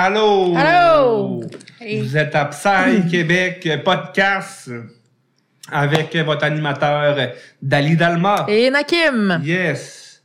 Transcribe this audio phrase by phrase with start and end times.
[0.00, 0.54] Allô?
[0.56, 1.40] Allô?
[1.80, 4.70] Vous êtes à Psy Québec Podcast
[5.72, 8.46] avec votre animateur Dali Dalma.
[8.46, 9.40] Et Nakim.
[9.42, 10.22] Yes.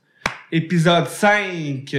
[0.52, 1.92] Épisode 5.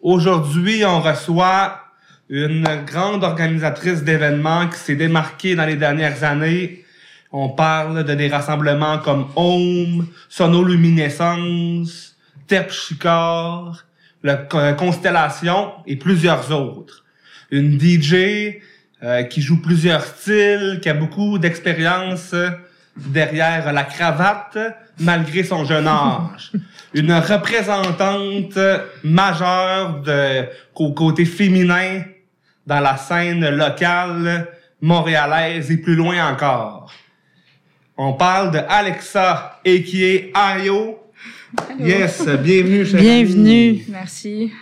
[0.00, 1.80] Aujourd'hui, on reçoit
[2.28, 6.84] une grande organisatrice d'événements qui s'est démarquée dans les dernières années.
[7.32, 12.14] On parle de des rassemblements comme Home, Sonoluminescence,
[12.46, 13.82] Terpsichore,
[14.22, 14.36] la
[14.74, 17.04] Constellation et plusieurs autres.
[17.50, 18.60] Une DJ
[19.02, 22.34] euh, qui joue plusieurs styles, qui a beaucoup d'expérience
[22.96, 24.58] derrière la cravate
[24.98, 26.52] malgré son jeune âge.
[26.94, 28.58] Une représentante
[29.04, 32.02] majeure de côté féminin
[32.66, 34.48] dans la scène locale
[34.80, 36.92] montréalaise et plus loin encore.
[37.96, 40.52] On parle de Alexa, a.k.a.
[40.52, 40.99] Ayo.
[41.78, 43.68] Yes, bienvenue, chère Bienvenue.
[43.70, 43.84] amie.
[43.88, 44.52] Merci.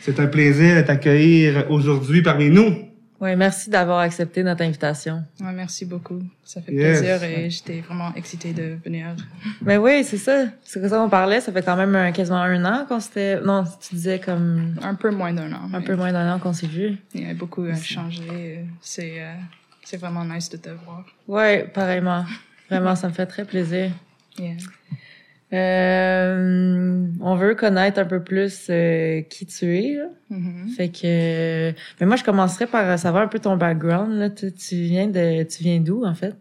[0.00, 2.88] C'est un plaisir de t'accueillir aujourd'hui parmi nous.
[3.20, 5.22] Ouais, merci d'avoir accepté notre invitation.
[5.40, 6.20] Ouais, merci beaucoup.
[6.44, 6.98] Ça fait Yes.
[6.98, 9.16] plaisir et j'étais vraiment excitée de venir.
[9.62, 10.46] Mais oui, c'est ça.
[10.62, 11.40] C'est comme ça qu'on parlait.
[11.40, 13.40] Ça fait quand même un- quasiment un an qu'on s'était...
[13.40, 15.70] Non, tu disais comme Un peu moins d'un an.
[15.72, 16.96] un peu moins d'un an qu'on s'est vu.
[17.14, 18.58] Il y a beaucoup euh, changé.
[18.82, 19.32] C'est euh,
[19.82, 21.04] c'est vraiment nice de te voir.
[21.26, 22.24] Ouais, pareillement.
[22.68, 23.90] Vraiment, ça me fait très plaisir.
[24.38, 24.56] Yeah.
[25.52, 29.94] Euh, on veut connaître un peu plus euh, qui tu es.
[29.94, 30.08] là.
[30.30, 30.68] Mhm.
[30.76, 31.72] Fait que...
[32.00, 34.12] Mais moi, je commencerai par savoir un peu ton background.
[34.14, 34.30] Là.
[34.30, 35.42] Tu, tu viens de...
[35.44, 36.34] Tu viens d'où, en fait?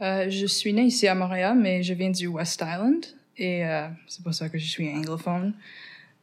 [0.00, 3.04] Euh, je suis née ici à Montréal, mais je viens du West Island
[3.38, 3.64] et
[4.06, 5.54] c'est pour ça que je suis anglophone.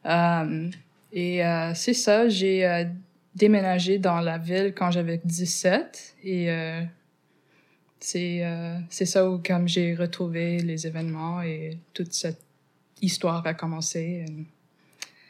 [0.06, 0.70] Euh,
[1.12, 1.42] et
[1.74, 2.86] c'est ça, j'ai
[3.34, 6.48] déménagé dans la ville quand j'avais 17 et
[8.00, 12.40] c'est euh, c'est ça où comme j'ai retrouvé les événements et toute cette
[13.02, 14.24] histoire a commencé.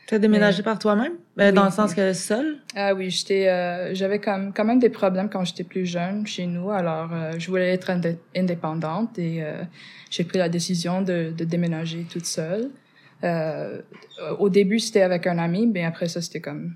[0.06, 1.12] Tu as déménagé par toi-même?
[1.36, 1.54] Ben, Oui.
[1.54, 2.58] Dans le sens que seul?
[2.74, 6.46] Ah oui, j'étais, euh, j'avais comme quand même des problèmes quand j'étais plus jeune chez
[6.46, 6.70] nous.
[6.72, 9.62] Alors, euh, je voulais être indé- indépendante et euh,
[10.10, 12.70] j'ai pris la décision de, de déménager toute seule.
[13.22, 13.80] Euh,
[14.40, 16.74] au début, c'était avec un ami, mais après ça, c'était comme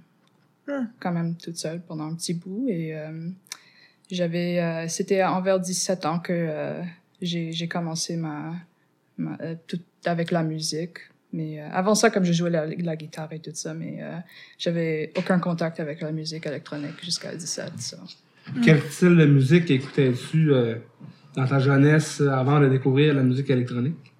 [0.66, 0.86] Hmm.
[0.98, 2.66] quand même toute seule pendant un petit bout.
[2.70, 3.28] Et euh,
[4.10, 6.82] j'avais, euh, c'était envers 17 ans que euh,
[7.20, 8.54] j'ai, commencé ma,
[9.18, 10.98] ma euh, tout avec la musique.
[11.32, 14.00] Mais euh, avant ça, comme je jouais la, la guitare et tout ça, mais
[14.58, 17.72] j'avais aucun contact avec la musique électronique jusqu'à 17.
[17.80, 17.96] so.
[18.62, 20.52] Quel style de musique écoutais-tu
[21.34, 24.12] dans ta jeunesse avant de découvrir la musique électronique?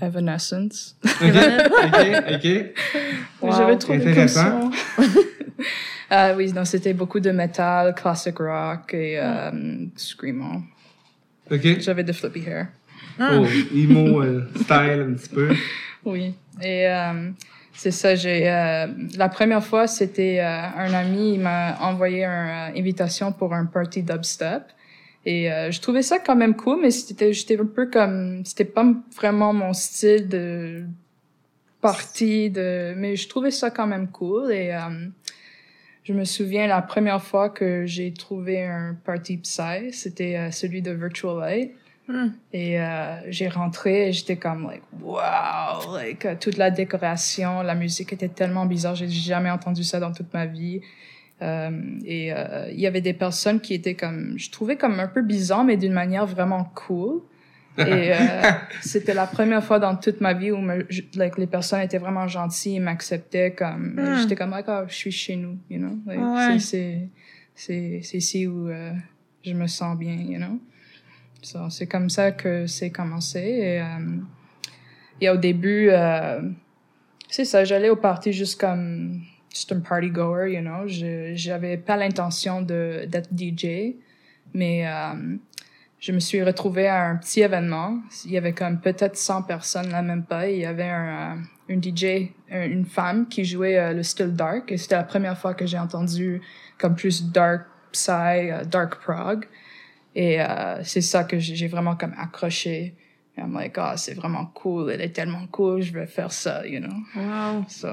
[0.00, 0.96] Evanescence.
[1.04, 2.74] OK, OK, OK.
[3.40, 3.52] Wow.
[3.56, 4.70] J'avais Intéressant.
[6.16, 9.50] Ah oui, donc c'était beaucoup de metal, classic rock et euh,
[9.96, 10.62] screamo.
[11.50, 11.80] OK.
[11.80, 12.68] J'avais de flippy hair.
[13.18, 13.44] Oh,
[13.74, 15.54] emo euh, style un petit peu.
[16.04, 16.34] Oui.
[16.62, 17.30] Et euh,
[17.72, 18.86] c'est ça, j'ai euh,
[19.16, 24.02] la première fois, c'était euh, un ami, il m'a envoyé une invitation pour un party
[24.02, 24.64] dubstep.
[25.24, 28.66] Et euh, je trouvais ça quand même cool, mais c'était j'étais un peu comme c'était
[28.66, 28.86] pas
[29.16, 30.84] vraiment mon style de
[31.80, 35.08] party de mais je trouvais ça quand même cool et euh,
[36.04, 40.82] je me souviens la première fois que j'ai trouvé un party psy, c'était euh, celui
[40.82, 41.72] de Virtual Light.
[42.06, 42.28] Hmm.
[42.52, 45.94] Et euh, j'ai rentré et j'étais comme, like, wow!
[45.94, 48.94] Like, euh, toute la décoration, la musique était tellement bizarre.
[48.94, 50.82] J'ai jamais entendu ça dans toute ma vie.
[51.42, 51.70] Euh,
[52.04, 55.22] et euh, il y avait des personnes qui étaient comme, je trouvais comme un peu
[55.22, 57.22] bizarre, mais d'une manière vraiment cool.
[57.78, 58.42] Et euh,
[58.82, 60.86] c'était la première fois dans toute ma vie où me,
[61.16, 64.14] like, les personnes étaient vraiment gentilles, ils m'acceptaient comme, Hmm.
[64.16, 65.98] j'étais comme, like, oh, je suis chez nous, you know?
[66.06, 66.58] Like, Ouais.
[66.58, 67.08] c'est-
[67.54, 68.92] c'est, c'est, ici où euh,
[69.44, 70.60] je me sens bien, you know?
[71.42, 73.38] So, c'est comme ça que c'est commencé.
[73.40, 74.16] Et, euh,
[75.20, 76.40] et au début, euh,
[77.28, 79.20] c'est ça, j'allais au party juste comme
[79.52, 80.84] juste un party goer, you know?
[80.86, 83.96] J'avais pas l'intention de d'être DJ,
[84.54, 85.36] mais euh,
[86.04, 87.98] je me suis retrouvée à un petit événement.
[88.26, 90.50] Il y avait comme peut-être 100 personnes là, même pas.
[90.50, 94.34] Il y avait un, euh, une DJ, un- une femme qui jouait euh, le style
[94.34, 94.70] dark.
[94.70, 96.42] Et c'était la première fois que j'ai entendu
[96.76, 97.62] comme plus dark
[97.92, 98.10] psy,
[98.50, 99.46] euh, dark prog.
[100.14, 102.94] Et euh, c'est ça que j'ai vraiment comme accroché.
[103.36, 104.90] Et I'm like, ah, c'est vraiment cool.
[104.92, 105.80] Elle est tellement cool.
[105.80, 106.94] Je veux faire ça, you know?
[107.16, 107.64] Wow.
[107.68, 107.88] So,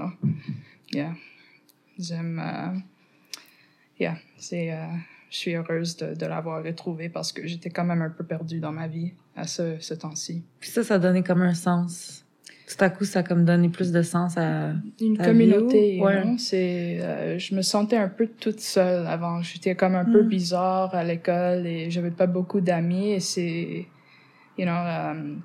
[0.91, 1.13] yeah.
[1.97, 2.39] J'aime.
[2.43, 2.77] euh,
[3.99, 4.71] yeah, c'est.
[4.73, 4.85] euh,
[5.31, 8.59] je suis heureuse de, de l'avoir retrouvée parce que j'étais quand même un peu perdue
[8.59, 10.43] dans ma vie à ce, ce temps-ci.
[10.59, 12.23] Puis ça, ça donnait comme un sens.
[12.67, 14.73] Tout à coup, ça a comme donné plus de sens à...
[15.01, 16.35] Une Ta communauté, vie, you ouais.
[16.37, 16.99] c'est.
[17.01, 19.41] euh, je me sentais un peu toute seule avant.
[19.41, 20.27] J'étais comme un peu Mm.
[20.29, 23.87] bizarre à l'école et j'avais pas beaucoup d'amis et c'est.
[24.57, 25.35] You know, euh,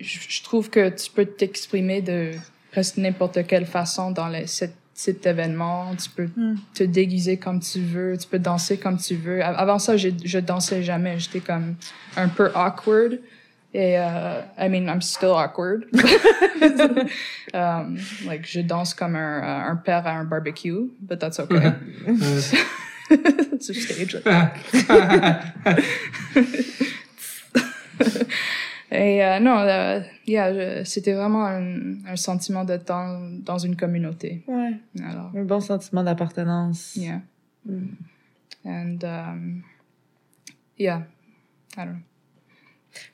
[0.00, 2.32] je, je trouve que tu peux t'exprimer de
[2.72, 5.94] presque n'importe quelle façon dans les- cette type d'événement.
[5.96, 6.56] Tu peux Mm.
[6.74, 9.42] te déguiser comme tu veux, tu peux danser comme tu veux.
[9.44, 11.18] Avant ça, j'ai- je dansais jamais.
[11.18, 11.74] J'étais comme
[12.16, 13.18] un peu awkward.
[13.76, 15.86] Et, euh, I mean, I'm still awkward.
[17.54, 21.72] um, like, je danse comme un, euh, un père à un barbecue, but that's okay.
[22.06, 24.16] It's a stage.
[24.24, 24.54] like
[28.94, 34.44] Et euh, non, euh, yeah, c'était vraiment un, un sentiment de temps dans une communauté.
[34.46, 34.72] Ouais.
[35.02, 36.94] Alors, Un bon sentiment d'appartenance.
[36.96, 37.20] yeah.
[37.66, 37.86] Mm.
[38.66, 39.62] And, um,
[40.78, 41.02] yeah,
[41.76, 41.98] I don't know.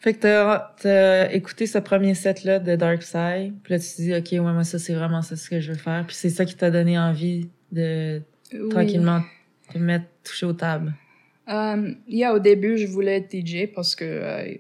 [0.01, 3.97] Fait que t'as, t'as écouté ce premier set-là de Dark Side, puis là tu te
[4.03, 6.05] dis, OK, ouais, moi, ça, c'est vraiment ça ce que je veux faire.
[6.07, 8.21] Puis c'est ça qui t'a donné envie de
[8.53, 8.69] Oui.
[8.69, 9.23] tranquillement
[9.73, 10.93] te mettre, toucher aux tables.
[11.49, 14.55] Um, yeah, au début, je voulais être DJ parce que, euh,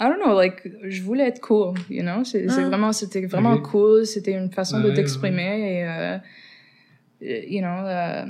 [0.00, 2.22] I don't know, like, je voulais être cool, you know?
[2.24, 2.68] C'est, Ah.
[2.68, 3.70] vraiment, c'était vraiment Ok.
[3.70, 6.18] cool, c'était une façon de Ouais, t'exprimer et, euh,
[7.20, 8.24] you know, euh,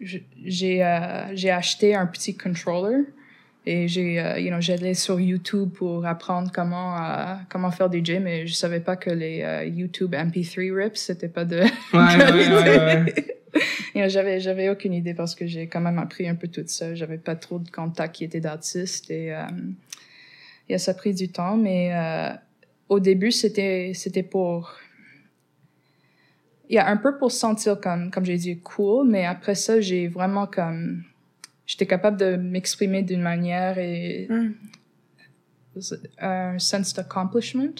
[0.00, 3.04] j'ai, euh, j'ai acheté un petit controller
[3.64, 8.18] et j'ai, euh, you know, j'allais sur YouTube pour apprendre comment, euh, comment faire DJ,
[8.20, 12.48] mais je savais pas que les euh, YouTube MP3 rips, c'était pas de, Ouais, ouais,
[12.48, 13.14] ouais, ouais.
[13.94, 16.68] You know, j'avais j'avais aucune idée parce que j'ai quand même appris un peu toute
[16.68, 16.94] seule.
[16.94, 19.44] J'avais pas trop de contacts qui étaient d'artistes et euh,
[20.68, 21.56] et ça a pris du temps.
[21.56, 22.32] Mais euh,
[22.88, 24.72] au début, c'était c'était pour
[26.68, 29.54] il y a un peu pour se sentir comme comme j'ai dit cool, mais après
[29.54, 31.04] ça, j'ai vraiment comme
[31.66, 34.52] j'étais capable de m'exprimer d'une manière et Mm.
[36.20, 37.74] un sense d'accomplishment.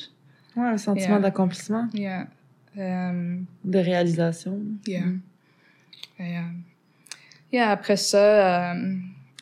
[0.57, 1.21] Ouais, un sentiment Yeah.
[1.21, 2.27] d'accomplissement, Yeah.
[2.77, 4.61] Um, de réalisation.
[4.87, 5.01] Yeah.
[5.07, 5.21] Mm.
[6.21, 6.35] Et,
[7.53, 8.95] yeah, après ça, euh,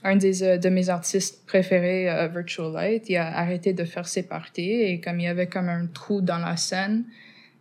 [0.04, 4.06] un des, euh, de mes artistes préférés, euh, Virtual Light, il a arrêté de faire
[4.06, 7.04] ses parties et comme il y avait comme un trou dans la scène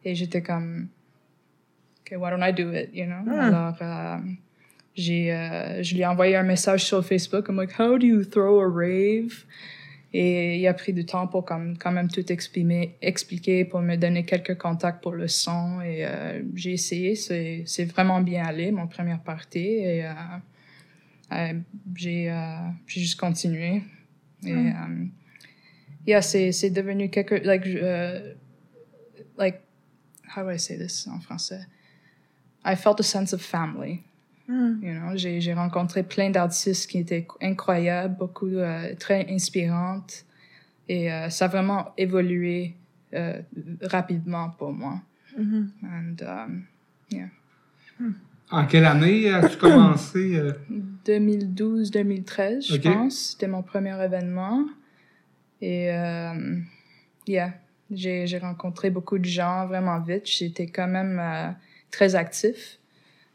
[0.03, 0.89] et j'étais comme,
[2.01, 3.23] okay, why don't I do it, you know?
[3.31, 3.47] Ah.
[3.47, 4.17] Alors, euh,
[4.93, 8.23] j'ai, euh, je lui ai envoyé un message sur Facebook, I'm like, how do you
[8.25, 9.45] throw a rave?
[10.15, 13.95] Et il a pris du temps pour comme, quand même tout exprimer, expliquer, pour me
[13.95, 15.81] donner quelques contacts pour le son.
[15.81, 19.59] Et euh, j'ai essayé, c'est, c'est vraiment bien allé, mon première partie.
[19.59, 20.05] Et
[21.35, 21.59] euh, euh,
[21.95, 23.83] j'ai, euh, j'ai juste continué.
[24.45, 24.67] Et Mm.
[24.67, 25.05] euh,
[26.07, 27.35] yeah, c'est, c'est devenu quelque...
[27.35, 28.33] Like, euh,
[29.37, 29.61] like,
[30.35, 31.65] how do I say this en français?
[32.65, 34.01] I felt a sense of family.
[34.47, 34.81] Mm.
[34.83, 40.25] You know, j'ai, j'ai rencontré plein d'artistes qui étaient incroyables, beaucoup euh, très inspirantes.
[40.89, 42.75] Et ça a vraiment évolué
[43.83, 45.01] rapidement pour moi.
[45.37, 45.71] Mhm.
[45.81, 48.11] And, um,
[48.51, 50.41] En quelle année as-tu commencé?
[51.09, 51.19] euh?
[51.19, 54.65] 2012-2013, je pense, c'était mon premier événement.
[55.61, 56.59] Et euh,
[57.27, 57.53] yeah,
[57.91, 60.25] j'ai, rencontré beaucoup de gens vraiment vite.
[60.25, 61.49] J'étais quand même euh,
[61.91, 62.79] très actif.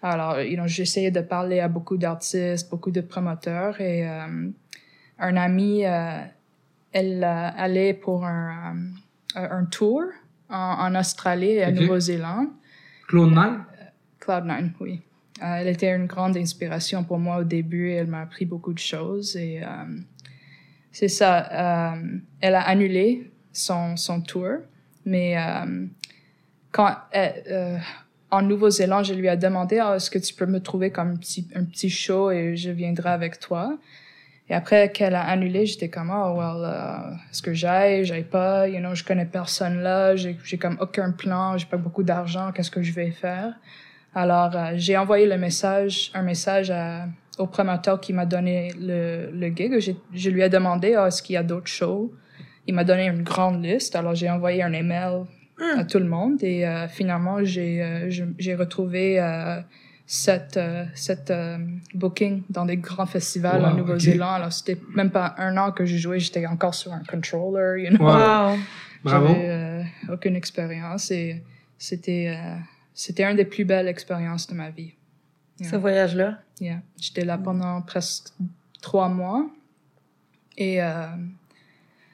[0.03, 3.81] Alors, you know, j'essayais de parler à beaucoup d'artistes, beaucoup de promoteurs.
[3.81, 4.51] Et euh,
[5.19, 6.21] un ami, euh,
[6.93, 8.77] elle euh, allait pour un,
[9.37, 10.03] euh, un tour
[10.49, 11.71] en, en Australie et à.
[11.71, 12.49] Nouvelle-Zélande.
[13.09, 13.65] Claude Nine?
[14.21, 15.03] Cloud9, oui.
[15.43, 17.91] Euh, elle était une grande inspiration pour moi au début.
[17.93, 19.67] Elle m'a appris beaucoup de choses et euh,
[20.93, 21.95] c'est ça.
[21.95, 24.59] euh, elle a annulé son, son tour,
[25.05, 25.37] mais
[26.73, 27.81] quand elle-
[28.31, 31.17] en Nouvelle-Zélande, je lui ai demandé Ah, est-ce que tu peux me trouver comme un
[31.17, 33.79] petit, un petit show et je viendrai avec toi?
[34.51, 38.67] Et après qu'elle a annulé, j'étais comme oh well, euh, est-ce que j'aille, j'aille pas,
[38.69, 42.51] you know, je connais personne là, j'ai j'ai comme aucun plan, j'ai pas beaucoup d'argent,
[42.53, 43.55] qu'est-ce que je vais faire?
[44.15, 47.07] Alors, euh, j'ai envoyé le message, un message à-
[47.39, 49.95] au promoteur qui m'a donné le, le gig.
[50.13, 52.13] Je lui ai demandé, Ah, est-ce qu'il y a d'autres shows?
[52.67, 53.95] Il m'a donné une grande liste.
[53.97, 55.23] Alors, j'ai envoyé un email
[55.77, 59.61] à tout le monde et euh, finalement, j'ai euh, retrouvé euh,
[60.07, 61.59] cette, euh, cette euh,
[61.95, 64.35] booking dans des grands festivals en Wow, Nouvelle-Zélande.
[64.37, 66.19] Alors, c'était même pas un an que j'ai joué.
[66.19, 68.05] J'étais encore sur un controller, you know.
[68.05, 68.57] Wow.
[69.05, 69.27] Bravo.
[69.29, 71.43] J'avais euh, aucune expérience et
[71.79, 72.57] c'était euh,
[72.99, 74.95] c'était une des plus belles expériences de ma vie.
[75.63, 76.41] Ce voyage-là?
[76.61, 76.81] Yeah.
[77.01, 78.31] J'étais là pendant presque
[78.83, 79.49] trois mois
[80.57, 81.07] et euh,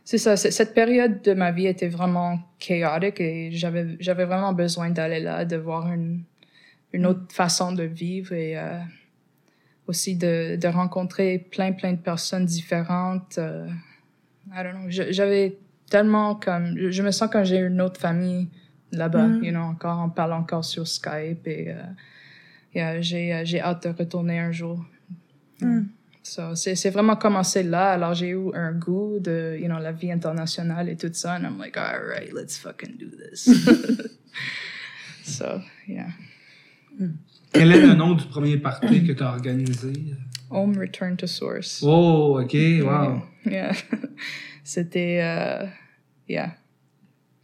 [0.05, 0.37] c'est ça.
[0.37, 5.47] Cette période de ma vie était vraiment chaotique et j'avais j'avais vraiment besoin d'aller là,
[5.47, 6.23] de voir une
[6.93, 8.79] une autre façon de vivre et euh,
[9.87, 13.39] aussi de, de rencontrer plein plein de personnes différentes.
[13.39, 13.67] euh,
[14.53, 14.91] I don't know.
[14.91, 15.57] J'avais
[15.89, 18.49] tellement comme je, je me sens comme j'ai une autre famille
[18.95, 19.27] là-bas.
[19.27, 19.45] Mm.
[19.45, 21.83] You know, encore on parle encore sur Skype et euh,
[22.75, 24.85] yeah, j'ai euh, j'ai hâte de retourner un jour.
[25.61, 25.83] Mm.
[26.23, 27.93] So, c'est c'est vraiment commencé là.
[27.93, 31.37] Alors j'ai eu un goût de you know la vie internationale et tout ça.
[31.37, 33.45] And I'm like, all right, let's fucking do this.
[35.23, 36.09] so yeah.
[37.53, 39.93] Quel est le nom du premier party que tu as organisé?
[40.51, 41.83] Home Return to Source.
[41.83, 43.23] Oh, OK, wow.
[43.45, 43.75] Yeah.
[44.65, 45.67] C'était, euh,
[46.29, 46.57] yeah.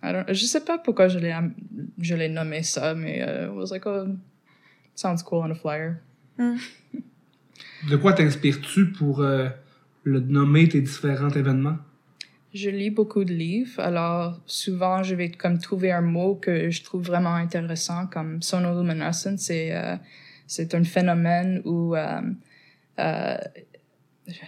[0.03, 1.35] I don't, je sais pas pourquoi je l'ai,
[2.01, 4.07] je l'ai nommé ça, mais euh, it was like, oh,
[4.95, 5.97] sounds cool on a flyer.
[6.39, 9.49] De quoi t'inspires-tu pour euh,
[10.05, 11.79] le nommer tes différents événements?
[12.53, 16.83] Je lis beaucoup de livres, alors souvent je vais comme trouver un mot que je
[16.83, 19.41] trouve vraiment intéressant, comme sonoluminescence.
[19.41, 19.97] C'est euh,
[20.47, 22.21] c'est un phénomène où euh,
[22.99, 23.37] euh,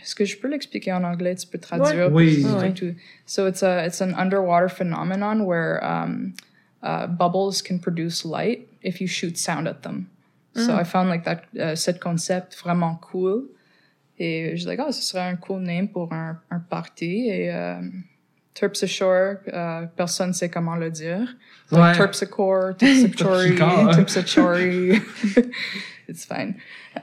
[0.03, 1.35] est-ce que je peux l'expliquer en anglais?
[1.37, 2.13] Tu peux traduire?
[2.13, 2.43] Oui.
[2.43, 2.95] pour- Ouais.
[3.27, 6.35] So it's a it's an underwater phenomenon where um,
[6.83, 10.07] uh, bubbles can produce light if you shoot sound at them.
[10.55, 13.49] So I found like that uh, cet concept vraiment cool.
[14.19, 17.29] Et je disais, ah, ce serait un cool name pour un, un party.
[17.31, 17.81] Et euh,
[18.55, 21.27] Terpsichore, euh, personne ne sait comment le dire.
[21.71, 21.79] Ouais.
[21.79, 24.57] Like Terpsichore, Terpsichore, Terpsichore.
[24.57, 25.47] Terpsichore.
[26.09, 26.57] It's fine.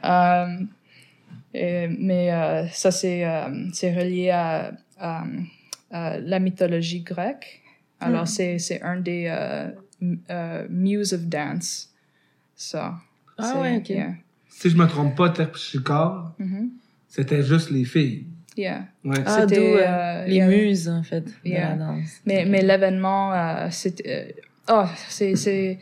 [0.04, 0.70] Um,
[1.54, 5.24] et- mais euh, ça, c'est euh, c'est relié à, à,
[5.92, 7.62] à la mythologie grecque.
[8.00, 9.70] Alors, c'est c'est un des euh,
[10.02, 11.90] m- euh, muses of dance.
[12.56, 12.96] Ça.
[13.38, 13.90] Ah ouais, ok.
[13.90, 14.14] Yeah.
[14.50, 16.72] Si je me trompe pas, Terpsichore, Mhm.
[17.08, 18.26] c'était juste les filles.
[18.58, 18.88] Yeah.
[19.06, 19.16] Ouais.
[19.26, 21.70] Ah, C'était, euh, euh, les muses, en fait, de Yeah.
[21.70, 22.20] la danse.
[22.26, 24.36] Mais, mais l'événement, euh, c'était.
[24.70, 25.80] Oh, c'est, c'est.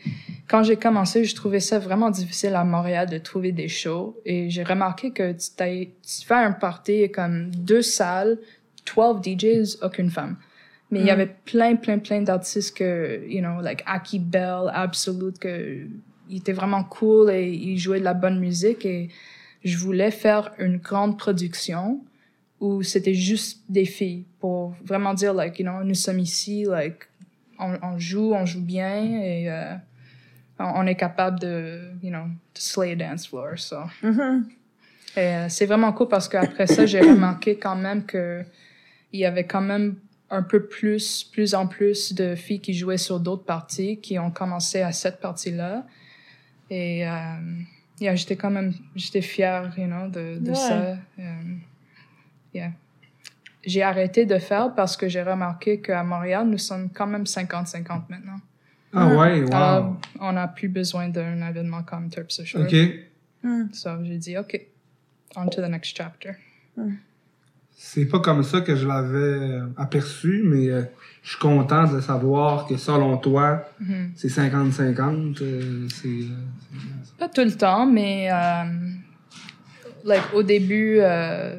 [0.48, 4.16] Quand j'ai commencé, je trouvais ça vraiment difficile à Montréal de trouver des shows.
[4.24, 8.38] Et j'ai remarqué que tu, fais un party comme deux salles,
[8.96, 10.36] 12 DJs, aucune femme.
[10.90, 11.10] Mais il y Mm.
[11.10, 15.86] avait plein, plein, plein d'artistes que, you know, like Aki Bell, Absolute, que
[16.30, 18.84] il était vraiment cool et il jouait de la bonne musique.
[18.86, 19.08] Et
[19.64, 22.00] je voulais faire une grande production
[22.60, 27.08] où c'était juste des filles pour vraiment dire like you know nous sommes ici like
[27.58, 29.74] on, on joue on joue bien et euh,
[30.58, 32.24] on, est capable de you know
[32.54, 37.00] to slay a dance floor so et euh, c'est vraiment cool parce qu'après ça j'ai
[37.00, 38.44] remarqué quand même que
[39.12, 39.96] il y avait quand même
[40.30, 44.30] un peu plus plus en plus de filles qui jouaient sur d'autres parties qui ont
[44.30, 45.86] commencé à cette partie là
[46.70, 47.12] et euh,
[48.00, 50.54] yeah, j'étais quand même j'étais fière you know de, de Ouais.
[50.54, 50.96] ça
[52.54, 52.72] yeah.
[53.64, 58.02] J'ai arrêté de faire parce que j'ai remarqué qu'à Montréal nous sommes quand même 50-50
[58.08, 58.40] maintenant
[58.92, 59.52] Ah ouais, wow.
[59.54, 62.74] alors on n'a plus besoin d'un événement comme Terpsichore OK.
[63.42, 63.68] Mhm.
[63.72, 64.60] So j'ai dit, OK,
[65.36, 66.32] on to the next chapter.
[67.80, 70.82] C'est pas comme ça que je l'avais euh, aperçu, mais euh,
[71.22, 74.12] je suis content de savoir que selon toi, Mhm.
[74.16, 75.40] c'est 50-50.
[75.42, 78.64] euh, c'est, euh, Pas tout le temps, mais euh,
[80.04, 81.58] like, au début, euh,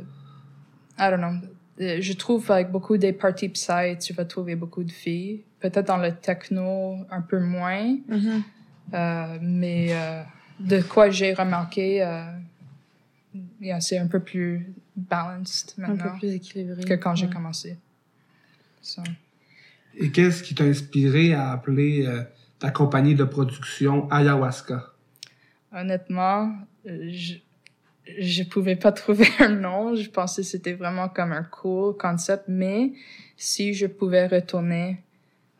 [0.97, 1.47] I don't know, euh,
[1.79, 5.43] je trouve avec beaucoup des parties psy, tu vas trouver beaucoup de filles.
[5.59, 8.43] Peut-être dans le techno, un peu moins, Mhm.
[8.93, 10.21] euh, mais euh,
[10.59, 12.23] de quoi j'ai remarqué, euh,
[13.61, 16.83] yeah, c'est un peu plus balanced Un peu maintenant plus équilibré.
[16.83, 17.33] que quand j'ai Ouais.
[17.33, 17.77] commencé.
[18.81, 19.01] So.
[19.97, 22.23] Et qu'est-ce qui t'a inspiré à appeler euh,
[22.59, 24.93] ta compagnie de production Ayahuasca?
[25.73, 26.53] Honnêtement,
[26.87, 27.35] euh, je
[28.19, 29.95] je pouvais pas trouver un nom.
[29.95, 32.91] Je pensais que c'était vraiment comme un cool concept, mais
[33.37, 34.97] si je pouvais retourner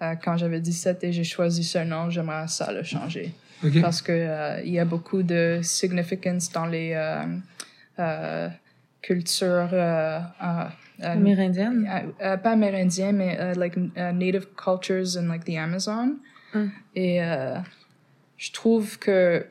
[0.02, 3.34] euh, quand j'avais 17 et j'ai choisi ce nom, j'aimerais ça le changer
[3.82, 7.26] parce que euh, il y a beaucoup de significance dans les euh,
[8.00, 8.50] euh,
[9.02, 10.64] cultures euh, euh,
[11.04, 11.90] euh, Amérindienne.
[11.90, 16.18] euh, euh, pas amérindiens, mais euh, like uh, native cultures in like the Amazon.
[16.54, 16.68] Mm.
[16.96, 17.58] Et euh,
[18.38, 19.46] je trouve que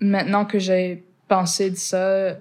[0.00, 2.36] maintenant que j'ai pensé de ça,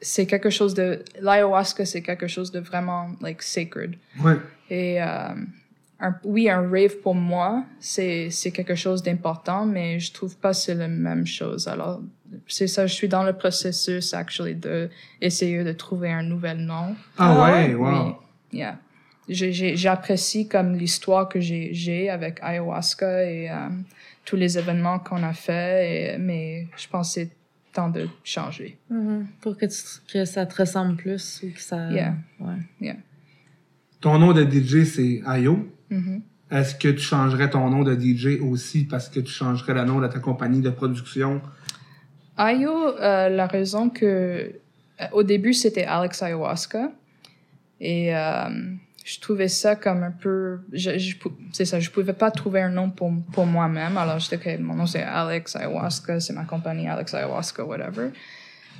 [0.00, 3.96] c'est quelque chose de l'ayahuasca, c'est quelque chose de vraiment like sacred.
[4.24, 4.36] Ouais.
[4.70, 5.34] Et euh,
[6.00, 10.56] un, oui, un rave pour moi, c'est quelque chose d'important, mais je trouve pas que
[10.56, 11.66] c'est la même chose.
[11.66, 12.00] Alors
[12.46, 14.88] c'est ça, je suis dans le processus actually de
[15.20, 16.94] essayer de trouver un nouvel nom.
[17.18, 17.90] Ah, Ah ouais, wow.
[18.52, 18.78] Oui, yeah.
[19.30, 23.68] J'apprécie comme l'histoire que j'ai avec ayahuasca et euh,
[24.24, 27.26] tous les événements qu'on a fait, et- mais je pense que
[27.78, 28.70] temps de changer.
[28.90, 29.26] Mhm.
[29.40, 31.90] Pour que, tu- que ça te ressemble plus ou que ça.
[31.92, 32.14] Yeah.
[32.40, 32.96] Ouais.
[34.00, 35.54] Ton nom de DJ, c'est Ayo.
[35.90, 36.22] Mhm.
[36.50, 40.00] Est-ce que tu changerais ton nom de DJ aussi parce que tu changerais le nom
[40.00, 41.40] de ta compagnie de production?
[42.36, 44.50] Ayo, euh, la raison que euh,
[45.12, 46.90] au début c'était Alex Ayahuasca
[47.80, 48.48] et euh,
[49.10, 51.16] je trouvais ça comme un peu, je, je
[51.52, 53.96] c'est ça, je pouvais pas trouver un nom pour pour moi-même.
[53.96, 58.10] Alors j'étais ok, mon nom c'est Alex Ayahuasca, c'est ma compagnie Alex Ayahuasca, whatever.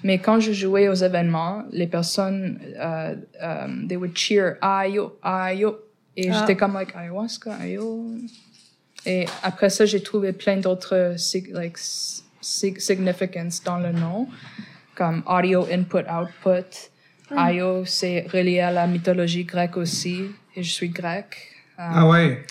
[0.05, 5.79] Mais quand je jouais aux événements, les personnes, euh, euh, they would cheer Ayo, Ayo,
[6.17, 6.35] et Ah.
[6.39, 8.05] j'étais comme like Ayahuasca, Ayo.
[9.07, 14.29] Et après ça, j'ai trouvé plein d'autres sig- like, sig- significance dans le nom,
[14.95, 16.69] comme audio input output.
[17.37, 20.25] Io, c'est relié à la mythologie grecque aussi,
[20.57, 21.37] et je suis grec.
[21.79, 22.43] Euh, Ah ouais?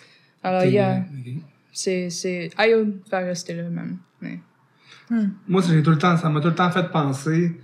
[0.43, 1.34] alors, T'es- yeah, ok.
[1.72, 3.98] c'est, c'est, Io va rester le même.
[4.22, 4.39] mais-
[5.48, 7.57] Moi, ça, j'ai tout le temps, ça m'a tout le temps fait penser.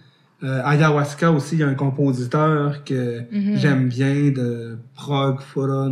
[0.43, 3.55] Euh, ayahuasca aussi, il y a un compositeur que Mhm.
[3.55, 5.91] j'aime bien de prog Foron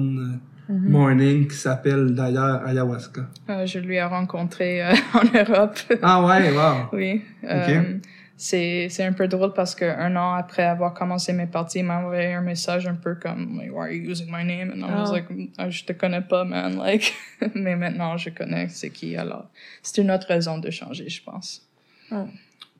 [0.70, 0.90] Mhm.
[0.90, 3.28] Morning qui s'appelle d'ailleurs ayahuasca.
[3.50, 5.78] Euh, je lui ai rencontré euh, en Europe.
[6.02, 6.90] Ah ouais, wow.
[6.94, 7.22] Oui.
[7.44, 7.98] Euh,
[8.44, 11.86] c'est, c'est un peu drôle parce que un an après avoir commencé mes parties, il
[11.86, 14.72] m'a envoyé un message un peu comme like, Why are you using my name?
[14.72, 15.12] And I was Ah.
[15.12, 15.28] like,
[15.60, 16.76] Ah, Je te connais pas, man.
[16.78, 17.14] Like,
[17.56, 19.16] mais maintenant, je connais c'est qui.
[19.16, 19.46] Alors,
[19.84, 21.68] c'est une autre raison de changer, je pense.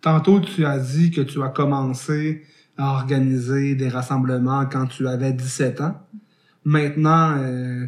[0.02, 2.44] Tantôt, tu as dit que tu as commencé
[2.78, 5.96] à organiser des rassemblements quand tu avais 17 ans.
[6.66, 7.86] Maintenant, euh,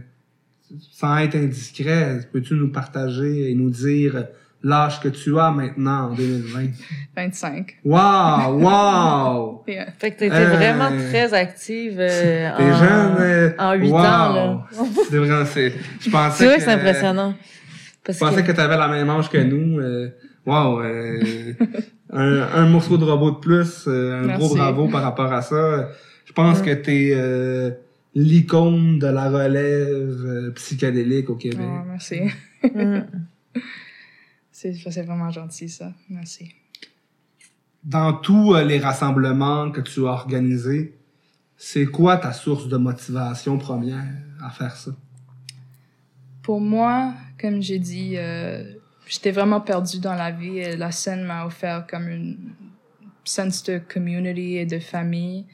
[0.92, 4.28] sans être indiscret, peux-tu nous partager et nous dire
[4.64, 6.68] l'âge que tu as maintenant en 2020?
[7.16, 7.78] 25.
[7.84, 8.60] Wow!
[8.60, 9.64] Wow!
[9.68, 9.88] Yeah.
[9.98, 13.98] Fait que t'étais Euh, vraiment très active euh, en, jeune, euh, en 8 wow.
[13.98, 14.02] ans.
[14.34, 14.68] Là.
[15.10, 17.34] C'est vraiment, c'est, je pensais C'est vrai que que c'est impressionnant.
[18.06, 19.80] Parce Je pensais que, que tu avais la même âge que nous.
[19.80, 20.10] Euh,
[20.46, 20.82] wow!
[20.82, 21.54] euh,
[22.12, 24.46] un, un morceau de robot de plus, euh, un Merci.
[24.46, 25.90] gros bravo par rapport à ça.
[26.26, 27.72] Je pense que t'es euh,
[28.14, 31.60] l'icône de la relève euh, psychédélique au Québec.
[31.62, 32.22] Oh, merci.
[34.72, 35.92] C'est, vraiment gentil, ça.
[36.10, 36.54] Merci.
[37.84, 40.98] Dans tous euh, les rassemblements que tu as organisés,
[41.58, 44.06] c'est quoi ta source de motivation première
[44.42, 44.92] à faire ça?
[46.42, 48.74] Pour moi, comme j'ai dit, euh,
[49.06, 52.38] j'étais vraiment perdue dans la vie et la scène m'a offert comme une
[53.26, 55.46] sense de community et de famille.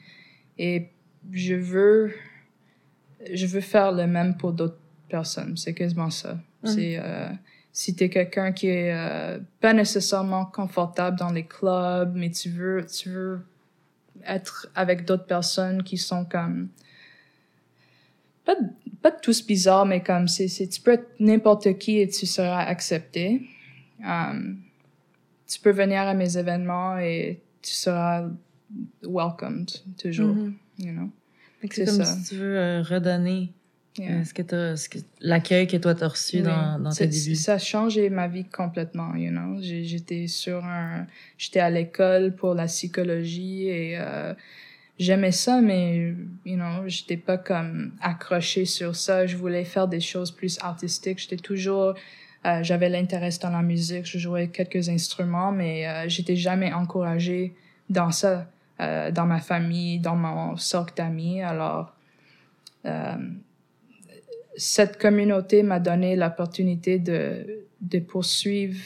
[0.56, 0.88] Et
[1.32, 2.12] je veux,
[3.32, 5.56] je veux faire le même pour d'autres personnes.
[5.56, 6.38] C'est quasiment ça.
[6.64, 7.30] C'est, euh,
[7.72, 12.84] si t'es quelqu'un qui est euh, pas nécessairement confortable dans les clubs, mais tu veux,
[12.86, 13.40] tu veux
[14.26, 16.68] être avec d'autres personnes qui sont comme
[18.44, 18.56] pas,
[19.02, 23.42] pas tous bizarres, mais comme c'est, tu peux être n'importe qui et tu seras accepté.
[24.04, 24.58] Um,
[25.46, 28.24] tu peux venir à mes événements et tu seras
[29.02, 30.54] welcomed toujours, Mhm.
[30.78, 31.10] you know?
[31.72, 32.04] C'est comme ça.
[32.06, 33.52] si tu veux euh, redonner
[34.00, 34.22] Yeah.
[34.52, 36.42] euh, que l'accueil que toi t'as reçu Oui.
[36.42, 37.34] dans, dans tes débuts.
[37.34, 39.58] Ça a changé ma vie complètement, you know.
[39.60, 44.32] J'étais sur un, j'étais à l'école pour la psychologie et euh,
[44.98, 46.14] j'aimais ça, mais
[46.46, 49.26] you know, j'étais pas comme accrochée sur ça.
[49.26, 51.18] Je voulais faire des choses plus artistiques.
[51.18, 51.94] J'étais toujours,
[52.46, 54.06] euh, j'avais l'intérêt dans la musique.
[54.06, 57.54] Je jouais quelques instruments, mais euh, j'étais jamais encouragée
[57.90, 61.42] dans ça, dans ma famille, dans mon cercle d'amis.
[61.42, 61.92] Alors
[64.56, 68.78] cette communauté m'a donné l'opportunité de, de poursuivre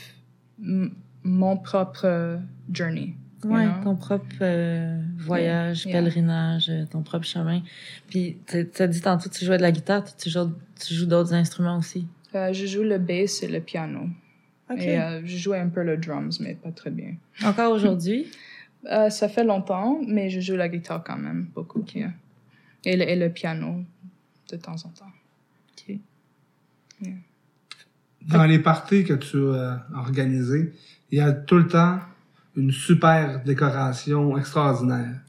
[1.24, 2.38] mon propre
[2.72, 3.14] journey.
[3.42, 3.84] you Ouais, know?
[3.84, 5.92] ton propre euh, voyage, Yeah.
[6.00, 7.60] pèlerinage, euh, ton propre chemin.
[8.08, 11.06] Puis, tu as dit tantôt que tu jouais de la guitare, tu joues, tu joues
[11.06, 12.06] d'autres instruments aussi.
[12.34, 14.08] Euh, je joue le bass et le piano.
[14.70, 14.80] OK.
[14.80, 17.16] Et euh, je joue un peu le drums, mais pas très bien.
[17.44, 18.30] Encore aujourd'hui?
[18.90, 21.84] Euh, ça fait longtemps, mais je joue la guitare quand même beaucoup.
[21.94, 22.12] yeah.
[22.86, 23.82] Et, le, et le piano
[24.50, 25.12] de temps en temps.
[28.22, 30.72] Dans les parties que tu as organisées,
[31.10, 31.98] il y a tout le temps
[32.56, 35.20] une super décoration extraordinaire.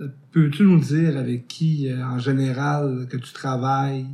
[0.00, 4.06] Euh, Peux-tu nous dire avec qui, euh, en général, que tu travailles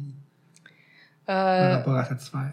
[1.27, 2.53] par Euh, rapport à sphère?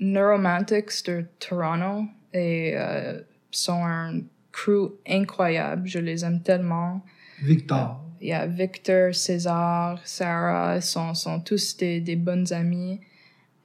[0.00, 3.20] Neuromantics de Toronto et euh,
[3.50, 4.20] sont un
[4.52, 5.86] crew incroyable.
[5.86, 7.04] Je les aime tellement.
[7.42, 8.00] Victor.
[8.20, 13.00] Il y a Victor, César, Sarah, sont, sont tous des, des bonnes amies.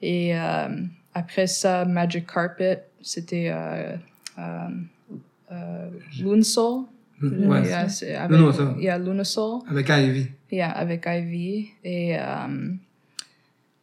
[0.01, 0.67] Et euh,
[1.13, 3.95] après ça, Magic Carpet, c'était euh,
[5.51, 5.89] euh,
[6.21, 6.85] Lunsoul.
[7.21, 8.75] Ouais, Yeah, c'est avec, Lunasoul.
[8.79, 9.61] yeah, Lunasoul.
[9.69, 10.27] avec Ivy.
[10.51, 11.69] Yeah, avec Ivy.
[11.83, 12.15] Et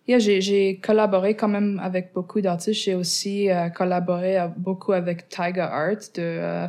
[0.08, 2.82] yeah, j'ai, collaboré quand même avec beaucoup d'artistes.
[2.82, 6.66] J'ai aussi collaboré beaucoup avec Tiger Art de euh,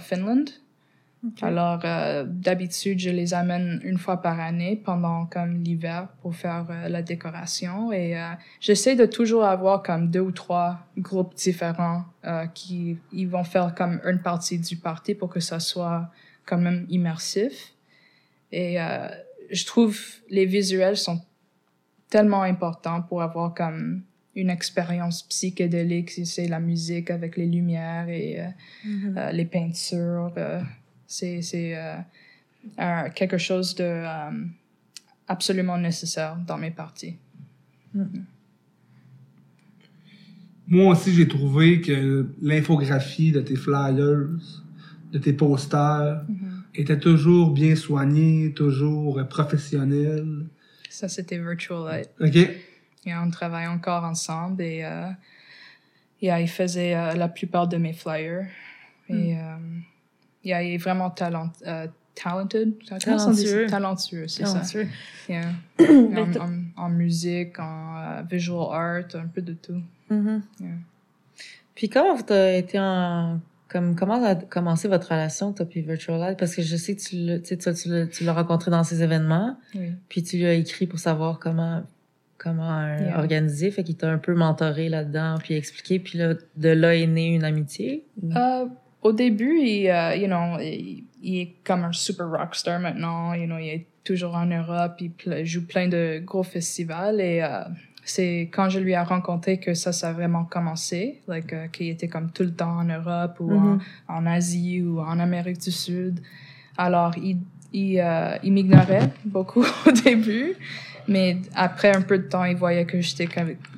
[1.42, 6.68] Alors, euh, d'habitude, je les amène une fois par année pendant comme l'hiver pour faire
[6.70, 7.92] euh, la décoration.
[7.92, 13.28] Et euh, j'essaie de toujours avoir comme deux ou trois groupes différents euh, qui ils
[13.28, 16.12] vont faire comme une partie du party pour que ça soit
[16.46, 17.74] quand même immersif.
[18.52, 19.08] Et euh,
[19.52, 20.00] je trouve
[20.30, 21.22] les visuels sont
[22.10, 24.04] tellement importants pour avoir comme
[24.36, 28.48] une expérience psychédélique, si c'est la musique avec les lumières et euh,
[29.18, 30.32] euh, les peintures.
[31.24, 31.78] Euh, c'est
[32.80, 34.32] euh, quelque chose de euh,
[35.28, 37.18] absolument nécessaire dans mes parties.
[40.68, 44.28] Moi aussi, j'ai trouvé que l'infographie de tes flyers,
[45.12, 46.26] de tes posters,
[46.76, 50.46] était toujours bien soignée, toujours professionnelle.
[50.90, 52.10] Ça, c'était Virtual Light.
[52.20, 52.36] OK?
[53.08, 55.10] Et on travaille encore ensemble et euh,
[56.22, 58.48] yeah, il faisait euh, la plupart de mes flyers.
[59.10, 59.82] Et Hmm.
[60.48, 62.74] Yeah, il est vraiment talent, euh, talented.
[63.00, 63.68] Talentueux.
[63.68, 64.62] Talentueux, c'est ça.
[65.30, 65.42] Yeah.
[65.80, 69.82] En, t'as- en, en musique, en euh, visual art, un peu de tout.
[70.10, 70.42] Mhm.
[70.60, 70.70] Yeah.
[71.76, 76.18] Puis comment vous avez été en comme comment a commencé votre relation toi puis Virtual
[76.20, 78.86] Light parce que je sais que tu l'as tu tu l'as tu l'as rencontré dans
[78.86, 79.92] ces événements Oui.
[80.08, 81.84] puis tu lui as écrit pour savoir comment
[82.38, 83.20] comment euh, Yeah.
[83.20, 87.08] organiser fait qu'il t'a un peu mentoré là-dedans puis expliqué puis là de là est
[87.08, 88.06] née une amitié?
[88.24, 88.66] Euh,
[89.02, 93.34] au début, il, euh, you know, il, il est comme un super rockstar maintenant.
[93.34, 97.64] You know, il est toujours en Europe, il joue plein de gros festivals et euh,
[98.06, 101.22] c'est quand je lui ai rencontré que ça, ça a vraiment commencé.
[101.28, 105.00] Like, euh, qu'il était comme tout le temps en Europe ou en, en Asie ou
[105.00, 106.22] en Amérique du Sud.
[106.78, 107.38] Alors, il,
[107.74, 108.04] il,
[108.44, 110.54] il m'ignorait beaucoup au début.
[111.10, 113.30] Mais après un peu de temps, il voyait que j'étais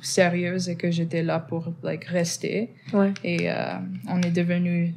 [0.02, 3.12] sérieuse et que j'étais là pour like, rester Ouais.
[3.22, 3.48] et
[4.08, 4.92] on est devenu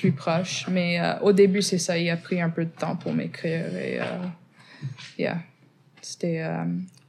[0.00, 0.66] plus proches.
[0.68, 3.74] Mais euh, au début, c'est ça, il a pris un peu de temps pour m'écrire
[3.76, 4.04] et euh,
[5.18, 5.38] yeah,
[6.00, 6.64] c'était, euh,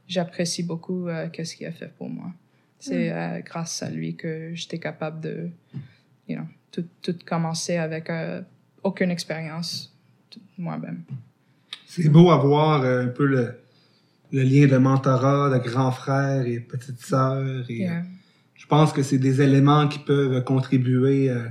[0.08, 2.32] j'apprécie beaucoup euh, qu'est-ce qu'il a fait pour moi.
[2.78, 5.50] C'est euh, grâce à lui que j'étais capable de,
[6.28, 8.40] you know, tout, tout commencer avec euh,
[8.82, 9.94] aucune expérience
[10.56, 11.02] moi-même.
[11.86, 13.54] C'est beau avoir euh, un peu le,
[14.32, 17.64] le lien de mentorat, de grand frère et petite sœur.
[17.68, 17.98] Et, Yeah.
[17.98, 18.02] euh,
[18.54, 21.48] je pense que c'est des éléments qui peuvent contribuer euh,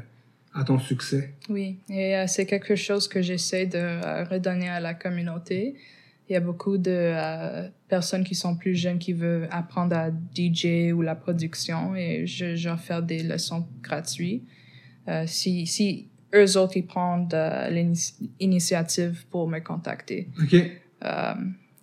[0.54, 1.34] à ton succès?
[1.50, 5.76] Oui, et euh, c'est quelque chose que j'essaie de euh, redonner à la communauté.
[6.30, 10.10] Il y a beaucoup de euh, personnes qui sont plus jeunes qui veulent apprendre à
[10.36, 14.44] DJ ou la production et je, j'offre des leçons gratuites.
[15.26, 17.28] Si, si eux autres, ils prennent
[17.72, 20.28] l'ini- l'initiative pour me contacter.
[20.40, 20.54] OK?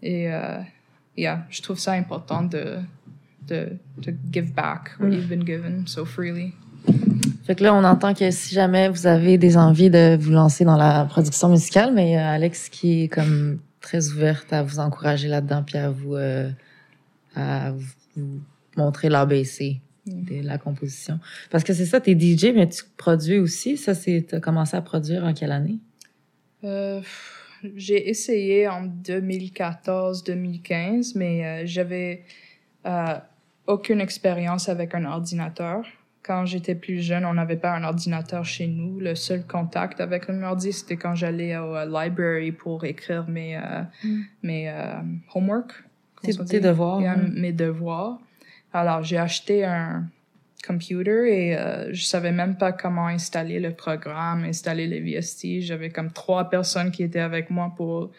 [0.02, 0.28] Et
[1.16, 2.76] yeah, je trouve ça important de,
[3.48, 6.52] de, de give back what you've been given so freely.
[7.46, 10.64] Fait que là on entend que si jamais vous avez des envies de vous lancer
[10.64, 14.62] dans la production musicale mais il y a Alex qui est comme très ouverte à
[14.62, 16.50] vous encourager là-dedans puis à vous euh,
[17.36, 18.40] à vous, vous
[18.76, 21.18] montrer l'ABC de la composition.
[21.50, 23.76] Parce que c'est ça, t'es DJ, mais tu produis aussi.
[23.76, 25.78] Ça, c'est, t'as commencé à produire en quelle année?
[26.64, 27.00] Euh,
[27.74, 32.22] j'ai essayé en 2014-2015, mais euh, j'avais
[32.86, 33.18] euh,
[33.66, 35.84] aucune expérience avec un ordinateur.
[36.26, 38.98] Quand j'étais plus jeune, on n'avait pas un ordinateur chez nous.
[38.98, 43.56] Le seul contact avec un ordi, c'était quand j'allais au euh, library pour écrire mes,
[43.56, 44.20] euh, Mm.
[44.42, 45.00] mes euh,
[45.34, 45.84] homework.
[46.22, 46.98] Tes, devoirs.
[47.00, 47.28] Hein.
[47.34, 48.18] mes devoirs.
[48.72, 50.08] Alors, j'ai acheté un
[50.66, 55.60] computer et euh, je savais même pas comment installer le programme, installer les VST.
[55.60, 58.10] J'avais comme trois personnes qui étaient avec moi pour,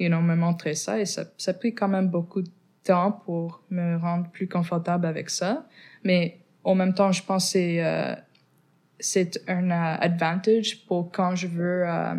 [0.00, 2.50] you know, me montrer ça et ça, ça a pris quand même beaucoup de
[2.82, 5.66] temps pour me rendre plus confortable avec ça.
[6.02, 8.14] Mais en même temps, je pense que c'est, euh,
[8.98, 12.14] c'est un euh, advantage pour quand je veux euh,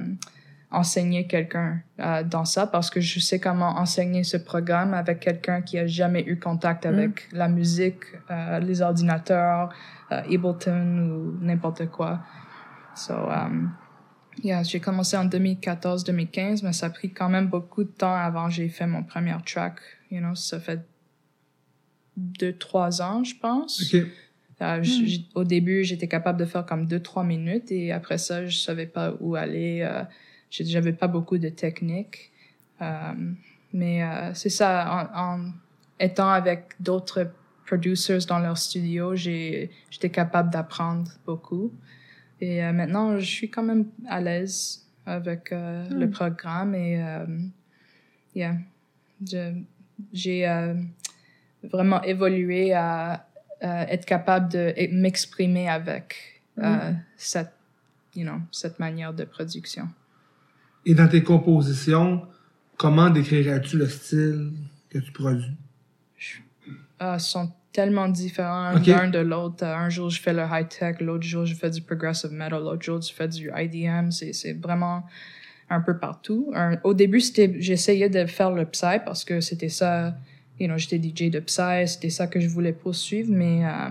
[0.76, 5.62] enseigner quelqu'un euh, dans ça parce que je sais comment enseigner ce programme avec quelqu'un
[5.62, 9.74] qui a jamais eu contact avec la musique, euh, les ordinateurs,
[10.12, 12.20] euh, Ableton ou n'importe quoi.
[12.96, 13.74] So, um,
[14.44, 18.48] yeah, j'ai commencé en 2014-2015, mais ça a pris quand même beaucoup de temps avant
[18.48, 19.80] que j'ai fait mon premier track.
[20.12, 20.86] You know, ça fait
[22.18, 23.94] deux, trois ans, je pense.
[23.94, 24.02] OK.
[24.62, 28.18] Euh, j- j- au début, j'étais capable de faire comme deux, trois minutes et après
[28.18, 29.82] ça, je savais pas où aller.
[29.82, 30.04] Euh,
[30.50, 32.32] j'avais pas beaucoup de technique.
[32.82, 33.14] Euh,
[33.74, 35.52] mais euh, c'est ça, en, en
[36.00, 37.30] étant avec d'autres
[37.66, 41.74] producers dans leur studio, j'étais capable d'apprendre beaucoup.
[42.40, 47.26] Et euh, maintenant, je suis quand même à l'aise avec euh, le programme et euh,
[48.36, 48.56] yeah,
[50.14, 50.74] j'ai euh,
[51.64, 53.18] vraiment évolué à euh,
[53.90, 56.16] être capable de m'exprimer avec
[56.62, 57.52] euh, cette,
[58.16, 59.88] you know, cette manière de production.
[60.86, 62.28] Et dans tes compositions,
[62.78, 64.52] comment décrirais-tu le style
[64.90, 65.52] que tu produis?
[67.00, 69.64] Ah, sont tellement différents l'un de l'autre.
[69.66, 72.84] Euh, Un jour, je fais le high-tech, l'autre jour, je fais du progressive metal, l'autre
[72.84, 74.12] jour, je fais du IDM.
[74.12, 75.04] C'est, c'est vraiment
[75.70, 76.52] un peu partout.
[76.56, 80.16] Un- au début, c'était, j'essayais de faire le psy parce que c'était ça,
[80.60, 83.90] you know, j'étais DJ de psy, c'était ça que je voulais poursuivre, mais euh,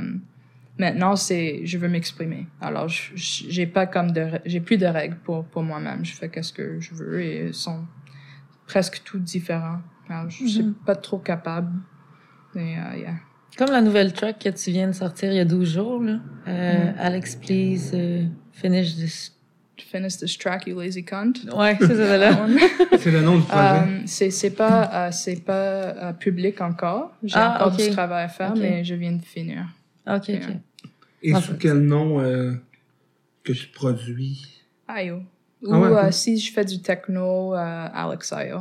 [0.78, 2.46] maintenant, c'est, je veux m'exprimer.
[2.60, 6.04] Alors, j'ai pas comme de, j'ai plus de règles pour, pour moi-même.
[6.04, 7.84] Je fais qu'est-ce que je veux et ils sont
[8.66, 9.80] presque tous différents.
[10.08, 10.74] Alors, je suis Mhm.
[10.86, 11.70] pas trop capable.
[12.54, 13.14] Mais, euh, yeah.
[13.56, 16.18] Comme la nouvelle track que tu viens de sortir il y a 12 jours, là.
[16.48, 19.32] Euh, Alex, please uh, finish this.
[19.78, 21.32] Finish this track, you lazy cunt.
[21.54, 22.46] Ouais, c'est ça, là.
[22.98, 23.60] C'est le nom du projet.
[23.60, 27.12] Euh, c'est c'est pas euh, c'est pas euh, public encore.
[27.24, 27.84] J'ai Ah, encore ok.
[27.84, 28.58] du travail à faire, Ok.
[28.60, 29.66] mais je viens de finir.
[30.06, 30.56] ok, ok.
[31.22, 31.58] Et en sous fait.
[31.58, 32.52] quel nom euh,
[33.42, 34.46] que tu produis?
[34.86, 35.22] Ayo.
[35.62, 35.98] Ou Ah ouais, ok.
[36.04, 38.60] euh, si je fais du techno, euh, Alex Ayo.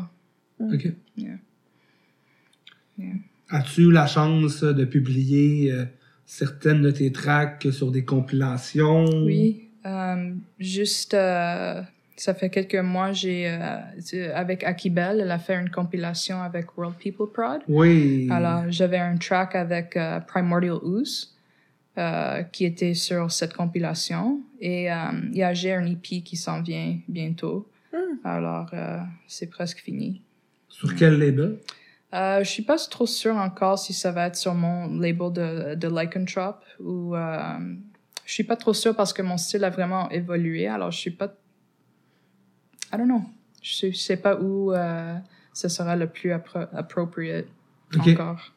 [0.59, 0.87] OK.
[1.17, 1.35] Yeah.
[2.97, 3.13] Yeah.
[3.49, 5.85] As-tu eu la chance de publier euh,
[6.25, 9.05] certaines de tes tracks sur des compilations?
[9.25, 9.62] Oui.
[9.85, 11.81] Euh, juste, euh,
[12.15, 16.97] ça fait quelques mois, j'ai euh, avec Akibel, elle a fait une compilation avec World
[16.97, 17.61] People Prod.
[17.67, 18.27] Oui.
[18.31, 21.35] Alors, j'avais un track avec euh, Primordial Ooze
[21.97, 24.41] euh, qui était sur cette compilation.
[24.59, 24.95] Et euh,
[25.31, 27.67] il y a j'ai un EP qui s'en vient bientôt.
[28.23, 30.21] Alors, euh, c'est presque fini.
[30.69, 31.57] Sur quel label?
[32.13, 35.75] Euh, je suis pas trop sûre encore si ça va être sur mon label de,
[35.75, 37.59] de Lycanthrope ou euh,
[38.25, 40.67] je suis pas trop sûre parce que mon style a vraiment évolué.
[40.67, 41.33] Alors, je suis pas.
[42.93, 43.21] I don't know.
[43.61, 45.15] Je sais, je sais pas où euh,
[45.53, 47.47] ce sera le plus appro- appropriate
[47.95, 48.07] Ok.
[48.09, 48.51] encore.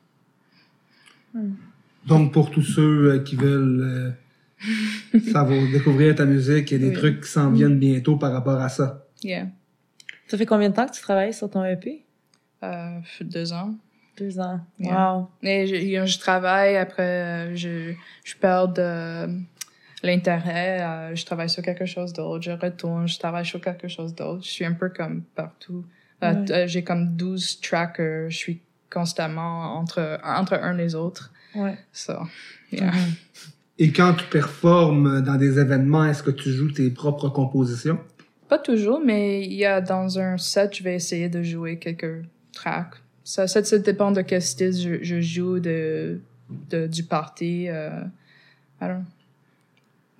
[2.06, 4.14] Donc, pour tous ceux euh, qui veulent
[5.14, 6.96] euh, savoir, découvrir ta musique, il y a des Oui.
[6.96, 9.04] trucs qui s'en viennent bientôt par rapport à ça.
[9.22, 9.48] Yeah.
[10.28, 12.04] Ça fait combien de temps que tu travailles sur ton EP?
[12.62, 13.74] Euh, deux ans.
[14.16, 14.60] Deux ans.
[14.78, 15.12] Yeah.
[15.14, 15.28] Wow.
[15.42, 17.92] Et je, je travaille, après, euh, je,
[18.24, 19.26] je perds de
[20.06, 24.14] l'intérêt, euh, je travaille sur quelque chose d'autre, je retourne, je travaille sur quelque chose
[24.14, 24.42] d'autre.
[24.44, 25.84] Je suis un peu comme partout.
[26.22, 26.50] Euh, Ouais.
[26.52, 31.32] euh, J'ai comme 12 tracks, euh, je suis constamment entre, entre un et les autres.
[31.54, 31.76] Ouais.
[31.92, 32.14] So,
[32.72, 32.90] yeah.
[32.92, 33.12] Mhm.
[33.78, 37.98] Et quand tu performes dans des événements, est-ce que tu joues tes propres compositions?
[38.48, 42.22] Pas toujours, mais il y a dans un set, je vais essayer de jouer quelques
[42.52, 42.94] tracks.
[43.24, 46.20] Ça, ça, ça dépend de quel style je, je joue, de,
[46.70, 47.66] de, du party.
[47.68, 48.00] Euh,
[48.80, 49.04] I don't know.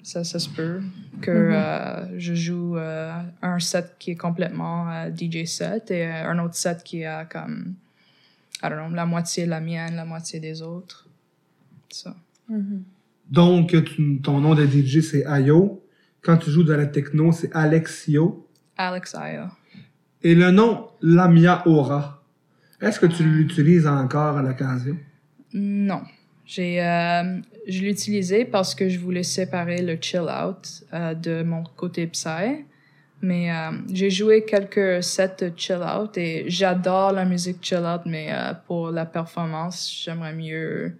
[0.06, 0.80] Ça, ça se peut
[1.20, 1.52] que Mhm.
[1.52, 6.38] euh, je joue euh, un set qui est complètement euh, DJ set et euh, un
[6.38, 7.74] autre set qui a comme,
[8.62, 11.08] I don't know, la moitié la mienne, la moitié des autres.
[11.90, 12.14] Ça.
[12.48, 12.84] Mhm.
[13.32, 15.82] Donc, tu- ton nom de DJ, c'est Ayo.
[16.22, 18.46] Quand tu joues de la techno, c'est Alexio.
[18.76, 19.50] Alex Aya.
[20.22, 22.22] Et le nom Lamia Aura,
[22.80, 24.96] est-ce que tu l'utilises encore à l'occasion?
[25.52, 26.02] Non.
[26.44, 31.64] J'ai, euh, je l'utilisais parce que je voulais séparer le chill out euh, de mon
[31.64, 32.64] côté psy.
[33.22, 38.02] Mais euh, j'ai joué quelques sets de chill out et j'adore la musique chill out,
[38.04, 40.96] mais euh, pour la performance, j'aimerais mieux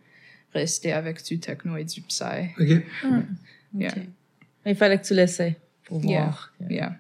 [0.55, 2.25] rester avec du techno et du psy.
[2.59, 2.83] OK.
[3.75, 3.89] Yeah.
[3.91, 4.03] Ok.
[4.65, 6.23] Il fallait que tu l'essaies pour Yeah.
[6.25, 6.53] voir.
[6.71, 6.97] Yeah.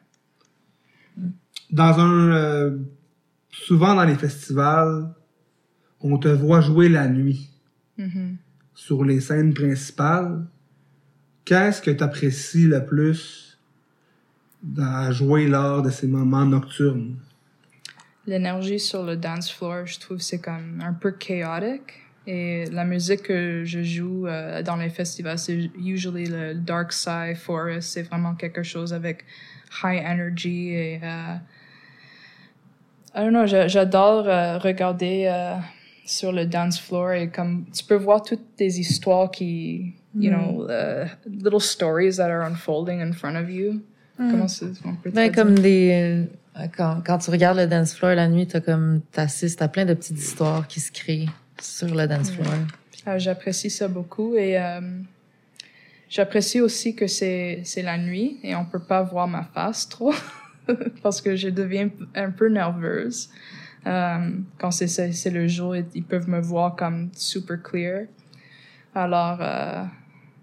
[1.70, 2.32] Dans un...
[2.32, 2.78] euh,
[3.50, 5.08] souvent dans les festivals,
[6.00, 7.48] on te voit jouer la nuit
[7.98, 8.36] Mhm.
[8.76, 10.44] Sur les scènes principales.
[11.46, 13.58] Qu'est-ce que tu apprécies le plus
[14.78, 17.16] à jouer lors de ces moments nocturnes?
[18.26, 22.02] L'énergie sur le dance floor, je trouve, c'est comme un peu chaotique.
[22.26, 27.36] Et la musique que je joue euh, dans les festivals, c'est usually le dark side
[27.36, 27.92] forest.
[27.92, 29.24] C'est vraiment quelque chose avec
[29.84, 31.36] high energy et euh,
[33.14, 35.54] I don't know, j'a- j'adore euh, regarder euh,
[36.06, 40.66] sur le dance floor et comme tu peux voir toutes des histoires qui, you know,
[40.70, 43.82] uh, little stories that are unfolding in front of you.
[44.16, 44.68] Comment c'est,
[45.12, 46.26] Ben, comme des.
[46.58, 49.02] euh, Quand, quand tu regardes le dance floor la nuit, t'as comme.
[49.12, 51.28] T'assistes à plein de petites histoires qui se créent
[51.60, 52.46] sur le dance floor.
[53.04, 54.80] Ah, j'apprécie ça beaucoup et euh,
[56.08, 60.14] j'apprécie aussi que c'est c'est la nuit et on peut pas voir ma face trop
[61.02, 63.28] parce que je deviens un peu nerveuse.
[63.86, 68.06] Euh, quand c'est le jour, ils peuvent me voir comme super clear.
[68.94, 69.84] Alors, euh,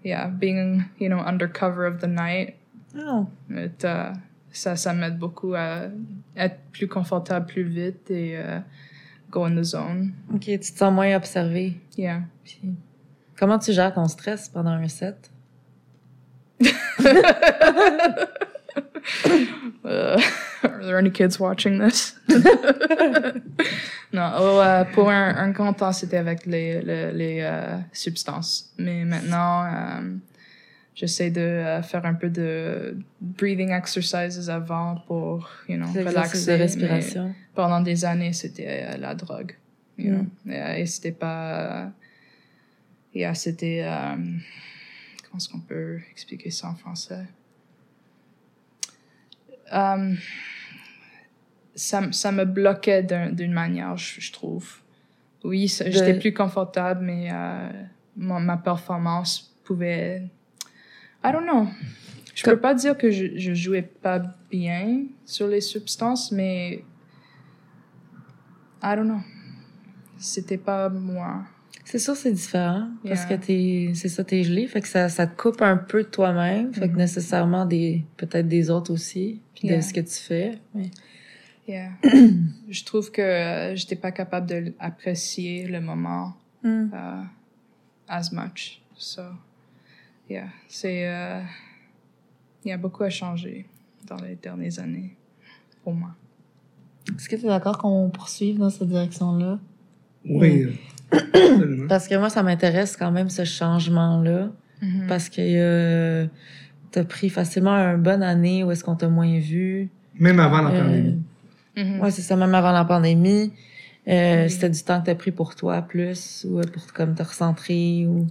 [0.04, 2.54] yeah, being you know under cover of the night,
[2.96, 3.26] Oh.
[3.50, 4.12] it, euh,
[4.52, 5.88] ça ça m'aide beaucoup à
[6.36, 8.60] être plus confortable plus vite et euh,
[9.30, 10.12] go in the zone.
[10.32, 11.80] Ok, tu te sens moins observé.
[11.98, 12.22] Yeah.
[12.44, 12.74] Puis,
[13.36, 15.30] comment tu gères ton stress pendant un set?
[19.84, 20.18] Uh,
[20.62, 22.14] are there any kids watching this?
[24.12, 28.72] non, oh, euh, pour un, un temps, c'était avec les, les, les euh, substances.
[28.78, 30.16] Mais maintenant, euh,
[30.94, 36.46] j'essaie de faire un peu de breathing exercises avant pour, you know, relaxer.
[36.46, 37.34] de mais respiration.
[37.54, 39.52] pendant des années, c'était la drogue.
[39.98, 40.16] You Mm.
[40.16, 40.26] know?
[40.52, 41.90] Et, euh, et c'était pas...
[43.14, 43.84] Yeah, c'était...
[45.22, 47.26] comment est-ce qu'on peut expliquer ça en français?
[49.72, 50.16] Um,
[51.74, 54.80] ça, ça me bloquait d'un- d'une manière, je, je trouve.
[55.42, 57.68] Oui, De- j'étais plus confortable, mais euh,
[58.16, 60.22] ma performance pouvait.
[61.24, 61.66] I don't know.
[62.34, 66.84] Je Comme- peux pas dire que je, je jouais pas bien sur les substances, mais
[68.82, 69.20] I don't know.
[70.18, 71.44] C'était pas moi.
[71.84, 72.88] C'est sûr, c'est différent.
[73.06, 73.36] Parce Yeah.
[73.38, 74.66] que t'es, c'est ça, t'es gelé.
[74.66, 76.72] Fait que ça, ça te coupe un peu de toi-même.
[76.72, 76.98] Fait que Mhm.
[76.98, 79.40] nécessairement des, peut-être des autres aussi.
[79.54, 80.58] Puis de ce que tu fais.
[80.74, 80.90] Mais-
[81.68, 81.92] Yeah.
[82.68, 86.88] je trouve que euh, j'étais pas capable d'apprécier le moment Hmm.
[86.92, 87.26] uh,
[88.08, 88.80] as much.
[88.96, 89.22] So,
[90.30, 91.06] yeah, c'est.
[91.08, 91.40] euh,
[92.64, 93.66] Il y a beaucoup à changer
[94.06, 95.16] dans les dernières années
[95.82, 96.14] pour moi.
[97.14, 99.58] Est-ce que tu es d'accord qu'on poursuive dans cette direction-là?
[100.24, 100.72] Oui, euh.
[101.88, 104.48] Parce que moi, ça m'intéresse quand même ce changement-là.
[104.82, 105.06] Mhm.
[105.08, 106.26] Parce que euh,
[106.90, 109.88] t'as pris facilement une bonne année où est-ce qu'on t'a moins vu.
[110.18, 111.22] Même avant la Euh, pandémie.
[111.76, 112.00] Mhm.
[112.00, 113.52] Ouais, c'est ça, même avant la pandémie.
[114.06, 114.50] Euh, Oui.
[114.50, 118.06] C'était du temps que t'as pris pour toi plus ou euh, pour comme te recentrer
[118.06, 118.26] ou?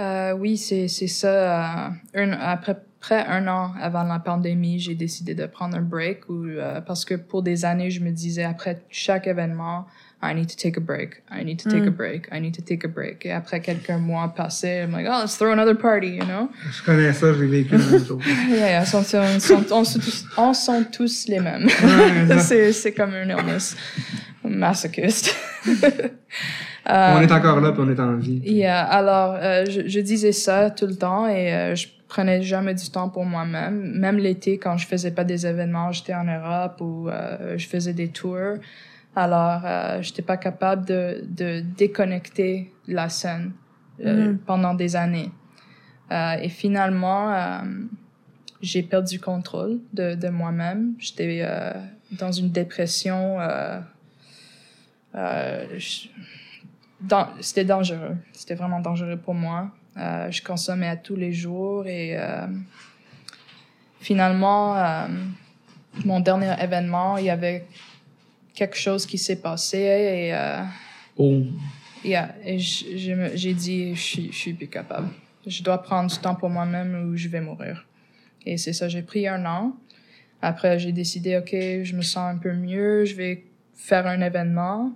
[0.00, 1.88] Euh, oui, c'est c'est ça.
[1.88, 6.28] euh, un, après près un an avant la pandémie, j'ai décidé de prendre un break
[6.28, 9.86] ou euh, parce que pour des années, je me disais après chaque événement,
[10.24, 11.22] I need to take a break.
[11.30, 11.96] I need to take a Mm.
[11.96, 12.28] break.
[12.30, 13.26] I need to take a break.
[13.26, 16.48] Et après quelques mois passés, I'm like, oh, let's throw another party, you know?
[16.70, 18.00] Je connais ça, j'ai vécu même.
[18.48, 21.64] Yeah, yeah, sont- sont- sont- on, sont tous, on sont tous les mêmes.
[21.66, 23.76] Ouais, c'est c'est comme un illness.
[24.44, 25.34] Masochiste.
[26.86, 28.40] on est encore là, puis on est en vie.
[28.44, 32.74] Yeah, alors, euh, je, je disais ça tout le temps et euh, je prenais jamais
[32.74, 33.92] du temps pour moi-même.
[33.98, 37.92] Même l'été, quand je faisais pas des événements, j'étais en Europe ou euh, je faisais
[37.92, 38.58] des tours.
[39.14, 43.52] Alors, euh, j'étais pas capable de, de déconnecter la scène
[44.04, 44.38] euh, Mhm.
[44.38, 45.30] pendant des années.
[46.10, 47.58] Euh, et finalement, euh,
[48.62, 50.94] j'ai perdu contrôle de, de moi-même.
[50.98, 51.72] J'étais euh,
[52.12, 53.38] dans une dépression.
[53.40, 53.80] Euh,
[55.14, 56.08] euh, je-
[57.40, 58.16] c'était dangereux.
[58.32, 59.70] C'était vraiment dangereux pour moi.
[59.98, 62.46] Euh, je consommais à tous les jours et euh,
[64.00, 65.06] finalement, euh,
[66.04, 67.66] mon dernier événement, il y avait
[68.54, 70.62] quelque chose qui s'est passé et, euh,
[71.18, 71.42] Oh.
[72.04, 75.08] yeah, et j'ai dit, je suis, je suis plus capable.
[75.46, 77.86] Je dois prendre du temps pour moi-même ou je vais mourir.
[78.46, 79.76] Et c'est ça, j'ai pris un an.
[80.40, 84.92] Après, j'ai décidé, OK, je me sens un peu mieux, je vais faire un événement.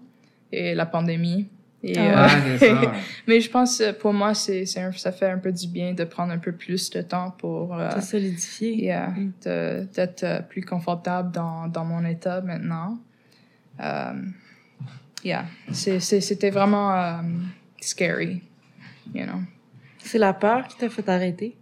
[0.52, 1.48] Et la pandémie.
[1.82, 2.28] Et, Ah.
[2.30, 2.92] Ah, c'est ça.
[3.26, 6.32] mais je pense, euh, pour moi, c'est, ça fait un peu du bien de prendre
[6.32, 8.84] un peu plus de temps pour euh, T'as solidifié.
[8.84, 9.32] yeah, Mm.
[9.94, 12.98] d'être euh, plus confortable dans, dans mon état maintenant.
[13.80, 14.22] Euh,
[15.24, 17.22] yeah, c'était vraiment euh,
[17.80, 18.42] scary,
[19.14, 19.40] you know.
[19.98, 21.56] C'est la peur qui t'a fait arrêter?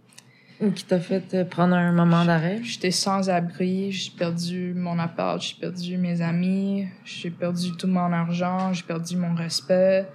[0.61, 2.59] Ou qui t'a fait euh, prendre un moment d'arrêt?
[2.63, 8.13] J'étais sans abri, j'ai perdu mon appart, j'ai perdu mes amis, j'ai perdu tout mon
[8.13, 10.07] argent, j'ai perdu mon respect.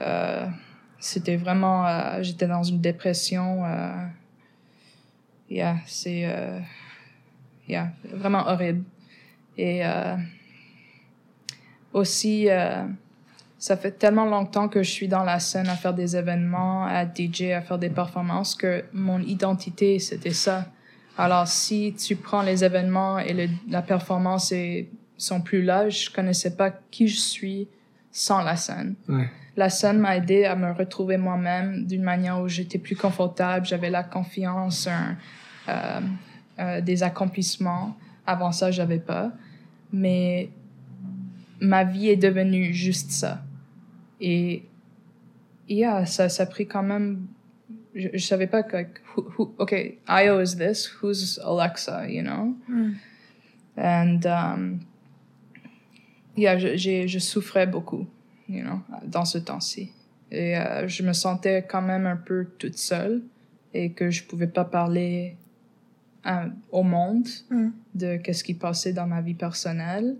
[0.00, 0.46] Euh,
[0.98, 3.64] c'était vraiment, euh, j'étais dans une dépression.
[3.64, 4.06] Euh,
[5.48, 6.58] yeah, c'est, euh,
[7.68, 8.84] yeah, vraiment horrible.
[9.56, 10.16] Et euh,
[11.92, 12.84] aussi, euh,
[13.58, 17.04] ça fait tellement longtemps que je suis dans la scène à faire des événements, à
[17.04, 20.66] DJ, à faire des performances, que mon identité, c'était ça.
[21.18, 26.10] Alors, si tu prends les événements et le, la performance et sont plus là, je
[26.10, 27.68] connaissais pas qui je suis
[28.10, 28.94] sans la scène.
[29.08, 29.28] Ouais.
[29.56, 33.90] La scène m'a aidé à me retrouver moi-même d'une manière où j'étais plus confortable, j'avais
[33.90, 35.16] la confiance, un,
[35.68, 36.00] euh,
[36.58, 37.96] euh, des accomplissements.
[38.26, 39.30] Avant ça, j'avais pas.
[39.92, 40.50] Mais
[41.60, 43.42] ma vie est devenue juste ça.
[44.20, 44.64] Et
[45.68, 47.26] yeah, ça, ça a pris quand même.
[47.94, 48.76] Je, je savais pas que.
[49.16, 50.88] Who, who, okay, Io is this.
[51.02, 52.54] Who's Alexa, you know?
[52.68, 52.94] Mm.
[53.76, 54.80] And um,
[56.36, 58.06] yeah, je, je souffrais beaucoup,
[58.48, 59.92] you know, dans ce temps-ci.
[60.30, 63.22] Et euh, je me sentais quand même un peu toute seule
[63.74, 65.36] et que je pouvais pas parler
[66.24, 67.68] à- au monde Mm.
[67.94, 70.16] de qu'est-ce qui passait dans ma vie personnelle.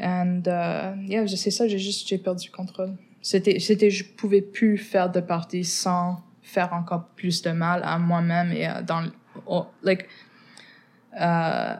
[0.00, 2.94] And uh, yeah, sais ça, j'ai juste j'ai perdu contrôle.
[3.20, 7.98] C'était c'était je pouvais plus faire de partie sans faire encore plus de mal à
[7.98, 9.12] moi-même et dans le-
[9.46, 10.06] au- like
[11.20, 11.74] euh,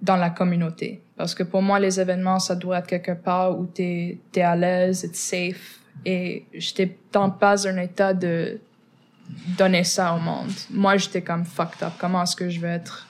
[0.00, 1.02] dans la communauté.
[1.16, 4.54] Parce que pour moi, les événements, ça doit être quelque part où tu es, à
[4.56, 5.80] l'aise, it's safe.
[6.04, 8.60] Et j'étais dans pas un état de
[9.56, 10.50] donner ça au monde.
[10.70, 11.92] Moi, j'étais comme fucked up.
[11.98, 13.06] Comment est-ce que je vais être...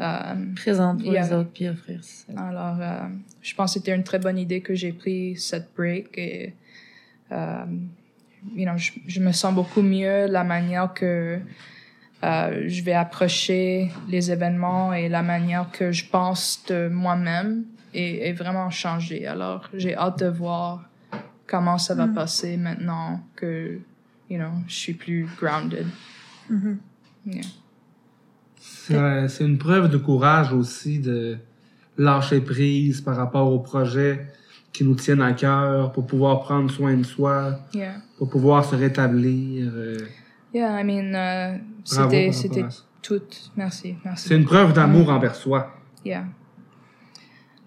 [0.00, 2.32] euh, Présente pour les autres puis offrir ça.
[2.36, 3.08] alors, euh,
[3.42, 6.54] je pense que c'était une très bonne idée que j'ai pris cette break et,
[7.32, 7.64] euh,
[8.56, 11.38] you know, je, je me sens beaucoup mieux la manière que
[12.22, 18.28] euh, je vais approcher les événements et la manière que je pense de moi-même est,
[18.28, 19.26] est vraiment changée.
[19.26, 20.84] Alors, j'ai hâte de voir
[21.46, 22.14] comment ça va Mm.
[22.14, 23.78] passer maintenant que,
[24.28, 25.86] you know, je suis plus grounded.
[26.48, 26.78] Mhm.
[27.26, 27.42] Yeah.
[28.86, 31.36] C'est euh, une preuve de courage aussi de
[31.98, 34.26] lâcher prise par rapport aux projets
[34.72, 37.94] qui nous tiennent à cœur pour pouvoir prendre soin de soi, Yeah.
[38.18, 39.70] pour pouvoir se rétablir.
[39.74, 39.98] euh,
[40.54, 41.56] Yeah, I mean, euh,
[41.94, 42.64] bravo c'était,
[43.02, 43.20] tout.
[43.56, 44.28] Merci, merci.
[44.28, 45.70] C'est une preuve d'amour envers soi.
[46.04, 46.24] Yeah.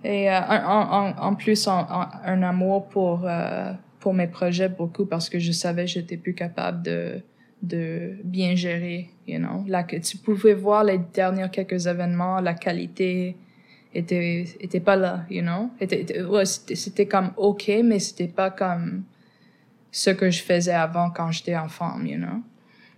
[0.04, 4.68] Et euh, en, en, en plus, en, en- un amour pour, euh, pour mes projets
[4.70, 7.22] beaucoup parce que je savais que j'étais plus capable de,
[7.64, 9.64] de bien gérer, you know.
[9.68, 13.38] Là, que tu pouvais voir les derniers quelques événements, la qualité
[13.94, 15.72] était, était pas là, you know.
[16.30, 19.04] Ouais, c'était, comme OK, mais c'était pas comme
[19.92, 22.42] ce que je faisais avant quand j'étais enfant, you know.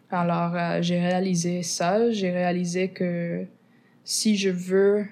[0.10, 2.12] Alors, euh, j'ai réalisé ça.
[2.12, 3.46] J'ai réalisé que
[4.04, 5.06] si je veux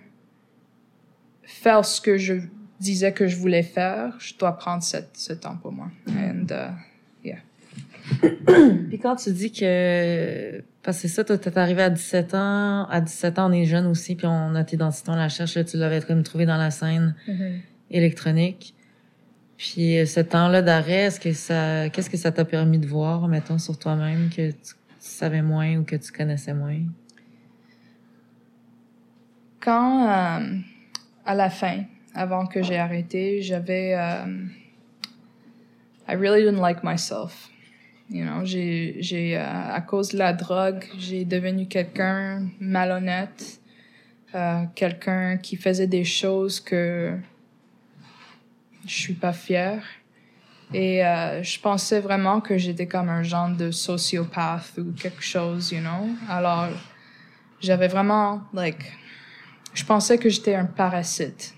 [1.44, 2.36] faire ce que je
[2.80, 5.90] disais que je voulais faire, je dois prendre ce temps pour moi.
[6.08, 6.72] And, uh,
[8.90, 10.64] Puis quand tu dis que...
[10.84, 12.86] Parce que ça, toi, t'es arrivé à 17 ans.
[12.90, 15.56] À 17 ans, on est jeune aussi, puis on a tes identités, on la cherche.
[15.56, 17.16] Là, tu l'avais comme trouvé dans la scène
[17.90, 18.76] électronique.
[19.58, 21.90] Puis euh, ce temps-là d'arrêt, est-ce que ça...
[21.90, 25.84] Qu'est-ce que ça t'a permis de voir, mettons, sur toi-même, que tu savais moins ou
[25.84, 26.80] que tu connaissais moins?
[29.62, 30.58] Quand, euh,
[31.26, 31.84] à la fin,
[32.14, 33.96] avant que j'ai arrêté, j'avais...
[33.96, 34.46] euh,
[36.08, 37.50] I really didn't like myself.
[38.10, 43.62] You know, j'ai, j'ai, euh, à cause de la drogue, j'ai devenu quelqu'un malhonnête,
[44.36, 47.18] euh, quelqu'un qui faisait des choses que
[48.86, 49.84] je suis pas fière.
[50.74, 55.72] Et euh, je pensais vraiment que j'étais comme un genre de sociopathe ou quelque chose,
[55.72, 56.10] you know.
[56.28, 56.68] Alors,
[57.62, 58.92] j'avais vraiment, like,
[59.74, 61.54] je pensais que j'étais un parasite.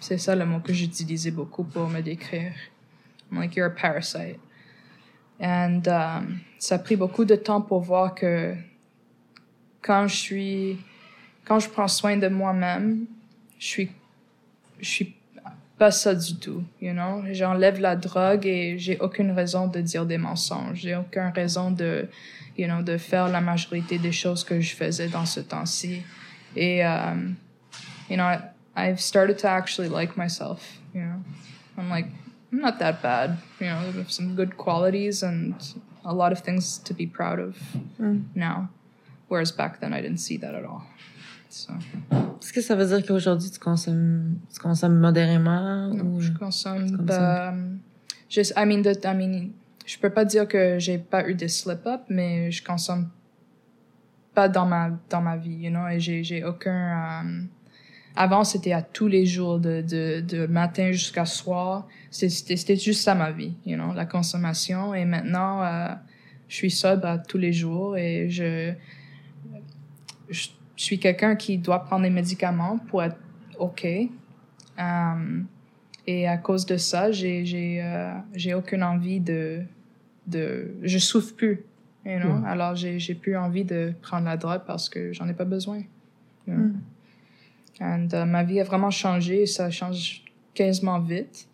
[0.00, 2.52] C'est ça le mot que j'utilisais beaucoup pour me décrire.
[3.30, 4.38] I'm like, you're a parasite.
[5.40, 8.54] And um, ça a pris beaucoup de temps pour voir que
[9.82, 10.78] quand je suis,
[11.44, 13.06] quand je prends soin de moi-même,
[13.58, 13.90] je suis,
[14.80, 15.16] je suis
[15.78, 17.22] pas ça du tout, you know?
[17.32, 20.78] J'enlève la drogue et j'ai aucune raison de dire des mensonges.
[20.80, 22.08] J'ai aucune raison de,
[22.56, 26.02] you know, de faire la majorité des choses que je faisais dans ce temps-ci.
[26.56, 27.36] Et, um,
[28.08, 28.38] you know,
[28.74, 31.20] I've started to actually like myself, you know?
[31.76, 32.06] I'm like,
[32.56, 35.54] I'm not that bad, you know, I have some good qualities and
[36.06, 37.56] a lot of things to be proud of
[38.00, 38.22] Mm.
[38.34, 38.68] now.
[39.28, 40.82] Whereas back then I didn't see that at all.
[41.50, 41.72] So,
[42.40, 45.88] Est-ce que ça veut dire qu'aujourd'hui, tu consommes, tu consommes modérément?
[45.92, 46.20] non, ou...
[46.20, 47.52] je consomme, tu pas,
[48.30, 49.50] je, I mean, the, I mean,
[49.84, 53.08] je peux pas dire que j'ai pas eu de slip-up, mais je consomme
[54.34, 57.48] pas dans ma, dans ma vie, you know, et j'ai aucun, um,
[58.16, 61.86] avant, c'était à tous les jours, de, de, de matin jusqu'à soir.
[62.10, 64.94] C'était, juste ça ma vie, you know, la consommation.
[64.94, 65.88] Et maintenant, euh,
[66.48, 68.72] je suis sobre à tous les jours et je,
[70.30, 73.18] je suis quelqu'un qui doit prendre des médicaments pour être
[73.58, 73.86] OK.
[74.78, 75.46] Um,
[76.06, 79.62] et à cause de ça, j'ai, j'ai, euh, j'ai aucune envie de,
[80.26, 81.64] de, je souffre plus,
[82.06, 82.34] you know.
[82.34, 82.44] Mm.
[82.46, 85.78] Alors, j'ai, j'ai plus envie de prendre la drogue parce que j'en ai pas besoin.
[86.46, 86.56] you know.
[86.56, 86.80] Mm.
[87.80, 90.24] And uh, ma vie a vraiment changé et ça change
[90.54, 91.48] quasiment vite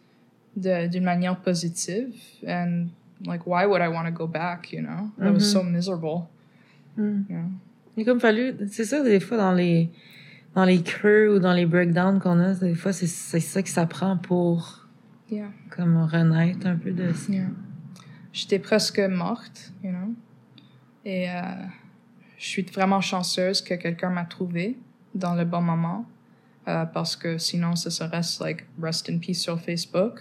[0.57, 2.15] de, d'une manière positive.
[2.47, 2.89] And
[3.27, 5.11] like, why would I want to go back, you know?
[5.19, 6.29] That was so miserable.
[6.97, 7.25] Mm.
[7.97, 9.91] Il a comme fallu, c'est ça, des fois, dans les,
[10.55, 13.69] dans les creux ou dans les breakdowns qu'on a, des fois, c'est, c'est ça que
[13.69, 14.79] ça prend pour,
[15.31, 15.49] Yeah.
[15.71, 17.33] comme, renaître un peu de ça.
[17.33, 17.47] Yeah.
[18.35, 20.15] J'étais presque morte, you know?
[21.07, 21.41] Et euh,
[22.37, 24.77] je suis vraiment chanceuse que quelqu'un m'a trouvée
[25.15, 26.05] dans le bon moment.
[26.69, 30.21] Euh, parce que sinon, ce serait like rest in peace sur Facebook.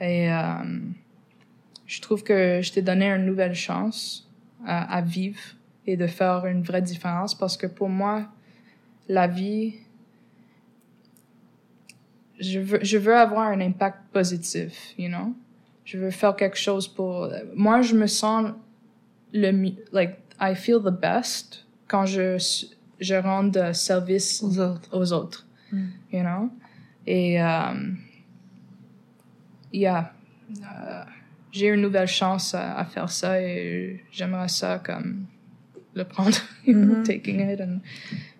[0.00, 0.42] Et euh,
[1.86, 4.28] je trouve que je t'ai donné une nouvelle chance
[4.66, 5.40] à, à vivre
[5.86, 8.28] et de faire une vraie différence parce que pour moi,
[9.08, 9.74] la vie,
[12.38, 15.34] je veux, je veux avoir un impact positif, you know?
[15.84, 17.28] Je veux faire quelque chose pour...
[17.54, 18.52] Moi, je me sens
[19.32, 19.72] le.
[19.92, 22.38] Like, I feel the best quand je,
[23.00, 24.88] je rends de service Aux autres.
[24.92, 25.86] aux autres, Mm.
[26.12, 26.50] you know?
[27.06, 27.96] Et, um,
[29.72, 30.12] yeah,
[30.62, 31.04] euh,
[31.52, 35.26] j'ai une nouvelle chance à, à faire ça et j'aimerais ça comme
[35.94, 36.36] le prendre,
[36.66, 37.02] you know, Mhm.
[37.04, 37.78] taking it and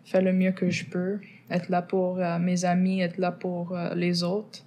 [0.04, 3.76] faire le mieux que je peux, être là pour euh, mes amis, être là pour
[3.76, 4.60] euh, les autres.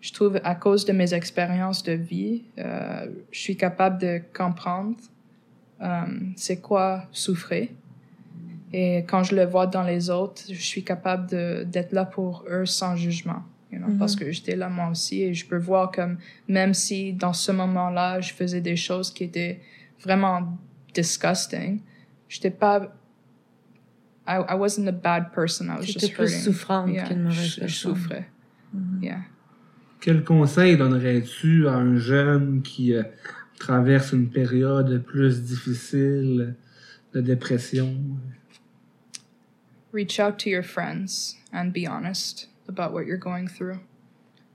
[0.00, 4.96] Je trouve, à cause de mes expériences de vie, euh, je suis capable de comprendre
[5.80, 6.02] euh,
[6.36, 7.68] c'est quoi souffrir.
[8.72, 12.44] Et quand je le vois dans les autres, je suis capable de- d'être là pour
[12.50, 13.42] eux sans jugement.
[13.70, 16.16] you know, parce que j'étais là moi aussi et je peux voir comme
[16.48, 19.60] même si dans ce moment-là je faisais des choses qui étaient
[20.02, 20.56] vraiment
[20.94, 21.80] disgusting,
[22.30, 22.94] j'étais pas
[24.26, 26.40] I, I wasn't a bad person, I was J'étais just plus hurting.
[26.52, 27.94] souffrante Yeah, qu'une mauvaise je, je personne.
[27.94, 28.28] souffrais.
[29.02, 29.20] Yeah.
[30.00, 33.02] Quel conseil donnerais-tu à un jeune qui euh,
[33.58, 36.54] traverse une période plus difficile
[37.14, 37.94] de dépression?
[39.92, 43.80] Reach out to your friends and be honest about what you're going through.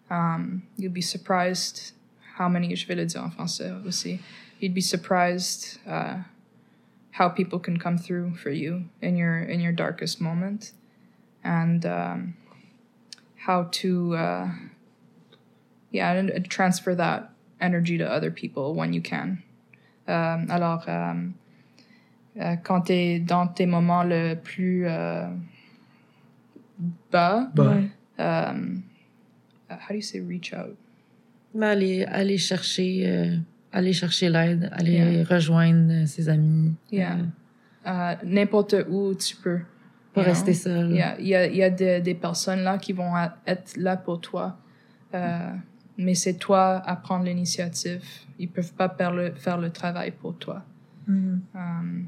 [0.09, 1.93] Um, you'd be surprised
[2.35, 4.19] how many, je vais le dire en français aussi,
[4.59, 6.19] you'd be surprised uh,
[7.11, 10.71] how people can come through for you in your in your darkest moment,
[11.43, 12.35] and um,
[13.35, 14.51] how to uh,
[15.91, 17.29] yeah and, transfer that
[17.61, 19.43] energy to other people when you can.
[20.07, 20.87] Um, alors.
[20.87, 21.35] Um,
[22.39, 25.27] euh, quand tu es dans tes moments le plus euh,
[27.11, 27.89] bas, Ouais.
[28.19, 28.83] um,
[29.69, 30.75] how do you say reach out?
[31.53, 33.37] Mais aller, aller chercher, euh,
[33.71, 35.23] aller chercher l'aide, aller Yeah.
[35.25, 36.73] rejoindre ses amis.
[36.91, 37.17] Yeah.
[37.85, 39.59] euh, N'importe où tu peux.
[40.13, 40.33] pas you know?
[40.33, 40.89] rester seul.
[40.91, 43.13] Il y a, il y a, il y a des, des personnes là qui vont
[43.47, 44.57] être là pour toi.
[45.13, 45.49] Euh,
[45.97, 48.01] mais c'est toi à prendre l'initiative.
[48.39, 50.63] Ils peuvent pas faire le, faire le travail pour toi.
[51.07, 51.41] Mhm.
[51.55, 52.05] Um,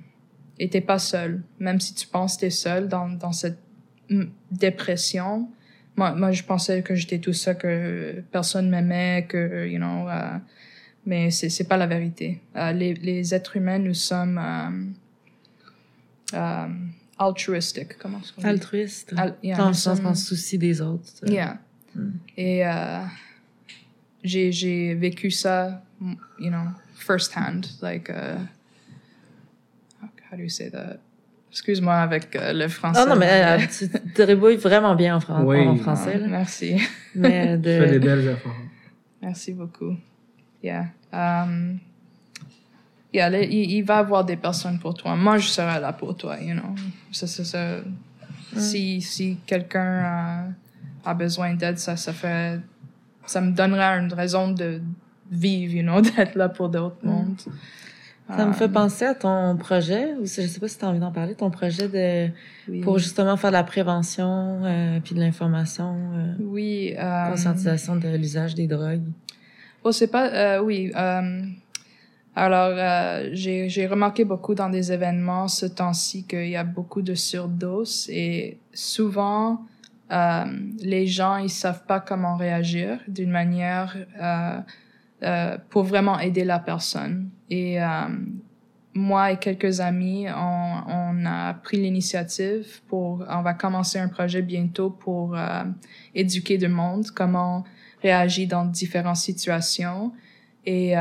[0.59, 1.41] et t'es pas seul.
[1.59, 3.59] Même si tu penses que t'es seul dans, dans cette
[4.09, 5.49] mm, dépression.
[5.97, 10.37] Moi, moi, je pensais que j'étais tout ça, que personne m'aimait, que, you know, euh,
[11.05, 12.41] mais c'est, c'est pas la vérité.
[12.55, 14.91] Euh, les, les êtres humains, nous sommes euh,
[16.33, 16.67] euh,
[17.17, 18.47] altruistic, comment est-ce qu'on dit?
[18.47, 19.13] Altruiste.
[19.15, 21.11] Al- yeah, dans le sens sommes- qu'on se soucie des autres.
[21.25, 21.59] Yeah.
[21.95, 22.09] Mm.
[22.37, 22.99] Et euh,
[24.23, 27.61] j'ai, j'ai vécu ça, you know, firsthand.
[27.81, 28.39] Like, uh,
[30.31, 30.97] how, do you say that?
[31.51, 32.99] Excuse-moi avec euh, le français.
[33.01, 35.65] Ah non, mais euh, tu te débrouilles vraiment bien en, fran- Oui.
[35.65, 36.17] en Ah, français.
[36.17, 36.27] Là.
[36.27, 36.75] merci.
[37.15, 38.05] Mais tu fais des de...
[38.05, 38.55] belles efforts.
[39.21, 39.95] Merci beaucoup.
[40.61, 40.87] Yeah.
[41.13, 41.79] Um,
[43.13, 45.15] yeah, il, il va y avoir des personnes pour toi.
[45.15, 46.75] Moi, je serai là pour toi, you know.
[47.11, 47.79] Ça, ça, ça-
[48.57, 50.49] Si, si quelqu'un euh,
[51.05, 52.59] a besoin d'aide, ça, ça fait...
[53.25, 54.81] Ça me donnera une raison de
[55.31, 57.39] vivre, you know, d'être là pour d'autres mondes.
[58.27, 60.87] Ça me fait Um, penser à ton projet, ou je sais pas si tu as
[60.87, 62.31] envie d'en parler, ton projet de
[62.67, 62.81] oui.
[62.81, 66.95] pour justement faire de la prévention euh, puis de l'information, euh, Oui.
[66.97, 69.03] um, conscientisation de l'usage des drogues.
[69.83, 70.27] Oh, c'est pas.
[70.29, 70.91] euh, oui.
[70.95, 71.41] euh,
[72.35, 77.03] alors, euh, j'ai j'ai remarqué beaucoup dans des événements ce temps-ci qu'il y a beaucoup
[77.03, 79.61] de surdoses et souvent,
[80.11, 80.43] euh,
[80.79, 84.57] les gens, ils savent pas comment réagir d'une manière euh,
[85.25, 87.29] euh, pour vraiment aider la personne.
[87.49, 87.87] Et euh,
[88.93, 94.43] moi et quelques amis, on, on a pris l'initiative pour, on va commencer un projet
[94.43, 95.63] bientôt pour euh,
[96.13, 97.63] éduquer le monde, comment
[98.03, 100.11] réagit dans différentes situations
[100.67, 100.93] et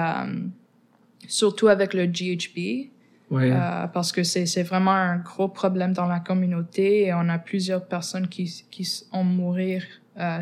[1.27, 2.91] surtout avec le GHB
[3.31, 3.51] Ouais.
[3.93, 8.29] parce que c'est vraiment un gros problème dans la communauté et on a plusieurs personnes
[8.29, 9.83] qui qui ont mourir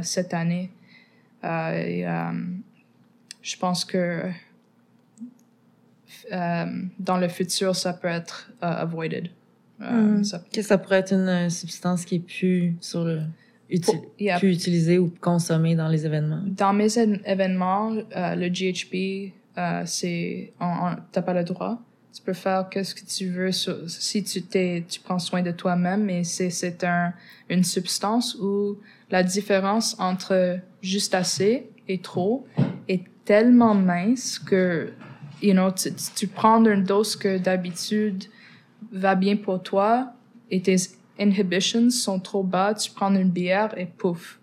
[0.03, 0.71] cette année
[1.45, 2.05] et
[3.43, 4.23] je pense que
[6.33, 6.67] euh,
[6.99, 9.29] dans le futur ça peut être euh, avoided
[9.81, 10.25] Euh, Mm.
[10.25, 13.23] ça- Que ça pourrait être une substance qui est plus sur le
[13.69, 14.39] uti- Pour- yeah.
[14.39, 16.41] plus utilisée ou consommée dans les événements.
[16.47, 20.53] Dans mes événements, euh, le GHB, euh, c'est,
[21.11, 21.83] t'as pas le droit.
[22.15, 25.51] Tu peux faire qu'est-ce que tu veux sur- si tu t'es, tu prends soin de
[25.51, 27.13] toi-même, mais c'est, c'est un,
[27.49, 28.79] une substance où
[29.11, 32.47] la différence entre juste assez et trop
[32.87, 34.93] est tellement mince que,
[35.43, 35.71] you know,
[36.17, 38.25] tu, prends une dose que d'habitude
[38.93, 40.13] va bien pour toi
[40.51, 40.77] et tes
[41.19, 44.41] inhibitions sont trop bas, tu prends une bière et pouf,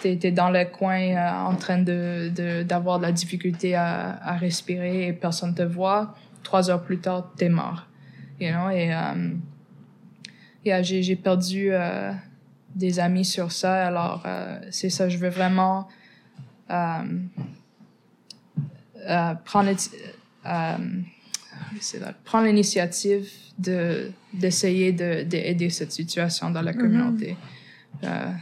[0.00, 5.08] t'es es dans le coin euh, en train d'avoir de la difficulté à, à respirer
[5.08, 6.14] et personne te voit.
[6.42, 7.88] Trois heures plus tard, t'es mort.
[8.40, 9.30] You know, et euh,
[10.64, 12.12] yeah, j'ai perdu euh,
[12.74, 13.86] des amis sur ça.
[13.86, 15.88] Alors, euh, c'est ça, je veux vraiment
[18.98, 19.70] euh, euh, prendre,
[20.46, 20.76] euh,
[22.24, 23.28] prendre l'initiative
[23.58, 27.36] de d'essayer de d'aider cette situation dans la communauté.
[28.04, 28.32] Euh,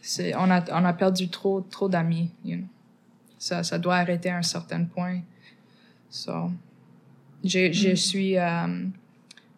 [0.00, 2.66] c'est on a on a perdu trop trop d'amis you know.
[3.38, 5.20] ça ça doit arrêter à un certain point
[6.08, 6.50] so
[7.42, 8.86] j'ai je suis euh,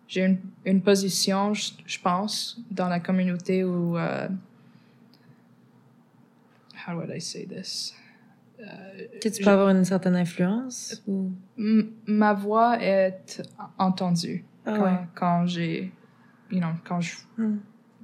[0.09, 4.29] j'ai une, une position je, je pense dans la communauté où euh,
[6.87, 7.95] how would I say this?
[9.21, 11.31] Que tu peux avoir une certaine influence ou...
[12.07, 13.43] Ma voix est
[13.79, 14.99] entendue Ah quand, ouais.
[15.15, 15.93] quand j'ai
[16.51, 17.59] you know quand je Hmm.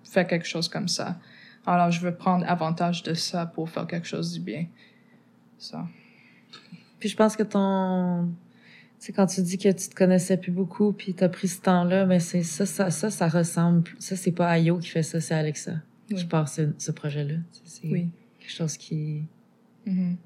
[0.05, 1.19] fais quelque chose comme ça
[1.67, 4.67] Alors, je veux prendre avantage de ça pour faire quelque chose du bien.
[5.59, 5.87] Ça.
[6.99, 8.29] Puis je pense que ton...
[9.01, 12.05] Tu quand tu dis que tu te connaissais plus beaucoup, puis t'as pris ce temps-là,
[12.07, 13.85] mais c'est ça, ça, ça, ça ressemble...
[14.01, 15.75] Ça, c'est pas Ayo qui fait ça, c'est Alexa
[16.11, 16.17] Oui.
[16.17, 17.35] qui part ce, ce projet-là.
[17.65, 18.09] C'est Oui.
[18.41, 19.23] quelque chose qui...
[19.87, 20.17] Mhm.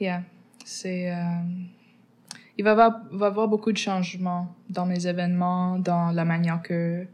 [0.00, 0.22] Yeah.
[0.64, 1.10] C'est.
[1.12, 1.14] euh,
[2.58, 6.60] Il va y avoir, va avoir beaucoup de changements dans mes événements, dans la manière
[6.62, 7.06] que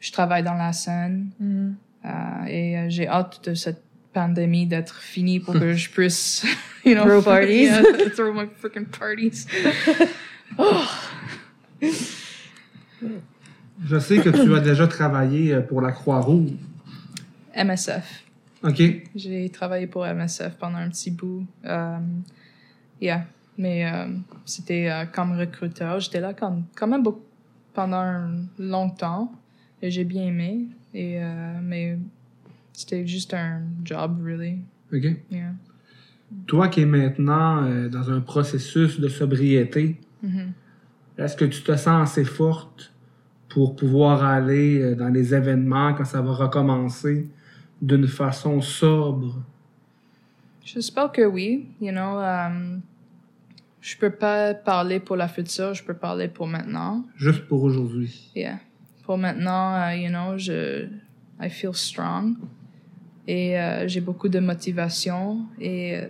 [0.00, 1.30] je travaille dans la scène.
[1.38, 1.76] Mhm.
[2.04, 2.08] Euh,
[2.48, 6.44] et euh, j'ai hâte de cette pandémie d'être finie pour que je puisse,
[6.84, 7.64] you know, Throw parties.
[7.64, 7.82] yeah,
[8.14, 9.46] throw my freaking parties.
[13.84, 16.50] Je sais que tu as déjà travaillé pour la Croix-Rouge.
[17.56, 18.22] MSF.
[18.64, 18.82] OK?
[19.14, 21.44] J'ai travaillé pour MSF pendant un petit bout.
[21.64, 21.98] Euh,
[23.00, 23.26] yeah.
[23.58, 24.06] Mais euh,
[24.44, 26.00] c'était euh, comme recruteur.
[26.00, 27.24] J'étais là quand, quand même beaucoup,
[27.74, 29.32] pendant un long temps.
[29.82, 30.66] Et j'ai bien aimé.
[30.94, 31.18] Et,
[31.62, 31.98] mais
[32.72, 34.58] c'était juste un job, really.
[34.92, 35.16] OK.
[35.30, 35.54] Yeah.
[36.46, 40.52] Toi qui es maintenant euh, dans un processus de sobriété, Mhm.
[41.18, 42.92] est-ce que tu te sens assez forte
[43.48, 47.28] pour pouvoir aller dans les événements quand ça va recommencer?
[47.82, 49.34] D'une façon sobre?
[50.64, 51.66] J'espère que oui.
[51.80, 52.78] You know, euh,
[53.80, 57.04] je peux pas parler pour la future, je peux parler pour maintenant.
[57.16, 58.30] Juste pour aujourd'hui.
[58.36, 58.60] Yeah.
[59.02, 60.86] Pour maintenant, euh, you know, je,
[61.40, 62.36] I feel strong.
[63.26, 65.44] Et euh, j'ai beaucoup de motivation.
[65.60, 66.06] Et euh,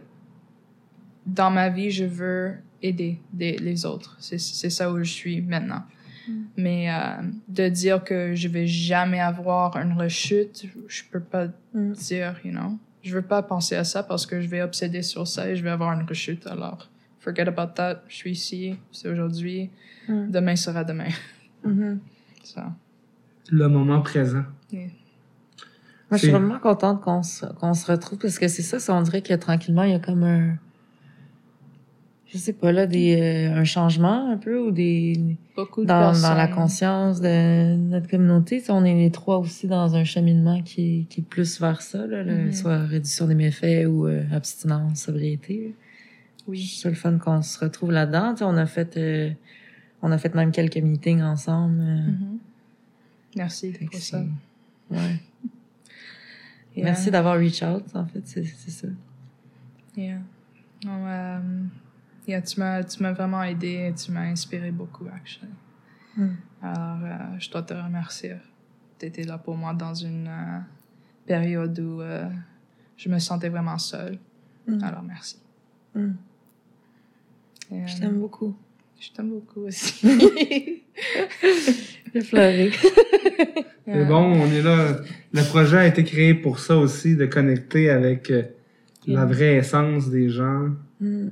[1.26, 4.16] dans ma vie, je veux aider des- les autres.
[4.18, 4.38] C'est
[4.70, 5.82] ça où je suis maintenant.
[6.56, 11.92] Mais euh, de dire que je vais jamais avoir une rechute, je peux pas Mm.
[11.92, 12.78] dire, you know.
[13.02, 15.62] Je veux pas penser à ça parce que je vais obséder sur ça et je
[15.64, 16.46] vais avoir une rechute.
[16.46, 18.02] Alors, forget about that.
[18.08, 19.70] Je suis ici, c'est aujourd'hui.
[20.08, 20.30] Mm.
[20.30, 21.08] Demain sera demain.
[21.64, 21.98] Mhm.
[22.44, 22.72] Ça.
[23.50, 24.44] Le moment présent.
[24.72, 24.88] Moi,
[26.12, 29.02] je suis vraiment contente qu'on se, qu'on se retrouve parce que c'est ça, ça, on
[29.02, 30.56] dirait que tranquillement, il y a comme un.
[32.32, 35.36] Je sais pas, là, des, euh, un changement un peu ou des.
[35.54, 38.62] Beaucoup de Dans, dans la conscience de notre communauté.
[38.70, 42.06] On est les trois aussi dans un cheminement qui est, qui est plus vers ça,
[42.06, 42.52] là, le- Mhm.
[42.52, 45.74] soit réduction des méfaits ou euh, abstinence, sobriété.
[46.48, 46.62] Oui.
[46.64, 48.32] C'est le fun qu'on se retrouve là-dedans.
[48.32, 48.96] Tu sais, on a fait.
[48.96, 49.30] euh,
[50.00, 51.76] on a fait même quelques meetings ensemble.
[51.82, 52.38] Mhm.
[53.36, 54.24] Merci pour ça.
[54.90, 54.98] Ouais.
[56.74, 56.84] Yeah.
[56.86, 58.88] Merci d'avoir reach out, en fait, c'est c'est ça.
[59.96, 60.18] Yeah.
[62.26, 65.52] Yeah, tu m'as tu m'as vraiment aidé et tu m'as inspiré beaucoup, actually.
[66.16, 66.28] Mm.
[66.62, 68.34] Alors, euh, je dois te remercier.
[68.98, 70.58] Tu étais là pour moi dans une euh,
[71.26, 72.28] période où euh,
[72.96, 74.18] je me sentais vraiment seule.
[74.66, 74.82] Mm.
[74.82, 75.38] Alors, merci.
[75.94, 76.10] Mm.
[77.72, 78.56] Et, Je euh, t'aime beaucoup.
[79.00, 80.06] Je t'aime beaucoup aussi.
[82.14, 82.70] J'ai pleuré.
[83.84, 84.98] C'est bon, on est là.
[85.32, 88.32] Le projet a été créé pour ça aussi, de connecter avec
[89.08, 90.68] la vraie essence des gens,
[91.02, 91.28] Mm.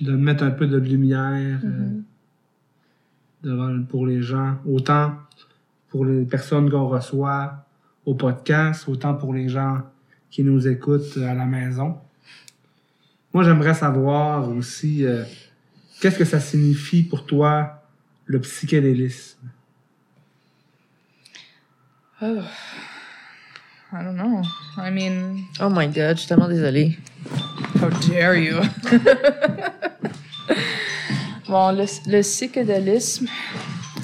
[0.00, 2.02] De mettre un peu de lumière euh, Mhm.
[3.42, 5.14] devant, pour les gens, autant
[5.90, 7.64] pour les personnes qu'on reçoit
[8.04, 9.82] au podcast, autant pour les gens
[10.30, 11.96] qui nous écoutent à la maison.
[13.32, 15.24] Moi, j'aimerais savoir aussi, euh,
[16.00, 17.82] qu'est-ce que ça signifie pour toi,
[18.26, 19.38] le psychédélisme?
[22.20, 22.42] Oh.
[23.92, 24.42] I don't know.
[24.76, 26.98] I mean, Oh my god, je suis tellement désolée.
[27.80, 28.60] How dare you?
[31.48, 33.26] bon, le, le psychédélisme,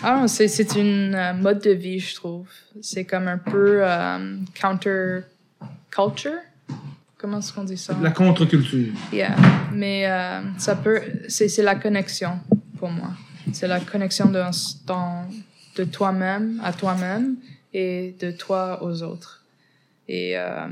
[0.03, 2.47] ah, c'est, c'est une euh, mode de vie, je trouve.
[2.81, 6.39] C'est comme un peu euh, counter-culture.
[7.16, 7.97] Comment est-ce qu'on dit ça?
[8.01, 8.93] La contre-culture.
[9.12, 9.35] Yeah.
[9.72, 12.39] Mais euh, ça peut, c'est, c'est la connexion
[12.79, 13.11] pour moi.
[13.53, 14.43] C'est la connexion de,
[15.77, 17.37] de toi-même à toi-même
[17.72, 19.43] et de toi aux autres.
[20.07, 20.68] Et euh,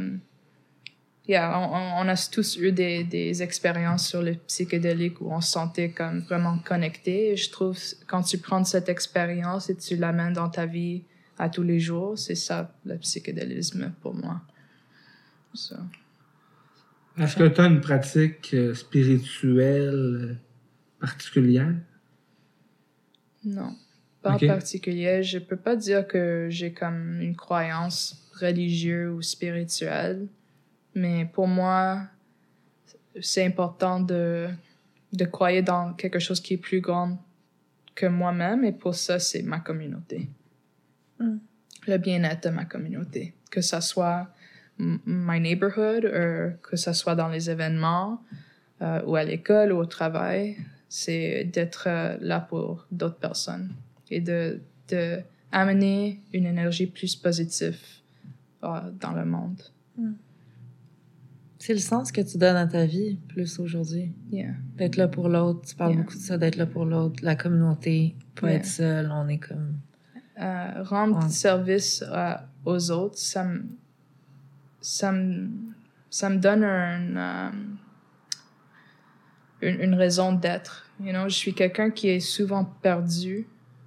[1.26, 5.52] yeah, on, on- a tous eu des, des expériences sur le psychédélique où on se
[5.52, 7.32] sentait comme vraiment connecté.
[7.32, 11.02] Et je trouve quand tu prends cette expérience et tu l'amènes dans ta vie
[11.38, 14.40] à tous les jours, c'est ça le psychédélisme pour moi.
[15.54, 15.76] So.
[17.18, 20.34] Est-ce que tu as une pratique euh, spirituelle euh,
[20.98, 21.74] particulière?
[23.44, 23.74] Non,
[24.22, 24.44] pas Ok.
[24.44, 25.22] en particulier.
[25.22, 30.26] Je peux pas dire que j'ai comme une croyance religieuse ou spirituelle,
[30.94, 32.02] mais pour moi,
[33.20, 34.48] c'est important de,
[35.12, 37.18] de croire dans quelque chose qui est plus grand
[37.94, 40.28] que moi-même, et pour ça, c'est ma communauté.
[41.18, 41.36] Mm.
[41.86, 43.34] Le bien-être de ma communauté.
[43.50, 44.28] Que ça soit
[44.78, 48.22] my neighborhood, ou que ça soit dans les événements,
[48.80, 50.56] euh, ou à l'école, ou au travail,
[50.88, 53.72] c'est d'être euh, là pour d'autres personnes
[54.10, 55.20] et de, de
[55.50, 57.78] amener une énergie plus positive
[58.64, 59.62] euh, dans le monde.
[61.64, 64.10] C'est le sens que tu donnes à ta vie plus aujourd'hui.
[64.32, 64.48] Yeah.
[64.76, 65.60] D'être là pour l'autre.
[65.64, 66.00] Tu parles Yeah.
[66.02, 67.22] beaucoup de ça, d'être là pour l'autre.
[67.22, 68.56] La communauté, pas Yeah.
[68.56, 69.12] être seul.
[69.12, 69.76] On est comme.
[70.40, 72.34] Euh, rendre service euh,
[72.64, 73.64] aux autres, ça me,
[74.80, 75.50] ça me,
[76.10, 77.50] ça me donne un, euh,
[79.60, 80.90] une, une raison d'être.
[81.00, 83.46] You know, je suis quelqu'un qui est souvent perdu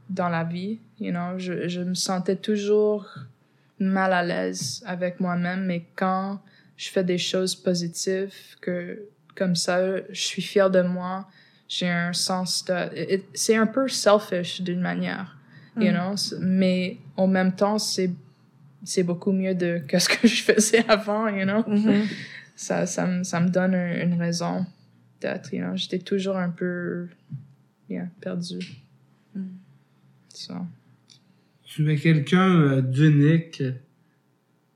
[0.10, 0.80] dans la vie.
[1.02, 3.06] You know, je, je me sentais toujours
[3.80, 6.40] mal à l'aise avec moi-même, mais quand
[6.78, 9.04] je fais des choses positives, que
[9.36, 11.28] comme ça, je suis fière de moi.
[11.68, 13.20] J'ai un sens de.
[13.34, 15.32] C'est un peu selfish d'une manière
[15.78, 15.94] you Mm.
[15.94, 18.10] know, c- mais en même temps, c'est
[18.84, 21.64] c'est beaucoup mieux de que ce que je faisais avant, you know?
[21.68, 22.06] Mhm.
[22.56, 24.66] Ça, ça, me, ça me donne un- une raison
[25.20, 25.76] d'être, you know?
[25.76, 27.08] J'étais toujours un peu,
[27.90, 28.60] yeah, perdu.
[29.34, 29.42] Mm.
[31.66, 33.64] Tu es quelqu'un euh, d'unique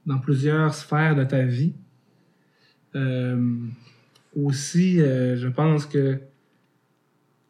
[0.05, 1.73] dans plusieurs sphères de ta vie?
[2.95, 3.37] Euh,
[4.35, 6.19] aussi, euh, je pense que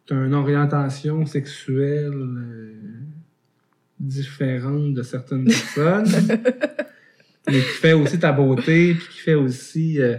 [0.06, 2.74] tu as une orientation sexuelle euh,
[4.00, 6.06] différente de certaines personnes,
[7.48, 10.18] mais qui fait aussi ta beauté, puis qui fait aussi euh,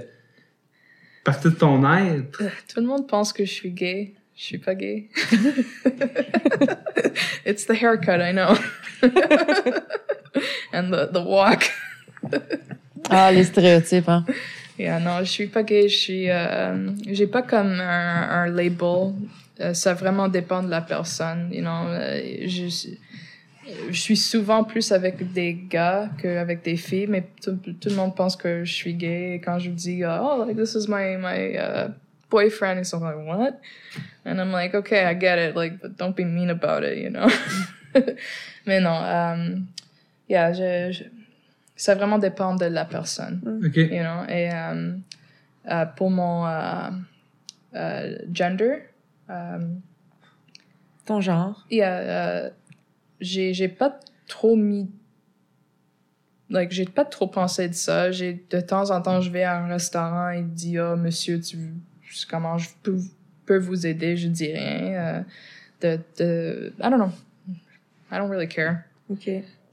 [1.25, 2.43] partie de ton être.
[2.69, 4.15] Tout le monde pense que je suis gay.
[4.37, 5.09] Je suis pas gay.
[7.45, 8.55] It's the haircut, I know.
[10.73, 11.71] And the, the walk.
[13.11, 14.25] Ah, les stéréotypes, hein.
[14.81, 19.13] Yeah, non, je suis pas gay, je suis, euh, j'ai pas comme un, label.
[19.61, 21.87] Euh, ça vraiment dépend de la personne, you know.
[21.89, 22.97] Euh, je,
[23.93, 28.65] suis souvent plus avec des gars qu'avec des filles, mais tout, le monde pense que
[28.65, 29.43] je suis gay.
[29.45, 31.91] Quand je dis, oh, like, this is my, my uh,
[32.31, 33.61] boyfriend, ils sont like, what?
[34.25, 37.11] And I'm like, okay, I get it, like, but don't be mean about it, you
[37.11, 37.29] know?
[38.67, 39.69] mais non, um,
[40.27, 41.05] yeah, je,
[41.81, 43.77] ça vraiment dépend de la personne OK.
[43.77, 44.25] you know?
[44.29, 44.97] Et euh,
[45.71, 46.91] euh, pour mon euh,
[48.33, 48.83] gender,
[49.31, 49.59] euh,
[51.07, 51.67] Ton genre.
[51.71, 52.51] yeah,
[53.21, 54.91] j'ai j'ai pas trop mis
[56.51, 59.59] like j'ai pas trop pensé de ça j'ai de temps en temps je vais à
[59.63, 61.57] un restaurant et dit ah monsieur tu
[62.29, 62.99] comment je peux,
[63.47, 64.17] peux vous aider?
[64.17, 65.23] Je dis rien euh,
[65.81, 67.13] de de I don't know
[68.11, 69.29] I don't really care OK.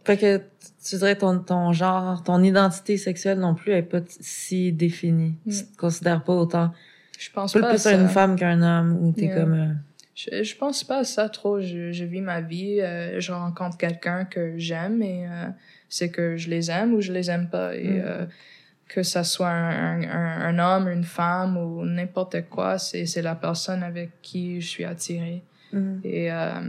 [0.08, 0.38] Fait que
[0.84, 5.36] tu dirais ton, ton genre, ton identité sexuelle non plus est pas si définie.
[5.46, 5.52] Mm.
[5.52, 6.72] Tu te considères pas autant.
[7.20, 7.92] je pense pas à plus ça.
[7.92, 9.36] être une femme qu'un homme ou t'es Yeah.
[9.36, 9.54] comme.
[9.54, 9.74] euh,
[10.16, 11.60] Je, je pense pas à ça trop.
[11.62, 15.48] Je, je vis ma vie, euh, je rencontre quelqu'un que j'aime et euh,
[15.90, 17.76] c'est que je les aime ou je les aime pas.
[17.76, 18.02] Et Mm.
[18.06, 18.26] euh,
[18.88, 23.36] que ça soit un, un, un homme, une femme ou n'importe quoi, c'est c'est la
[23.36, 25.44] personne avec qui je suis attirée.
[25.74, 26.00] mm.
[26.06, 26.62] Et euh,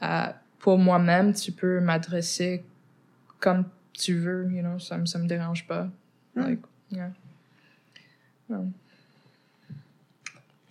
[0.00, 0.34] à-
[0.64, 2.64] pour moi-même, tu peux m'adresser
[3.38, 5.84] comme tu veux, you know, ça, me- ça me dérange pas.
[6.34, 6.40] Mm.
[6.40, 6.60] Like,
[6.90, 7.10] yeah.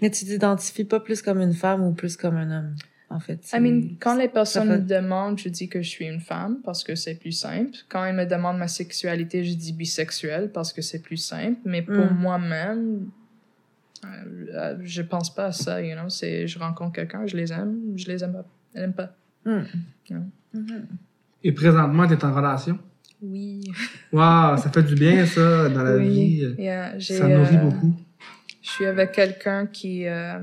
[0.01, 2.75] Mais tu t'identifies pas plus comme une femme ou plus comme un homme,
[3.11, 3.39] en fait.
[3.53, 6.19] I mean, Tu- quand les personnes fait- me demandent, je dis que je suis une
[6.19, 7.77] femme parce que c'est plus simple.
[7.87, 11.59] Quand ils me demandent ma sexualité, je dis bisexuelle parce que c'est plus simple.
[11.65, 12.17] Mais pour Mm.
[12.19, 13.09] moi-même,
[14.05, 14.07] euh,
[14.53, 16.09] euh, je pense pas à ça, you know.
[16.09, 18.45] C'est, je rencontre quelqu'un, je les aime, je les aime pas.
[18.73, 19.15] Elle aime pas.
[19.45, 19.61] Mm.
[20.53, 20.87] Mhm.
[21.43, 22.79] Et présentement, tu es en relation?
[23.21, 23.71] Oui.
[24.11, 26.09] Waouh, ça fait du bien, ça, dans la oui.
[26.09, 26.55] vie.
[26.57, 27.95] Yeah, j'ai, Ça nourrit euh, beaucoup.
[28.61, 30.39] Je suis avec quelqu'un qui, euh,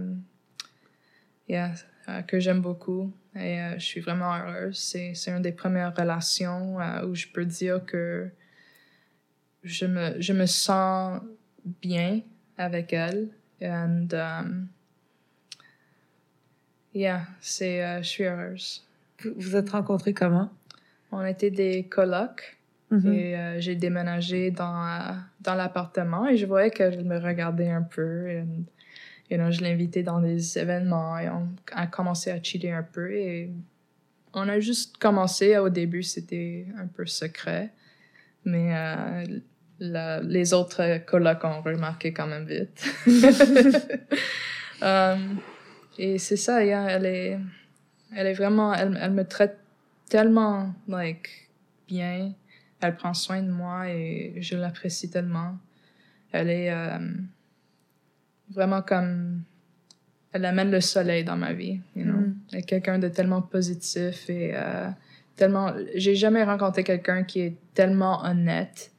[1.48, 1.72] yeah,
[2.08, 4.78] euh, que j'aime beaucoup et euh, je suis vraiment heureuse.
[4.78, 6.76] C'est, c'est une des premières relations
[7.06, 8.30] où je peux dire que
[9.62, 11.20] je me, je me sens
[11.82, 12.20] bien
[12.56, 13.28] avec elle.
[13.62, 14.68] And, um,
[16.94, 18.82] yeah, c'est, je suis heureuse.
[19.22, 20.50] Vous vous êtes rencontrés comment?
[21.12, 22.56] On était des colocs.
[22.90, 23.12] Mhm.
[23.12, 27.82] Et euh, j'ai déménagé dans, euh, dans l'appartement et je voyais qu'elle me regardait un
[27.82, 28.28] peu.
[28.28, 28.44] Et,
[29.30, 33.12] you know, je l'invitais dans des événements et on a commencé à chiller un peu.
[33.12, 33.50] Et
[34.34, 35.56] on a juste commencé.
[35.58, 37.70] Au début, c'était un peu secret.
[38.44, 39.24] Mais euh,
[39.78, 42.84] la- les autres colocs ont remarqué quand même vite.
[44.82, 45.36] Um,
[45.98, 47.38] et c'est ça, elle est,
[48.14, 49.58] elle est vraiment, elle, elle me traite
[50.08, 51.48] tellement, like,
[51.88, 52.32] bien.
[52.80, 55.56] Elle prend soin de moi et je l'apprécie tellement.
[56.32, 56.98] Elle est euh,
[58.50, 59.42] vraiment comme,
[60.32, 62.18] elle amène le soleil dans ma vie, you know.
[62.18, 62.36] Mm.
[62.52, 64.88] Elle est quelqu'un de tellement positif et euh,
[65.36, 68.92] tellement, j'ai jamais rencontré quelqu'un qui est tellement honnête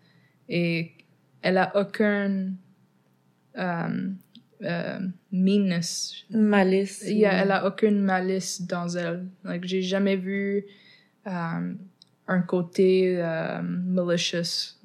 [0.48, 0.92] et
[1.42, 2.52] elle a aucun
[3.58, 4.10] euh,
[4.64, 5.00] euh,
[5.32, 6.26] meanness.
[6.30, 7.04] Malice.
[7.06, 9.28] Yeah, elle a aucune malice dans elle.
[9.44, 10.66] Like, j'ai jamais vu
[11.28, 11.74] euh,
[12.28, 14.76] un côté euh, malicious.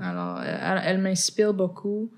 [0.00, 2.10] Alors, elle, elle m'inspire beaucoup.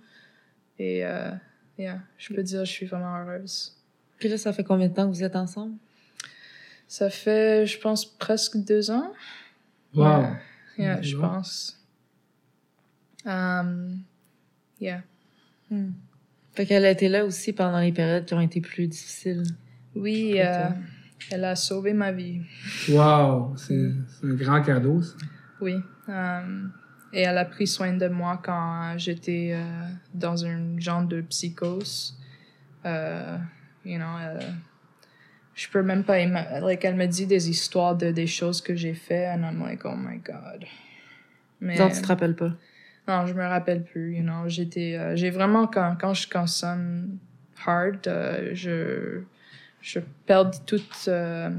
[0.78, 1.30] Et, euh,
[1.78, 3.76] yeah, je peux dire, je suis vraiment heureuse.
[4.18, 5.76] Puis là, ça fait combien de temps que vous êtes ensemble?
[6.86, 9.12] Ça fait, je pense, presque deux ans.
[9.94, 10.24] Wow.
[10.76, 11.78] Yeah, je pense.
[13.24, 14.02] Um,
[14.80, 15.02] yeah.
[15.70, 15.90] Hmm.
[16.59, 19.44] Fait qu'elle a été là aussi pendant les périodes qui ont été plus difficiles.
[19.94, 20.64] Oui, euh,
[21.30, 22.40] elle a sauvé ma vie.
[22.88, 23.54] Wow.
[23.56, 23.92] C'est
[24.24, 25.14] un grand cadeau, ça.
[25.61, 25.76] Oui.
[26.09, 26.72] Um,
[27.12, 29.62] et elle a pris soin de moi quand j'étais euh,
[30.12, 32.18] dans une genre de psychose.
[32.84, 33.38] Euh,
[33.84, 34.40] you know, euh,
[35.54, 36.18] je peux même pas
[36.61, 39.84] like elle me dit des histoires de des choses que j'ai fait and I'm like
[39.84, 40.64] oh my god.
[41.61, 42.50] Mais Donc, tu te rappelles pas?
[43.09, 47.18] Non, je me rappelle plus, you know, j'étais euh, j'ai vraiment quand quand je consomme
[47.66, 49.22] hard, euh, je
[49.80, 51.50] je perds toute euh,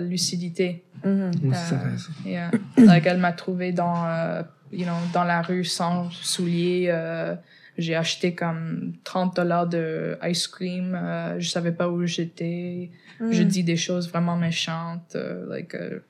[0.00, 0.84] lucidité.
[1.04, 2.12] Moi aussi, ça Euh, ça.
[2.24, 2.50] Yeah.
[2.78, 6.86] like, elle m'a trouvé dans, euh, you know, dans la rue sans souliers.
[6.90, 7.34] euh,
[7.78, 10.94] j'ai acheté comme 30 dollars de ice cream.
[10.94, 12.90] euh, je savais pas où j'étais.
[13.18, 13.48] Je Mhm.
[13.48, 15.16] dis des choses vraiment méchantes.
[15.16, 16.00] euh, like, euh,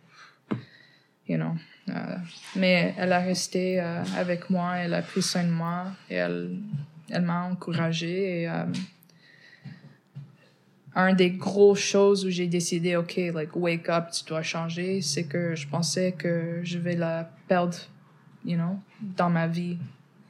[1.28, 1.54] you know.
[1.88, 2.16] Euh,
[2.56, 4.76] mais elle a resté euh, avec moi.
[4.76, 5.86] Elle a pris soin de moi.
[6.08, 6.56] Et elle,
[7.10, 8.42] elle m'a encouragée.
[8.42, 8.64] Et, euh,
[10.94, 15.24] un des gros choses où j'ai décidé, OK, like, wake up, tu dois changer, c'est
[15.24, 17.78] que je pensais que je vais la perdre,
[18.44, 19.78] you know, dans ma vie.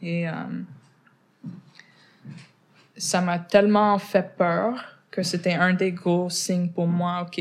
[0.00, 0.26] Et
[2.96, 7.40] ça m'a tellement fait peur que c'était un des gros signes pour moi, OK,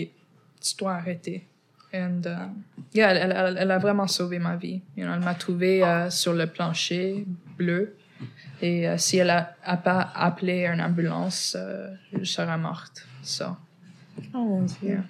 [0.60, 1.48] tu dois arrêter.
[1.94, 2.48] And, uh,
[2.94, 4.82] yeah, elle, elle- elle a vraiment sauvé ma vie.
[4.96, 7.26] You know, elle m'a trouvé euh, sur le plancher
[7.58, 7.96] bleu.
[8.62, 13.06] Et euh, si elle a, a pas appelé une ambulance, euh, je serais morte.
[13.24, 13.46] So,
[14.34, 14.90] Oh mon Dieu.
[14.90, 15.04] Yeah.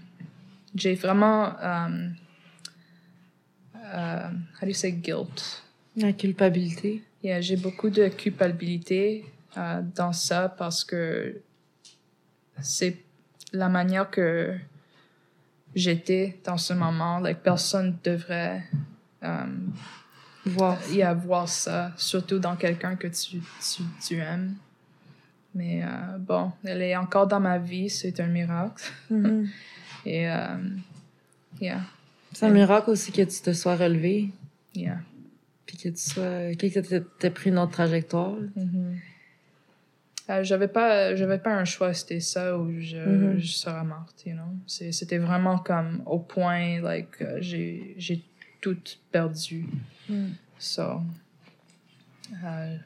[0.74, 2.16] j'ai vraiment, um,
[3.76, 5.64] how do you say guilt?
[5.96, 7.04] La culpabilité.
[7.24, 9.26] Yeah, j'ai beaucoup de culpabilité
[9.96, 11.42] dans ça parce que
[12.62, 12.98] c'est
[13.54, 14.56] la manière que
[15.76, 17.20] j'étais dans ce moment.
[17.20, 18.64] Like, personne devrait
[19.22, 19.74] um,
[20.46, 20.78] Voir.
[20.92, 24.56] y avoir ça, surtout dans quelqu'un que tu, tu, tu aimes.
[25.54, 28.84] Mais euh, bon, elle est encore dans ma vie, c'est un miracle.
[29.10, 29.50] Mhm.
[30.06, 30.58] Et, euh,
[31.60, 31.82] yeah,
[32.34, 34.32] C'est un miracle aussi que tu te sois relevé,
[34.74, 34.98] yeah.
[35.66, 38.34] puis que tu sois, que tu t'aies pris une autre trajectoire.
[38.56, 38.98] Mhm.
[40.30, 43.40] Euh, j'avais pas j'avais pas un choix c'était ça ou je, Mhm.
[43.40, 44.54] je serais morte you know.
[44.68, 48.24] C'est- c'était vraiment comme au point like euh, j'ai j'ai
[48.62, 48.78] tout
[49.12, 49.66] perdu.
[50.08, 50.34] Mhm.
[50.60, 51.02] so
[52.44, 52.78] euh,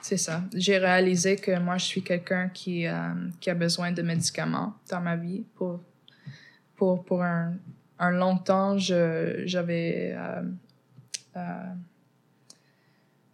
[0.00, 0.42] c'est ça.
[0.54, 5.00] J'ai réalisé que moi je suis quelqu'un qui euh, qui a besoin de médicaments dans
[5.00, 5.80] ma vie pour
[6.76, 7.54] pour pour un
[7.98, 8.78] un long temps.
[8.78, 10.42] Je j'avais euh,
[11.36, 11.74] euh,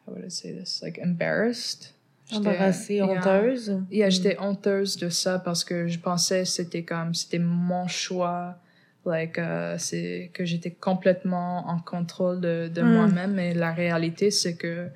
[0.06, 0.82] how would I say this?
[0.82, 1.92] Like embarrassed
[2.32, 3.04] Embarrassée, yeah.
[3.06, 3.82] honteuse.
[3.90, 8.56] Yeah, j'étais honteuse de ça parce que je pensais c'était comme c'était mon choix
[9.04, 12.92] like euh, c'est que j'étais complètement en contrôle de, de Mm.
[12.92, 14.88] moi-même mais la réalité c'est que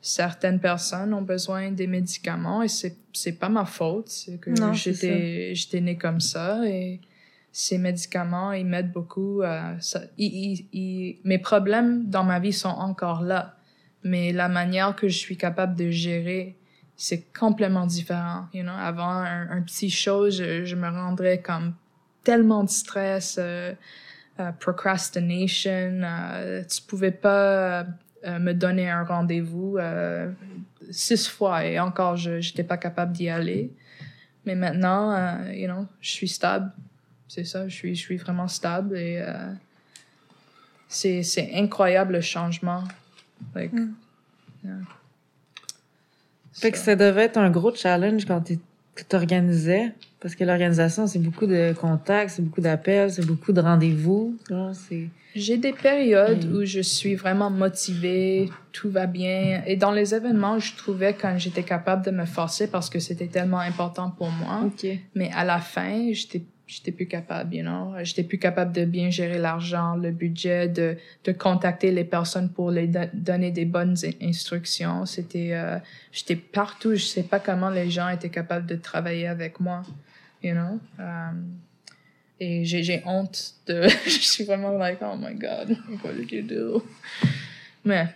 [0.00, 5.54] certaines personnes ont besoin des médicaments et c'est c'est pas ma faute c'est que j'étais
[5.54, 7.00] j'étais née comme ça et
[7.52, 12.54] ces médicaments ils m'aident beaucoup à ça ils- ils- ils- mes problèmes dans ma vie
[12.54, 13.56] sont encore là
[14.02, 16.56] mais la manière que je suis capable de gérer
[17.04, 18.46] c'est complètement différent.
[18.54, 18.72] You know?
[18.78, 21.74] Avant, un, un petit chose, je, je me rendrais comme
[22.22, 23.72] tellement de stress, euh,
[24.38, 26.00] euh, procrastination.
[26.04, 27.80] euh, tu pouvais pas
[28.24, 29.78] euh, me donner un rendez-vous
[30.90, 33.72] six fois et encore, je j'étais pas capable d'y aller.
[34.46, 35.04] Mais maintenant,
[35.50, 36.70] you know, je suis stable.
[37.26, 39.24] C'est ça, je suis, je suis vraiment stable et
[40.88, 42.84] c'est c'est incroyable le changement.
[43.56, 43.94] Like, Mm.
[44.64, 45.01] yeah.
[46.52, 48.58] Fait que ça devait être un gros challenge quand tu
[49.08, 49.92] t'organisais.
[50.20, 54.36] Parce que l'organisation, c'est beaucoup de contacts, c'est beaucoup d'appels, c'est beaucoup de rendez-vous.
[55.34, 59.62] J'ai des périodes où je suis vraiment motivée, tout va bien.
[59.66, 63.26] Et dans les événements, je trouvais quand j'étais capable de me forcer parce que c'était
[63.26, 64.62] tellement important pour moi.
[64.66, 64.86] OK.
[65.14, 66.42] Mais à la fin, j'étais
[66.72, 67.92] j'étais plus capable, you know.
[68.02, 72.70] J'étais plus capable de bien gérer l'argent, le budget, de, de contacter les personnes pour
[72.70, 75.04] les do- donner des bonnes in- instructions.
[75.04, 75.78] C'était, euh,
[76.12, 76.94] j'étais partout.
[76.94, 79.82] Je sais pas comment les gens étaient capables de travailler avec moi,
[80.42, 80.80] you know.
[80.98, 81.58] Um,
[82.40, 86.82] et j'ai, honte de, je suis vraiment like, oh my god, what did you do?
[87.84, 88.08] Mais,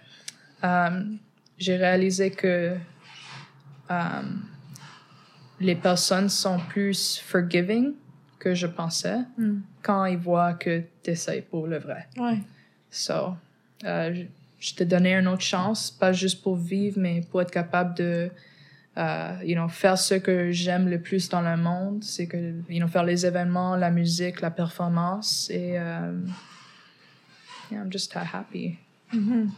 [0.63, 1.19] um,
[1.59, 2.77] j'ai réalisé que,
[5.61, 7.95] les personnes sont plus forgiving
[8.47, 9.59] que je pensais Mm.
[9.86, 12.03] quand il voit que tu essaies pour le vrai.
[12.24, 12.38] Ouais.
[12.90, 13.18] So,
[13.84, 14.24] euh,
[14.64, 18.30] je- t'ai donné une autre chance, pas juste pour vivre, mais pour être capable de
[18.99, 22.03] euh, you know, faire ce que j'aime le plus dans le monde.
[22.03, 22.38] C'est que,
[22.70, 25.51] you know, faire les événements, la musique, la performance.
[25.51, 26.12] Et euh,
[27.70, 28.78] yeah, I'm just happy.
[29.12, 29.51] Mhm.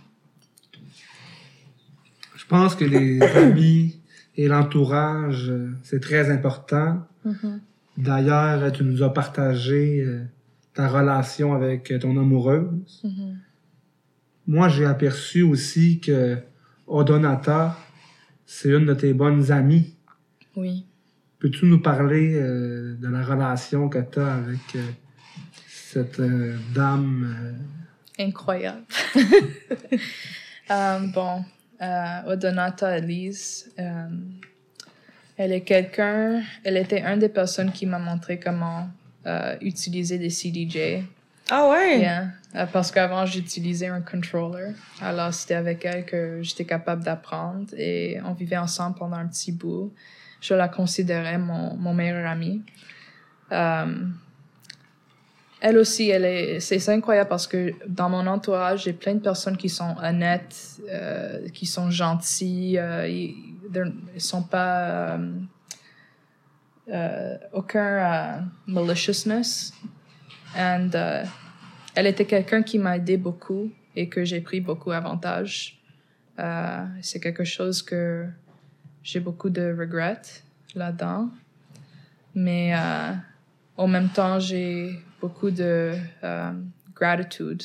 [2.41, 4.01] Je pense que les amis
[4.36, 7.07] et l'entourage, euh, c'est très important.
[7.24, 7.61] Mhm.
[7.99, 10.25] D'ailleurs, tu nous as partagé euh,
[10.73, 13.01] ta relation avec ton amoureuse.
[13.03, 13.39] Mhm.
[14.47, 16.39] Moi, j'ai aperçu aussi que
[16.87, 17.77] Odonata,
[18.47, 19.97] c'est une de tes bonnes amies.
[20.57, 20.87] Oui.
[21.41, 24.83] Peux-tu nous parler euh, de la relation que tu as avec euh,
[25.69, 27.57] cette euh, dame?
[28.21, 28.85] euh, Incroyable.
[30.71, 31.43] Euh, bon,
[31.81, 34.07] euh, Odonata Elise, euh,
[35.39, 38.89] elle est quelqu'un, elle était une des personnes qui m'a montré comment
[39.26, 41.05] euh, utiliser des CDJ.
[41.49, 42.01] Ah ouais?
[42.01, 42.26] Yeah.
[42.57, 44.72] Euh, parce qu'avant, j'utilisais un controller.
[45.01, 49.53] Alors, c'était avec elle que j'étais capable d'apprendre et on vivait ensemble pendant un petit
[49.53, 49.93] bout.
[50.41, 52.62] Je la considérais mon, mon meilleur ami.
[53.53, 53.86] Euh,
[55.61, 59.20] elle aussi, elle est, c'est c'est incroyable parce que dans mon entourage, j'ai plein de
[59.20, 63.09] personnes qui sont honnêtes, euh, qui sont gentilles, euh,
[64.14, 65.33] ils, sont pas, euh,
[66.89, 69.73] euh, aucun euh, maliciousness.
[70.57, 70.91] And
[71.95, 75.81] elle était quelqu'un qui m'a aidé beaucoup et que j'ai pris beaucoup avantage.
[77.03, 78.27] C'est quelque chose que
[79.03, 80.23] j'ai beaucoup de regrets
[80.75, 81.31] là-dedans.
[82.35, 82.73] Mais
[83.77, 85.95] en même temps, j'ai beaucoup de
[86.95, 87.62] gratitude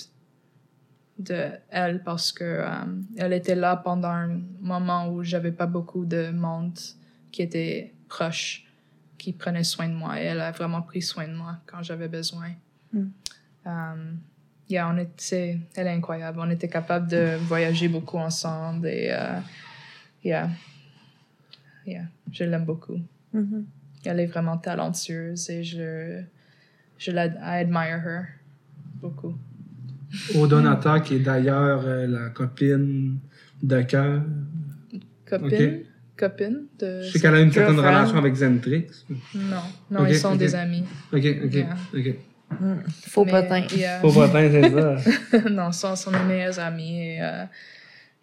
[1.19, 2.67] de elle parce que euh,
[3.17, 6.77] elle était là pendant un moment où j'avais pas beaucoup de monde
[7.31, 8.65] qui était proche,
[9.17, 10.19] qui prenait soin de moi.
[10.21, 12.51] Et elle a vraiment pris soin de moi quand j'avais besoin.
[12.91, 13.05] Mm.
[13.65, 14.19] Um,
[14.69, 16.39] yeah, on était, elle est incroyable.
[16.41, 19.39] On était capable de voyager beaucoup ensemble et euh,
[20.23, 20.49] yeah,
[21.85, 22.99] yeah, je l'aime beaucoup.
[23.33, 23.65] Mhm.
[24.05, 26.21] Elle est vraiment talentueuse et je,
[26.97, 27.27] je la,
[27.61, 27.65] I
[30.27, 30.43] beaucoup.
[30.45, 33.17] Odonata, qui est d'ailleurs euh, la copine
[33.61, 34.21] de cœur.
[35.29, 35.79] Copine,
[36.17, 37.01] copine de.
[37.03, 38.85] Je sais qu'elle a une certaine relation avec Zentrix.
[39.35, 39.57] Non,
[39.89, 40.83] non, ils sont des amis.
[41.11, 41.77] Ok, ok, Yeah.
[41.95, 42.15] ok.
[42.59, 42.73] Mm.
[43.07, 43.65] Faux Mais, potin.
[43.75, 43.99] yeah.
[43.99, 45.49] Faut pas c'est ça.
[45.49, 47.45] non, ils sont, sont mes meilleurs amis et euh,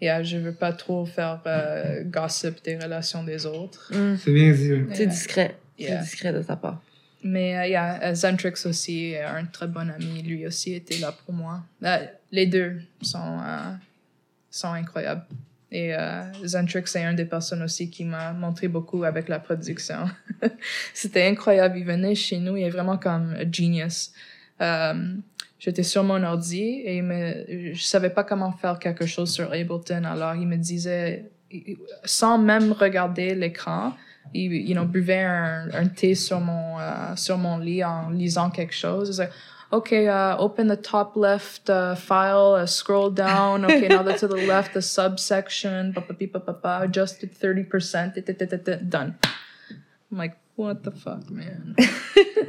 [0.01, 3.91] yeah, je veux pas trop faire euh, gossip des relations des autres.
[3.93, 4.17] Mm.
[4.19, 4.73] C'est bien dit.
[4.73, 4.85] oui.
[4.93, 5.07] C'est Yeah.
[5.11, 5.57] discret.
[5.79, 6.81] C'est discret de ta part.
[7.23, 11.35] Mais euh, yeah, Zentrix aussi, euh, un très bon ami, lui aussi était là pour
[11.35, 11.63] moi.
[11.85, 13.73] Euh, les deux sont, euh,
[14.51, 15.27] sont incroyables.
[15.73, 20.09] Et euh, Zentrix est une des personnes aussi qui m'a montré beaucoup avec la production.
[20.95, 21.79] C'était incroyable.
[21.79, 24.13] Il venait chez nous, il est vraiment comme un genius.
[24.61, 25.15] Euh,
[25.61, 30.05] J'étais sur mon ordi et me, je savais pas comment faire quelque chose sur Ableton.
[30.05, 31.31] Alors il me disait,
[32.03, 33.93] sans même regarder l'écran,
[34.35, 38.51] il you know, buvait un, un thé sur mon, euh, sur mon lit en lisant
[38.51, 39.09] quelque chose.
[39.09, 39.31] Il disait,
[39.73, 43.65] OK, uh, open the top left uh, file, uh, scroll down.
[43.65, 48.15] OK, now to the left, the subsection, pa, pa, pi, pa, pa, pa, adjusted 30%,
[48.15, 49.15] t- t- t- t- t- done.
[50.11, 51.77] I'm like, what the fuck, man?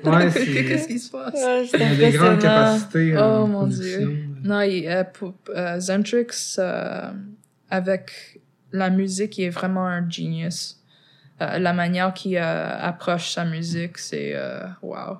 [0.04, 1.36] Ouais, c'est- Qu'est-ce qui se passe?
[1.74, 4.10] Il a des grandes capacités en Oh, mon production.
[4.44, 7.12] Non, il, euh, pour, euh, Zentrix, euh,
[7.70, 8.40] avec
[8.72, 10.81] la musique, il est vraiment un genius.
[11.42, 15.18] Euh, la manière qu'il euh, approche sa musique, c'est euh, wow.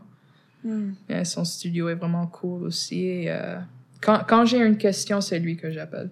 [0.64, 0.92] Mm.
[1.10, 3.06] Et son studio est vraiment cool aussi.
[3.06, 3.58] et, euh,
[4.02, 6.10] quand quand j'ai une question, c'est lui que j'appelle.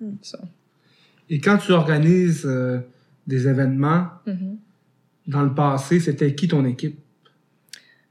[0.00, 0.12] Mm.
[0.22, 0.38] So,
[1.28, 2.80] Et quand tu organises euh,
[3.26, 4.58] des événements, mhm.
[5.26, 6.98] dans le passé, c'était qui ton équipe?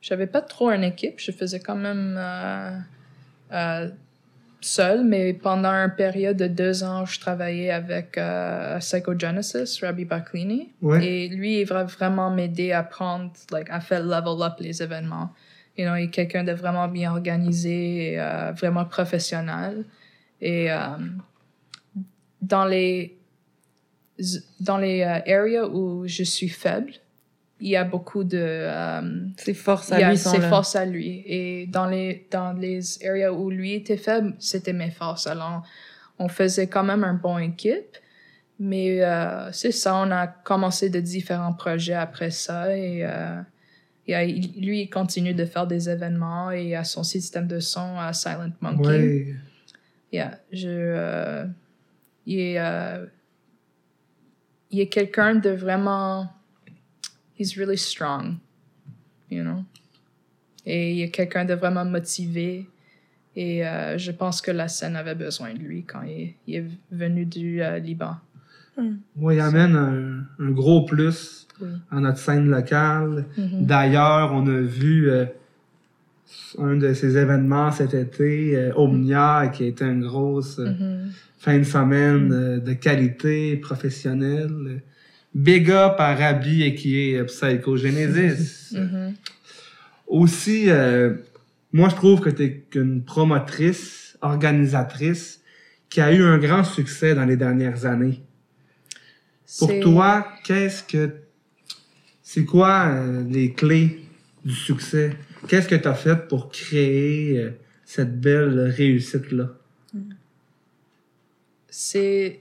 [0.01, 2.77] J'avais pas trop une équipe, je faisais quand même euh,
[3.51, 3.89] euh,
[4.61, 10.73] seule, mais pendant une période de deux ans, je travaillais avec euh, Psychogenesis, Rabbi Baklini.
[10.81, 11.05] Ouais.
[11.05, 15.31] Et lui, il va vraiment m'aider à prendre, like, à faire level up les événements.
[15.77, 19.85] You know, il est quelqu'un de vraiment bien organisé, et, euh, vraiment professionnel.
[20.41, 20.77] Et euh,
[22.41, 23.17] dans les
[24.59, 26.93] dans les euh, areas où je suis faible,
[27.61, 29.01] il y a beaucoup de euh,
[29.37, 30.49] Ses forces il à y a lui ses là.
[30.49, 31.23] forces à lui.
[31.25, 35.27] Et dans les, dans les areas où lui était faible, c'était mes forces.
[35.27, 35.63] Alors,
[36.19, 37.97] on faisait quand même un bon équipe.
[38.59, 42.75] Mais euh, c'est ça, on a commencé de différents projets après ça.
[42.77, 43.41] Et euh,
[44.07, 47.47] il a- il- lui, il continue de faire des événements et il a son système
[47.47, 48.87] de son à Silent Monkey.
[48.87, 49.35] Ouais.
[50.11, 51.45] Yeah, je, euh,
[52.27, 53.05] il est, euh,
[54.69, 56.29] il est quelqu'un de vraiment,
[57.41, 58.37] he's really strong,
[59.29, 59.63] you know?
[60.65, 62.67] et il est quelqu'un de vraiment motivé.
[63.35, 66.65] Et euh, je pense que la scène avait besoin de lui quand il, il est
[66.91, 68.15] venu du euh, Liban.
[69.15, 71.69] Oui, il amène un, un gros plus Oui.
[71.91, 73.25] à notre scène locale.
[73.37, 73.65] Mhm.
[73.65, 75.25] D'ailleurs, on a vu euh,
[76.59, 81.11] un de ces événements cet été, euh, Omnia, qui a été une grosse euh, Mhm.
[81.39, 84.81] fin de semaine euh, de qualité professionnelle.
[85.33, 88.73] Big up à Rabi et qui est Psychogenesis.
[88.77, 89.15] Mhm.
[90.07, 91.13] Aussi, euh,
[91.73, 95.41] moi, je trouve que tu es une promotrice, organisatrice,
[95.89, 98.21] qui a eu un grand succès dans les dernières années.
[99.59, 101.11] Pour C'est- toi, qu'est-ce que.
[102.23, 104.01] C'est quoi euh, les clés
[104.45, 105.15] du succès?
[105.47, 107.51] Qu'est-ce que tu as fait pour créer euh,
[107.85, 109.49] cette belle réussite-là?
[111.69, 112.40] c'est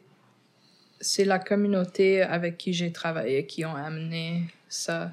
[1.01, 5.13] c'est la communauté avec qui j'ai travaillé qui ont amené ça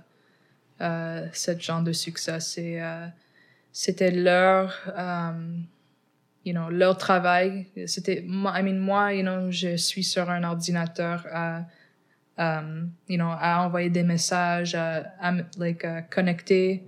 [0.81, 2.39] euh, ce genre de succès.
[2.39, 3.07] C'est euh,
[3.71, 5.63] c'était leur um,
[6.45, 7.67] you know leur travail.
[7.85, 11.65] C'était moi I mean moi you know je suis sur un ordinateur à
[12.37, 16.83] um, you know à envoyer des messages à, à like connecter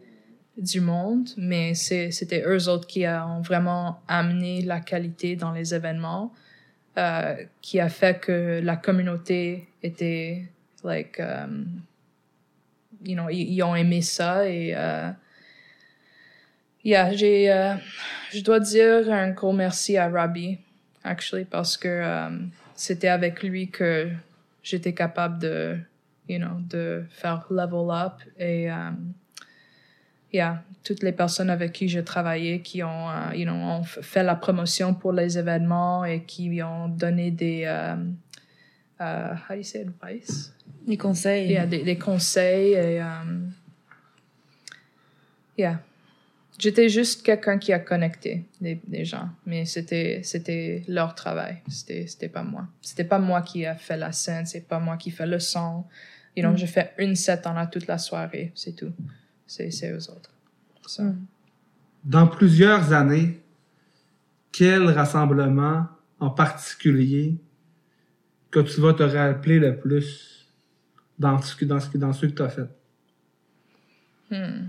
[0.57, 1.29] du monde.
[1.37, 6.33] Mais c'est c'était eux autres qui ont vraiment amené la qualité dans les événements
[6.97, 10.45] euh, qui a fait que la communauté était
[10.83, 11.81] like um,
[13.03, 15.09] you know ils, ont aimé ça et euh,
[16.83, 17.75] yeah j'ai euh,
[18.31, 20.57] je dois dire un gros merci à Robbie
[21.03, 24.09] actually parce que um, c'était avec lui que
[24.63, 25.77] j'étais capable de
[26.27, 29.13] you know de faire level up et um,
[30.31, 34.23] yeah, toutes les personnes avec qui j'ai travaillé qui ont, euh, you know, ont fait
[34.23, 37.95] la promotion pour les événements et qui ont donné des, euh,
[39.01, 40.53] euh, how do you say advice?
[40.87, 41.51] Les conseils.
[41.51, 43.51] Yeah, des, des conseils et, um,
[45.57, 45.79] yeah.
[46.57, 51.59] J'étais juste quelqu'un qui a connecté des, des gens, mais c'était, c'était leur travail.
[51.69, 52.67] C'était, c'était pas moi.
[52.81, 55.85] C'était pas moi qui a fait la scène, c'est pas moi qui fait le son.
[56.35, 56.57] You know, Mm.
[56.57, 58.91] je fais une set pendant toute la soirée, c'est tout.
[59.47, 60.31] C'est, c'est eux autres.
[60.97, 61.13] Mm.
[62.05, 63.41] Dans plusieurs années,
[64.51, 65.87] quel rassemblement
[66.19, 67.37] en particulier
[68.51, 70.47] que tu vas te rappeler le plus
[71.19, 72.69] dans, ce, que- dans, ce, que- dans ceux que tu as fait?
[74.31, 74.67] Hmm.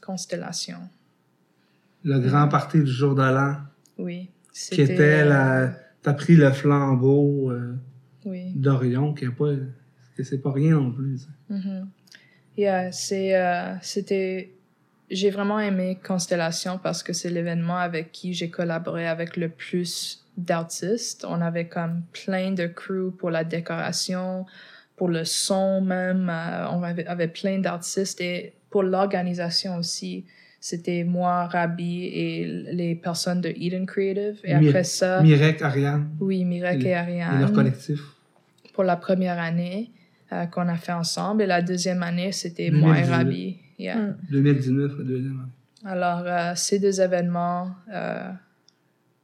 [0.00, 0.78] Constellation.
[2.04, 3.56] Le grand parti du jour de l'an,
[3.98, 4.30] Oui.
[4.52, 5.72] qui était euh, la.
[6.02, 7.74] T'as pris le flambeau euh,
[8.24, 8.52] Oui.
[8.54, 9.50] d'Orion, qui est pas.
[10.22, 11.26] c'est pas rien non plus.
[11.50, 11.88] Mhm.
[12.56, 14.54] Yeah, c'est, euh, c'était,
[15.10, 20.24] j'ai vraiment aimé Constellation parce que c'est l'événement avec qui j'ai collaboré avec le plus
[20.36, 21.24] d'artistes.
[21.28, 24.46] On avait comme plein de crew pour la décoration,
[24.96, 26.28] pour le son même.
[26.30, 30.24] euh, on avait, avait plein d'artistes et pour l'organisation aussi.
[30.60, 34.40] C'était moi, Rabi et les personnes de Eden Creative.
[34.42, 38.00] Et Mi- après ça, Mirek, Ariane oui, Mirek et- et et Ariane leur collectif.
[38.74, 39.90] pour la première année
[40.32, 41.42] euh, qu'on a fait ensemble.
[41.42, 43.12] Et la deuxième année, c'était moi et 2018.
[43.12, 43.58] Rabi.
[43.78, 43.96] Yeah.
[43.98, 44.16] Mm.
[44.30, 45.40] 2019, le deuxième.
[45.40, 45.50] année.
[45.84, 48.30] Alors, euh, ces deux événements, euh,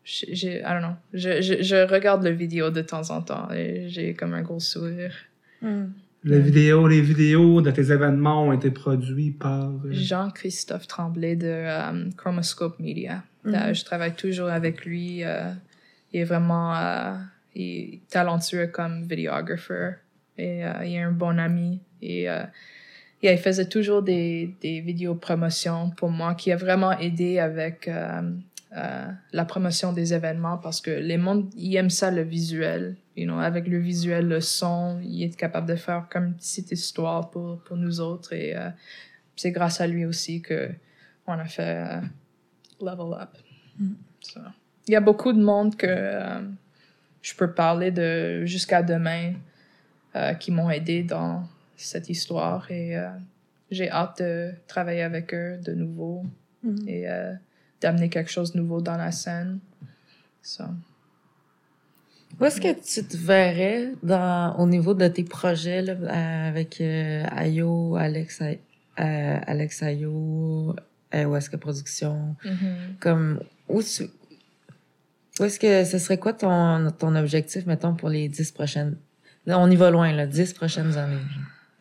[0.05, 3.89] j'ai, I don't know, je, je, je regarde le vidéo de temps en temps et
[3.89, 5.15] j'ai comme un gros sourire.
[5.63, 5.85] Mm.
[6.25, 6.43] Les Mm.
[6.43, 9.71] vidéos, les vidéos de tes événements ont été produits par.
[9.71, 13.25] euh, Jean-Christophe Tremblay de Chromoscope Media.
[13.47, 15.25] Euh, je travaille toujours avec lui.
[15.25, 15.51] euh,
[16.13, 17.15] il est vraiment euh,
[17.57, 17.63] il
[17.95, 19.95] est talentueux comme vidéographer
[20.39, 21.81] et euh, il est un bon ami.
[22.03, 22.29] Et
[23.23, 27.87] yeah, il faisait toujours des, des vidéos promotion pour moi qui a vraiment aidé avec
[27.87, 28.33] euh,
[28.77, 32.97] euh, la promotion des événements parce que les mondes, ils aiment ça le visuel.
[33.17, 36.73] You know, avec le visuel, le son, il est capable de faire comme une petite
[36.73, 38.33] histoire pour, pour nous autres.
[38.33, 38.71] Et euh,
[39.37, 40.71] c'est grâce à lui aussi que
[41.27, 42.01] on a fait
[42.81, 43.31] Level Up.
[43.79, 43.93] Mm.
[44.21, 44.41] So,
[44.89, 46.19] Il y a beaucoup de monde que
[47.21, 49.35] je peux parler de jusqu'à demain
[50.41, 51.47] qui m'ont aidé dans
[51.85, 53.09] cette histoire et euh,
[53.71, 56.25] j'ai hâte de travailler avec eux de nouveau
[56.65, 56.89] Mm.
[56.89, 57.33] et euh,
[57.81, 59.59] d'amener quelque chose de nouveau dans la scène.
[60.43, 60.63] So,
[62.41, 67.25] Où est-ce que tu te verrais dans, au niveau de tes projets là, avec euh,
[67.33, 68.55] Ayo, Alex, euh,
[68.97, 70.77] Alex Ayo,
[71.15, 72.97] euh, où est-ce que production, mhm.
[73.01, 74.09] comme où, tu-
[75.41, 78.97] où est-ce que ce serait quoi ton, ton objectif, mettons, pour les dix prochaines?
[79.47, 81.19] Là, on y va loin, là, dix prochaines années.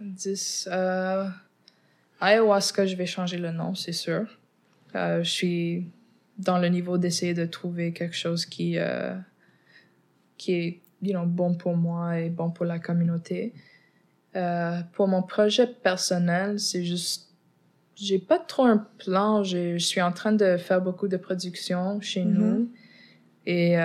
[0.01, 0.69] 10.
[0.71, 1.27] Euh,
[2.19, 4.25] ayahuasca, je vais changer le nom, c'est sûr.
[4.95, 5.85] Euh, je suis
[6.37, 9.15] dans le niveau d'essayer de trouver quelque chose qui, euh,
[10.37, 13.53] qui est you know, bon pour moi et bon pour la communauté.
[14.35, 17.27] Euh, pour mon projet personnel, c'est juste
[17.95, 19.43] j'ai pas trop un plan.
[19.43, 22.33] Je, je suis en train de faire beaucoup de production chez Mhm.
[22.33, 22.71] nous.
[23.45, 23.75] Et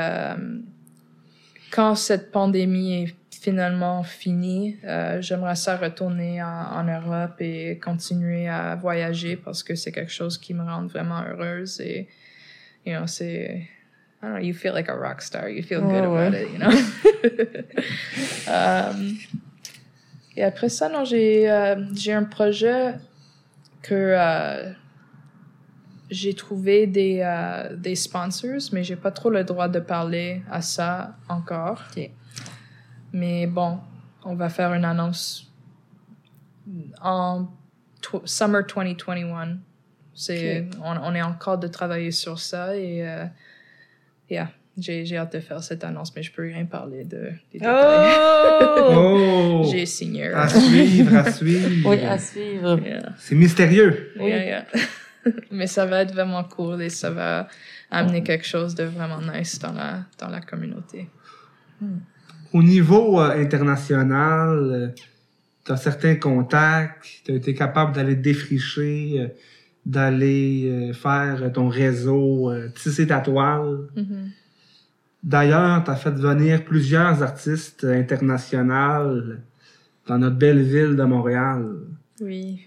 [1.70, 8.48] quand cette pandémie est finalement finie, euh, j'aimerais ça retourner en, en Europe et continuer
[8.48, 11.80] à voyager parce que c'est quelque chose qui me rend vraiment heureuse.
[11.80, 12.08] Et,
[12.84, 13.68] you know, c'est.
[14.22, 15.50] I don't know, you feel like a rock star.
[15.50, 16.70] You feel good Ouais, about it, you know?
[18.48, 19.18] Um,
[20.36, 21.76] et après ça, non, j'ai euh,
[22.08, 22.94] un projet
[23.82, 24.72] que euh,
[26.10, 30.60] j'ai trouvé des, euh, des sponsors, mais j'ai pas trop le droit de parler à
[30.60, 31.82] ça encore.
[33.12, 33.78] Mais bon,
[34.24, 35.50] on va faire une annonce
[37.00, 37.48] en
[38.24, 39.58] summer 2021.
[40.14, 43.26] C'est, on, on est encore de travailler sur ça et euh,
[44.30, 47.58] yeah, j'ai, j'ai hâte de faire cette annonce, mais je peux rien parler de, des
[47.58, 48.14] détails.
[48.16, 48.62] Oh!
[48.88, 49.68] Oh!
[49.70, 50.28] J'ai signé.
[50.28, 51.90] À suivre, à suivre.
[51.90, 52.78] oui, à suivre.
[52.80, 53.12] Yeah.
[53.18, 54.12] C'est mystérieux.
[54.18, 54.28] Oui.
[54.28, 54.66] Yeah, yeah.
[55.50, 57.48] Mais ça va être vraiment cool et ça va
[57.90, 61.08] amener quelque chose de vraiment nice dans la, dans la communauté.
[62.56, 64.94] Au niveau euh, international,
[65.66, 69.26] tu as certains contacts, tu as été capable d'aller défricher, euh,
[69.84, 73.88] d'aller euh, faire ton réseau, euh, tisser ta toile.
[73.96, 74.30] Mhm.
[75.22, 79.34] D'ailleurs, tu as fait venir plusieurs artistes internationaux
[80.06, 81.64] dans notre belle ville de Montréal.
[82.20, 82.60] Oui.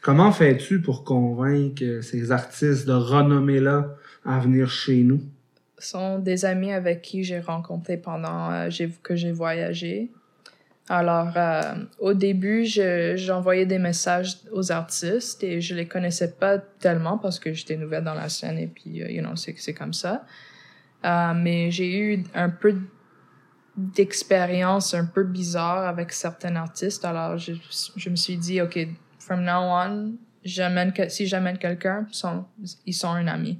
[0.00, 5.22] Comment fais-tu pour convaincre ces artistes de renommée-là à venir chez nous?
[5.84, 8.68] Sont des amis avec qui j'ai rencontré pendant euh,
[9.02, 10.10] que j'ai voyagé.
[10.88, 16.56] Alors, euh, au début, je- j'envoyais des messages aux artistes et je les connaissais pas
[16.58, 19.92] tellement parce que j'étais nouvelle dans la scène et puis, euh, you know, c'est comme
[19.92, 20.24] ça.
[21.02, 22.74] Mais j'ai eu un peu
[23.76, 27.04] d'expérience un peu bizarre avec certains artistes.
[27.04, 27.52] Alors, je,
[28.08, 28.78] me suis dit, OK,
[29.18, 32.06] from now on, si j'amène quelqu'un,
[32.86, 33.58] ils sont un ami.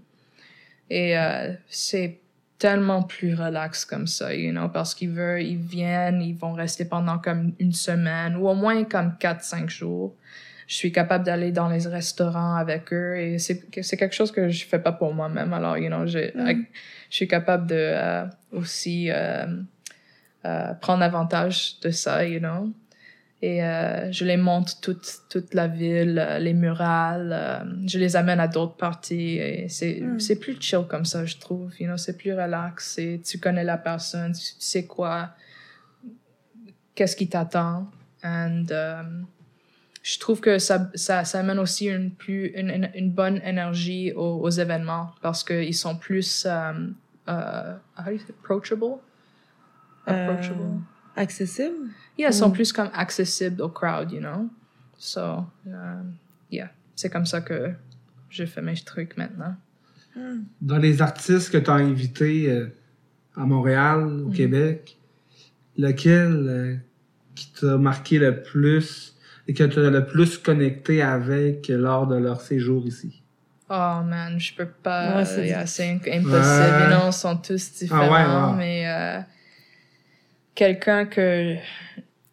[0.91, 2.21] Et euh, c'est
[2.59, 6.85] tellement plus relax comme ça, you know, parce qu'ils veulent, ils viennent, ils vont rester
[6.85, 10.15] pendant comme une semaine ou au moins comme 4-5 jours.
[10.67, 14.65] Je suis capable d'aller dans les restaurants avec eux et c'est quelque chose que je
[14.65, 15.53] fais pas pour moi-même.
[15.53, 16.65] Alors, you know, je, Mm.
[17.11, 19.47] je suis capable de euh, aussi euh,
[20.47, 22.73] euh, prendre avantage de ça, you know.
[23.47, 28.17] Et euh, je les montre toute, toute la ville, euh, les murales, euh, je les
[28.17, 29.37] amène à d'autres parties.
[29.37, 30.19] Et c'est Mm.
[30.19, 31.71] c'est plus chill comme ça, je trouve.
[31.79, 32.97] You know, c'est plus relax.
[32.97, 35.29] et Tu connais la personne, tu sais quoi,
[36.95, 37.91] qu'est-ce qui t'attend.
[38.25, 39.27] And um,
[40.03, 44.41] je trouve que ça, ça, ça amène aussi une, plus, une, une, bonne énergie aux,
[44.41, 46.95] aux événements parce qu'ils sont plus um,
[47.29, 49.01] uh, how do you say, approachable?
[50.07, 50.81] Approachable.
[51.17, 51.89] Accessible?
[52.19, 52.53] Yeah, ils sont Mm.
[52.53, 54.49] plus comme accessibles au crowd, you know?
[54.99, 56.15] So, um,
[56.51, 57.73] yeah, c'est comme ça que
[58.31, 59.55] je fais mes trucs maintenant.
[60.61, 62.69] Dans les artistes que tu as invités euh,
[63.37, 64.97] à Montréal, au Québec,
[65.77, 66.77] lequel euh,
[67.35, 69.17] qui t'a marqué le plus
[69.49, 73.23] et que tu as le plus connecté avec lors de leur séjour ici?
[73.69, 75.17] Oh man, je peux pas.
[75.17, 76.23] Ouais, c'est yeah, impossible.
[76.31, 76.83] Ouais.
[76.85, 78.57] You know, ils sont tous différents, Ah ouais, ouais.
[78.57, 79.21] mais euh,
[80.55, 81.57] quelqu'un que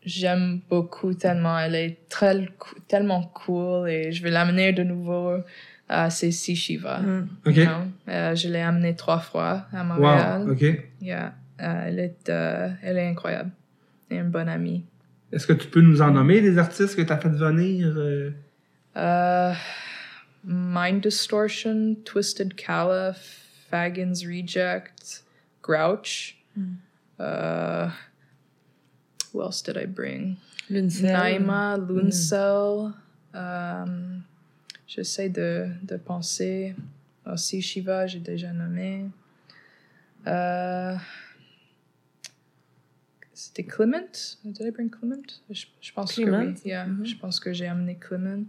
[0.03, 2.47] j'aime beaucoup tellement, elle est très,
[2.87, 5.37] tellement cool et je vais l'amener de nouveau.
[5.91, 6.99] euh, c'est Si Shiva.
[6.99, 7.29] Mm.
[7.45, 7.55] OK.
[7.55, 7.71] you know?
[8.09, 10.43] Euh, je l'ai amenée trois fois à Montréal.
[10.45, 10.63] Wow, OK.
[11.01, 13.51] Yeah, euh, elle, est, euh, elle est incroyable.
[14.09, 14.83] Elle est une bonne amie.
[15.31, 17.95] Est-ce que tu peux nous en nommer des artistes que tu as fait venir?
[20.43, 25.23] Mind Distortion, Twisted Caliph, Fagins Reject,
[25.61, 26.35] Grouch.
[27.19, 27.89] Uh,
[29.33, 30.37] who else did I bring?
[30.69, 32.93] Naima, Luncel.
[33.33, 34.23] Um,
[34.87, 36.75] J'essaie de, de penser.
[37.25, 39.05] Aussi Shiva, j'ai déjà nommé.
[40.27, 40.95] Euh,
[43.33, 44.11] C'était Clement?
[44.43, 45.23] Did I bring Clement?
[45.49, 46.39] Je, je pense Clement?
[46.53, 46.61] que oui.
[46.65, 47.05] Yeah, Mhm.
[47.05, 48.45] Je pense que j'ai amené Clement.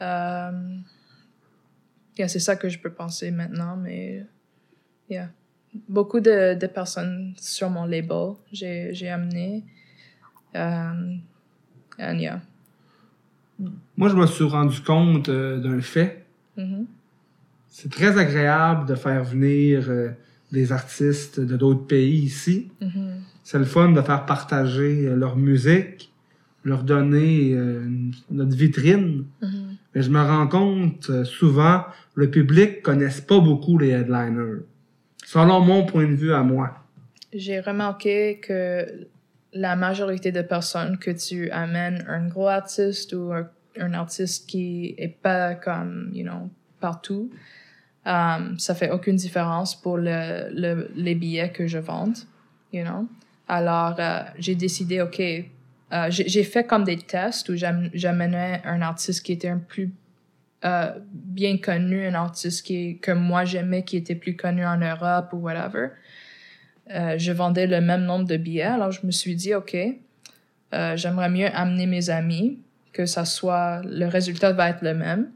[0.00, 0.84] Um,
[2.18, 4.24] yeah, c'est ça que je peux penser maintenant, mais
[5.10, 5.30] yeah.
[5.88, 9.64] Beaucoup de, de personnes sur mon label, j'ai j'ai amené.
[10.54, 11.20] Um,
[11.98, 12.40] and yeah.
[13.96, 16.24] Moi, je me suis rendu compte euh, d'un fait.
[16.56, 16.86] Mhm.
[17.68, 20.10] C'est très agréable de faire venir euh,
[20.52, 22.70] des artistes de d'autres pays ici.
[22.80, 23.20] Mhm.
[23.42, 26.12] C'est le fun de faire partager euh, leur musique,
[26.64, 27.54] leur donner
[28.30, 29.26] notre vitrine.
[29.42, 29.76] Mhm.
[29.94, 31.84] Mais je me rends compte, souvent,
[32.14, 34.62] le public connaisse pas beaucoup les headliners.
[35.24, 36.70] Selon mon point de vue à moi.
[37.32, 39.08] J'ai remarqué que
[39.52, 43.48] la majorité de personnes que tu amènes un gros artiste ou un
[43.78, 47.30] un artiste qui est pas comme, you know, partout,
[48.04, 52.12] um, ça fait aucune différence pour le, le, les billets que je vends,
[52.72, 53.08] you know.
[53.48, 59.22] Alors, euh, j'ai décidé, OK, euh, j'ai fait comme des tests où j'amenais un artiste
[59.22, 59.92] qui était un plus
[61.12, 65.38] bien connu, un artiste qui, que moi j'aimais, qui était plus connu en Europe ou
[65.38, 65.88] whatever.
[66.90, 70.96] Euh, je vendais le même nombre de billets, alors je me suis dit, OK, euh,
[70.96, 72.60] j'aimerais mieux amener mes amis,
[72.92, 75.30] que ça soit, le résultat va être le même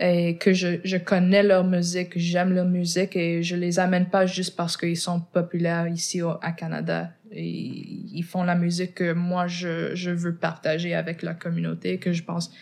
[0.00, 4.26] et que je, je connais leur musique, j'aime leur musique et je les amène pas
[4.26, 7.12] juste parce qu'ils sont populaires ici au, à Canada.
[7.30, 12.12] Et ils font la musique que moi je, je veux partager avec la communauté, que
[12.12, 12.52] je pense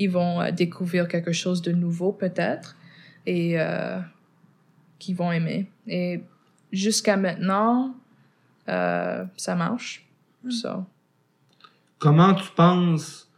[0.00, 2.74] ils vont euh, découvrir quelque chose de nouveau peut-être
[3.26, 4.00] et euh,
[4.98, 5.70] qu'ils vont aimer.
[5.86, 6.22] Et
[6.72, 7.94] jusqu'à maintenant,
[8.70, 10.08] euh, ça marche.
[10.42, 10.50] Hmm.
[10.50, 10.86] So.
[11.98, 13.30] Comment tu penses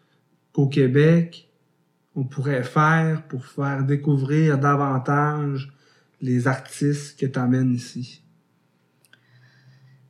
[0.53, 1.49] qu'au Québec,
[2.15, 5.73] on pourrait faire pour faire découvrir davantage
[6.21, 8.23] les artistes que tu amènes ici?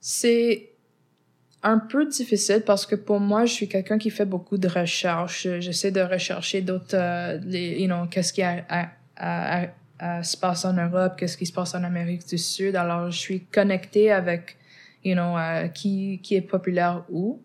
[0.00, 0.71] C'est
[1.62, 5.46] un peu difficile parce que pour moi, je suis quelqu'un qui fait beaucoup de recherches.
[5.60, 8.64] J'essaie de rechercher d'autres, euh, les, you know, qu'est-ce qui a,
[9.16, 12.74] a, se passe en Europe, qu'est-ce qui se passe en Amérique du Sud.
[12.74, 14.56] Alors, je suis connectée avec,
[15.04, 17.40] you know, euh, qui, qui est populaire où.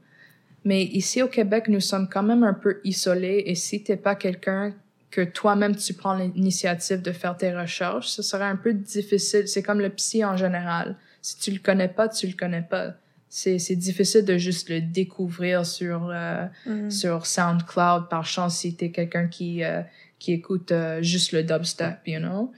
[0.66, 4.16] Mais ici au Québec, nous sommes quand même un peu isolés et si t'es pas
[4.16, 4.74] quelqu'un
[5.12, 9.48] que toi-même tu prends l'initiative de faire tes recherches, ce serait un peu difficile.
[9.48, 10.98] C'est comme le psy en général.
[11.22, 12.96] Si tu le connais pas, tu le connais pas
[13.30, 16.90] c'est c'est difficile de juste le découvrir sur euh, Mm.
[16.90, 19.82] sur SoundCloud par chance si t'es quelqu'un qui euh,
[20.20, 22.52] qui écoute euh, juste le dubstep you know?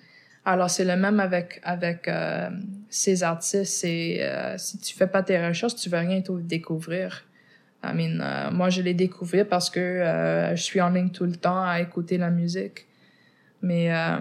[0.46, 2.50] Alors c'est le même avec avec euh,
[2.90, 7.26] ces artistes c'est euh, si tu fais pas tes recherches tu vas rien tout découvrir.
[7.84, 11.26] I mean euh, moi je l'ai découvert parce que euh, je suis en ligne tout
[11.26, 12.86] le temps à écouter la musique.
[13.62, 14.20] Mais euh,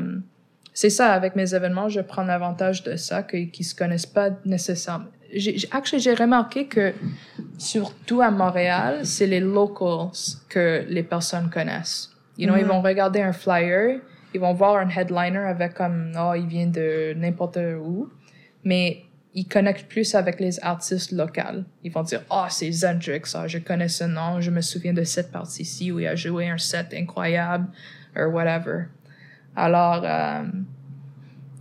[0.73, 5.07] c'est ça avec mes événements je prends l'avantage de ça qu'ils se connaissent pas nécessairement
[5.33, 6.93] j'ai j'ai- remarqué que
[7.59, 10.11] surtout à Montréal, c'est les locals
[10.49, 12.11] que les personnes connaissent.
[12.39, 14.01] You know, ils vont regarder un flyer,
[14.33, 18.09] ils vont voir un headliner avec comme oh, il vient de n'importe où,
[18.65, 19.03] mais
[19.35, 21.65] ils connectent plus avec les artistes locaux.
[21.83, 25.05] Ils vont dire oh, c'est Zendrix, ah, je connais ce nom, je me souviens de
[25.05, 27.67] cette partie-ci où il a joué un set incroyable
[28.17, 28.87] or whatever.
[29.57, 30.45] Alors euh,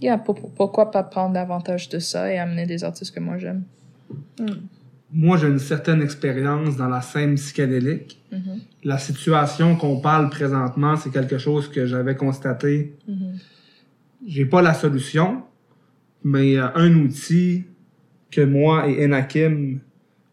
[0.01, 3.63] Yeah, pour- pourquoi pas prendre davantage de ça et amener des artistes que moi j'aime.
[5.11, 8.21] Moi, j'ai une certaine expérience dans la scène psychédélique.
[8.31, 8.59] Mhm.
[8.83, 12.93] La situation qu'on parle présentement, c'est quelque chose que j'avais constaté.
[13.07, 13.37] Mhm.
[14.27, 15.43] J'ai pas la solution,
[16.23, 17.65] mais euh, un outil
[18.29, 19.79] que moi et Enakim,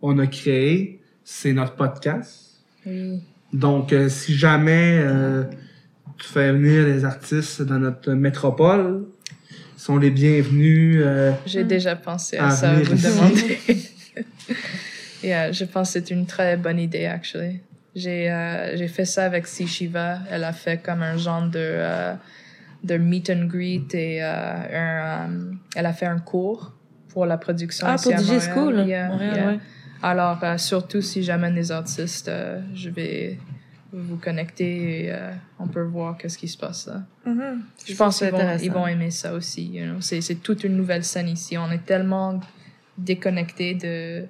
[0.02, 2.64] on a créé, c'est notre podcast.
[2.84, 3.20] Oui.
[3.52, 5.44] Donc, euh, si jamais euh,
[6.18, 9.06] tu fais venir des artistes dans notre métropole,
[9.84, 11.02] sont les bienvenus.
[11.04, 13.58] euh, J'ai déjà pensé à Ah, ça, vous demander.
[15.22, 17.60] yeah, je pense que c'est une très bonne idée, actually.
[17.94, 20.18] J'ai euh, j'ai fait ça avec Si Shiva.
[20.30, 22.14] Elle a fait comme un genre de, euh,
[22.82, 24.26] de meet and greet et euh,
[24.72, 25.30] un,
[25.76, 26.72] elle a fait un cours
[27.10, 28.40] pour la production Ah, ici pour à DJ Montréal.
[28.54, 28.86] School?
[28.88, 29.46] Yeah, Montréal, yeah.
[29.48, 29.58] ouais.
[30.02, 33.38] Alors, euh, surtout si j'amène des artistes, euh, je vais
[34.00, 37.02] vous connecter et euh, on peut voir qu'est-ce qui se passe là.
[37.86, 39.66] Je pense qu'ils vont, ils vont aimer ça aussi.
[39.66, 40.00] You know?
[40.00, 41.56] C'est toute une nouvelle scène ici.
[41.56, 42.40] On est tellement
[42.98, 44.26] déconnecté de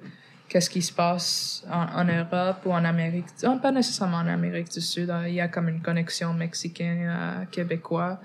[0.47, 3.25] qu'est-ce qui se passe en, en Europe ou en Amérique.
[3.43, 5.09] oh, pas nécessairement en Amérique du Sud.
[5.09, 5.23] hein.
[5.27, 8.15] Il y a comme une connexion mexicaine euh.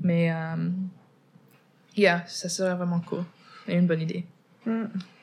[0.00, 0.70] Mais, euh,
[1.96, 3.24] yeah, ça serait vraiment cool.
[3.68, 4.24] Et une bonne idée.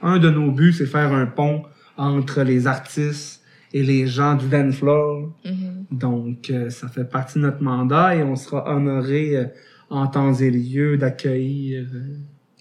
[0.01, 1.65] un de nos buts, c'est faire un pont
[1.97, 3.40] entre les artistes
[3.73, 5.31] et les gens du dance floor.
[5.45, 5.85] Mhm.
[5.91, 9.45] Donc, euh, ça fait partie de notre mandat et on sera honoré euh,
[9.89, 12.15] en temps et lieu d'accueillir euh,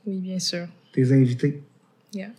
[0.06, 0.66] Oui, bien sûr.
[0.92, 1.62] tes invités.
[2.12, 2.30] Yeah.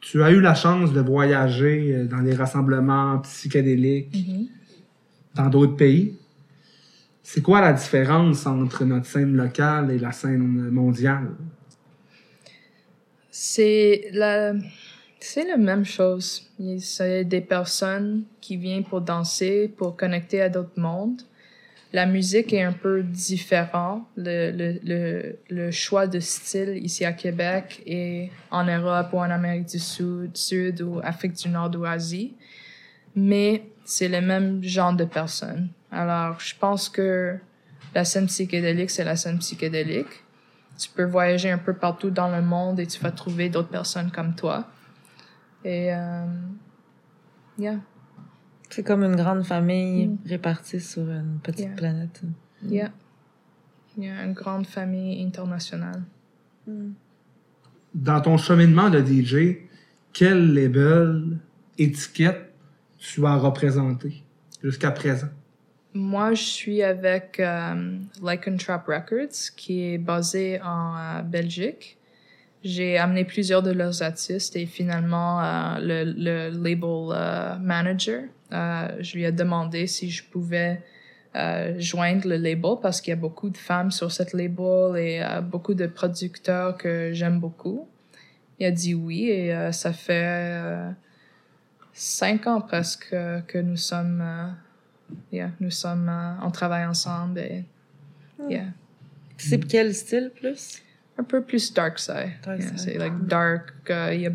[0.00, 4.46] Tu as eu la chance de voyager dans des rassemblements psychédéliques Mhm.
[5.34, 6.16] dans d'autres pays.
[7.22, 11.30] C'est quoi la différence entre notre scène locale et la scène mondiale?
[13.30, 14.54] C'est la,
[15.20, 16.48] c'est la même chose.
[16.58, 21.22] Il- C'est des personnes qui viennent pour danser, pour connecter à d'autres mondes.
[21.92, 24.06] La musique est un peu différent.
[24.16, 29.30] Le, le, le, le choix de style ici à Québec et en Europe ou en
[29.30, 32.34] Amérique du Sud, Sud ou Afrique du Nord ou Asie.
[33.14, 35.68] Mais c'est le même genre de personnes.
[35.90, 37.36] Alors, je pense que
[37.94, 40.22] la scène psychédélique, c'est la scène psychédélique
[40.78, 44.10] tu peux voyager un peu partout dans le monde et tu vas trouver d'autres personnes
[44.10, 44.66] comme toi.
[45.66, 46.24] Et, euh,
[47.58, 47.80] yeah.
[48.70, 50.18] C'est comme une grande famille Mm.
[50.26, 51.76] répartie sur une petite Yeah.
[51.76, 52.22] planète.
[52.62, 52.90] Yeah.
[53.96, 56.02] Il y a une grande famille internationale.
[57.94, 59.58] Dans ton cheminement de DJ,
[60.12, 61.38] quel label,
[61.78, 62.52] étiquette
[62.98, 64.22] tu as représenté
[64.62, 65.28] jusqu'à présent?
[65.94, 67.98] Moi, je suis avec euh,
[68.58, 71.95] Trap Records, qui est basé en euh, Belgique.
[72.64, 78.88] J'ai amené plusieurs de leurs artistes et finalement, euh, le, le label euh, manager, euh,
[79.00, 80.82] je lui ai demandé si je pouvais
[81.78, 85.74] joindre le label parce qu'il y a beaucoup de femmes sur cette label et beaucoup
[85.74, 87.86] de producteurs que j'aime beaucoup.
[88.58, 90.94] Il a dit oui et ça fait
[91.92, 94.24] cinq ans presque que- nous sommes,
[95.30, 96.10] yeah, nous sommes,
[96.42, 97.64] on travaille ensemble et
[98.48, 98.68] yeah,
[99.36, 100.80] C'est quel style plus?
[101.18, 102.32] Un peu plus dark side.
[102.44, 102.78] Dark Yeah, side.
[102.78, 104.32] c'est like dark, euh, il y a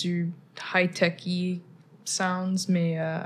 [0.00, 0.30] du
[0.74, 1.60] high techy
[2.04, 3.18] sounds, mais euh,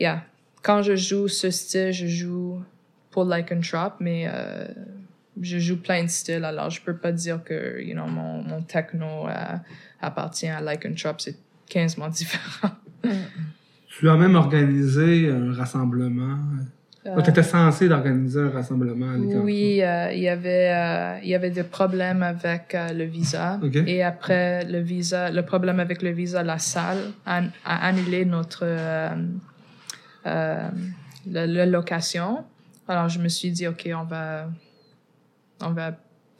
[0.00, 0.24] yeah,
[0.62, 2.62] quand je joue ce style, je joue
[3.10, 4.66] pour Like and Trap, mais euh,
[5.40, 8.62] je joue plein de styles, alors je peux pas dire que you know, mon, mon
[8.62, 9.56] techno euh,
[10.00, 11.36] appartient à Like and Trap, c'est
[11.68, 12.74] 15 mois différent.
[13.88, 16.38] Tu as même organisé un rassemblement.
[17.04, 19.40] Tu étais censé d'organiser un rassemblement à l'école.
[19.42, 23.58] Oui, euh, il y avait euh, il y avait des problèmes avec euh, le visa
[23.86, 28.62] et après le visa, le problème avec le visa, la salle a, a annulé notre
[28.62, 29.10] euh,
[30.26, 30.68] euh,
[31.26, 32.44] la, la location.
[32.86, 34.48] Alors je me suis dit ok, on va
[35.60, 35.96] on va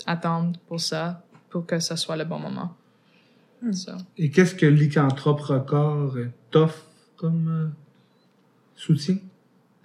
[0.07, 2.75] attendre pour ça pour que ce soit le bon moment.
[3.63, 3.73] Hmm.
[3.73, 6.85] So, Et qu'est-ce que Lycanthrope Record euh, t'offre
[7.17, 7.69] comme euh,
[8.75, 9.17] soutien?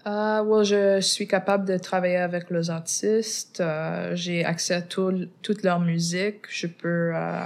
[0.07, 3.59] Well, je suis capable de travailler avec les artistes.
[3.59, 6.41] Euh, j'ai accès à tout, toute leur musique.
[6.49, 7.43] Je peux euh,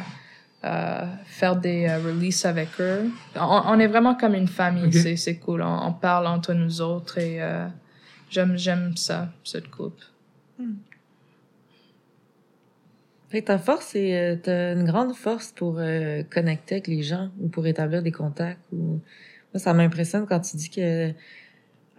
[0.63, 3.09] euh, faire des releases avec eux.
[3.35, 4.93] On, on est vraiment comme une famille.
[4.93, 5.61] C'est, c'est cool.
[5.61, 7.39] On, on parle entre nous autres et
[8.29, 9.99] j'aime, j'aime ça, cette groupe.
[13.31, 17.01] Fait que ta force, c'est euh, t'as une grande force pour euh, connecter avec les
[17.01, 18.59] gens ou pour établir des contacts.
[18.73, 18.99] Ou...
[19.53, 21.11] Moi, ça m'impressionne quand tu dis que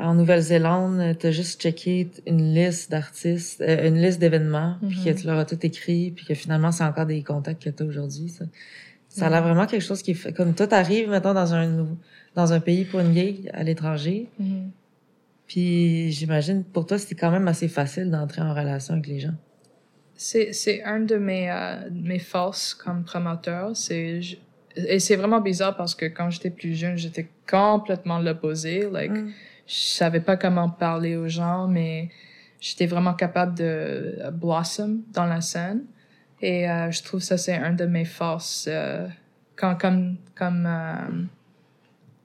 [0.03, 5.05] en Nouvelle-Zélande, t'as juste checké une liste d'artistes, euh, une liste d'événements, puis Mhm.
[5.05, 7.85] que tu leur as tout écrit, puis que finalement, c'est encore des contacts que t'as
[7.85, 8.29] aujourd'hui.
[8.29, 8.45] Ça,
[9.09, 10.33] ça a l'air vraiment quelque chose qui fait...
[10.33, 11.87] Comme toi, t'arrives, mettons, dans un,
[12.35, 14.29] dans un pays pour une gig à l'étranger,
[15.47, 19.35] puis j'imagine, pour toi, c'était quand même assez facile d'entrer en relation avec les gens.
[20.17, 23.77] C'est, c'est un de mes, euh, mes forces comme promoteur.
[23.77, 24.37] C'est, je-
[24.77, 28.89] et c'est vraiment bizarre parce que quand j'étais plus jeune, j'étais complètement l'opposé.
[28.91, 29.31] Like, Mm.
[29.73, 32.11] Je savais pas comment parler aux gens, mais
[32.61, 35.85] j'étais vraiment capable de blossom dans la scène.
[36.43, 39.09] Et euh, je trouve ça c'est un de mes forces euh,
[39.57, 41.25] quand comme comme euh,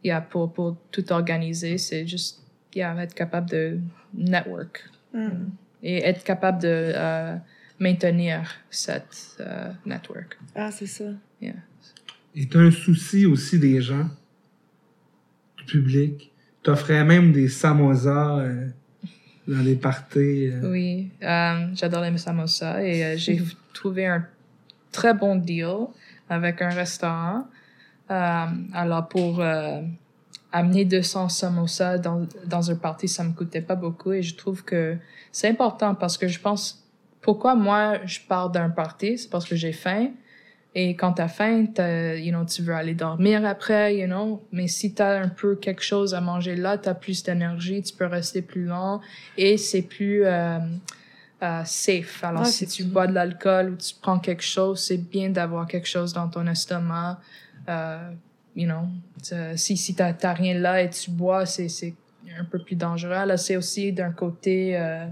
[0.04, 2.44] yeah, pour pour tout organiser, c'est juste
[2.76, 3.80] yeah, être capable de
[4.14, 4.84] network
[5.84, 7.38] et être capable de euh,
[7.80, 10.38] maintenir cette euh, network.
[10.56, 11.06] Ah, c'est ça.
[11.42, 11.54] Yeah.
[12.36, 14.10] Et tu as un souci aussi des gens,
[15.58, 16.32] du public?
[16.68, 18.68] Tu offrais même des samosas euh,
[19.48, 20.50] dans les parties.
[20.52, 20.70] euh.
[20.70, 23.42] Oui, euh, j'adore les samosas et j'ai
[23.74, 24.26] trouvé un
[24.92, 25.88] très bon deal
[26.30, 27.46] avec un restaurant.
[28.10, 29.42] Alors pour
[30.52, 34.66] amener 200 samosas dans, dans un party, ça me coûtait pas beaucoup et je trouve
[34.66, 34.98] que
[35.32, 36.86] c'est important parce que je pense
[37.22, 40.10] pourquoi moi je pars d'un party, c'est parce que j'ai faim.
[40.80, 44.46] Et quand t'as faim, t'as, you know, tu veux aller dormir après, you know.
[44.52, 48.06] Mais si t'as un peu quelque chose à manger là, t'as plus d'énergie, tu peux
[48.06, 49.02] rester plus long
[49.40, 50.60] et c'est plus euh,
[51.42, 52.24] euh, safe.
[52.24, 55.66] Alors, Ah, si tu bois de l'alcool ou tu prends quelque chose, c'est bien d'avoir
[55.66, 57.20] quelque chose dans ton estomac.
[57.70, 58.12] Euh,
[58.56, 58.86] you know,
[59.56, 61.96] si si t'as t'as rien là et tu bois, c'est c'est
[62.40, 63.26] un peu plus dangereux.
[63.26, 65.08] Là, c'est aussi d'un côté euh,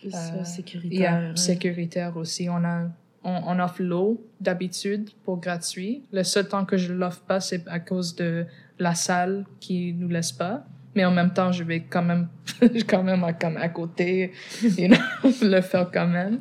[0.00, 0.14] Plus
[0.44, 1.22] sécuritaire.
[1.22, 2.48] yeah, sécuritaire aussi.
[2.48, 2.86] On a
[3.24, 6.02] on, on offre l'eau d'habitude pour gratuit.
[6.12, 8.46] Le seul temps que je l'offre pas, c'est à cause de
[8.78, 10.64] la salle qui nous laisse pas.
[10.94, 12.28] Mais en même temps, je vais quand même,
[12.88, 14.32] quand même à, comme à côté,
[14.62, 16.40] you know, le faire quand même.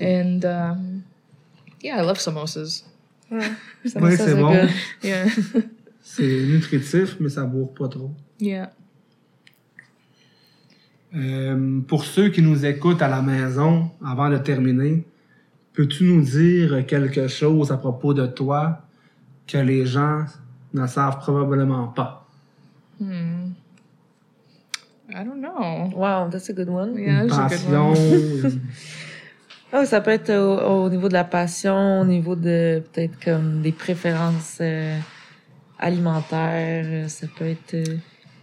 [0.00, 1.02] And um,
[1.82, 2.84] yeah, I love samosas.
[3.30, 3.36] Ça,
[3.84, 4.54] c'est bon.
[5.02, 5.26] Yeah,
[6.00, 8.12] C'est nutritif, mais ça bourre pas trop.
[8.40, 8.70] yeah.
[11.14, 15.04] Euh, pour ceux qui nous écoutent à la maison, avant de terminer,
[15.78, 18.80] peux-tu nous dire quelque chose à propos de toi
[19.46, 20.24] que les gens
[20.74, 22.26] ne savent probablement pas?
[23.00, 23.52] Hmm.
[25.10, 25.88] I don't know.
[25.94, 26.98] Wow, that's a good one.
[26.98, 27.92] Yeah, Une that's a good passion?
[28.42, 28.60] one.
[29.72, 33.62] Ah, ça peut être au, au niveau de la passion, au niveau de peut-être comme
[33.62, 34.98] des préférences euh,
[35.78, 36.84] alimentaires.
[36.86, 37.74] euh, Ça peut être.
[37.74, 37.96] euh,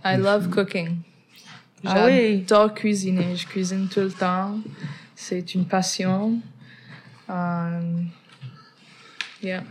[0.06, 1.00] I love cooking.
[1.84, 2.46] Ah oui?
[2.48, 3.36] J'adore cuisiner.
[3.36, 4.58] Je cuisine tout le temps.
[5.16, 6.40] C'est une passion.
[7.30, 8.08] Um,
[9.42, 9.64] yeah.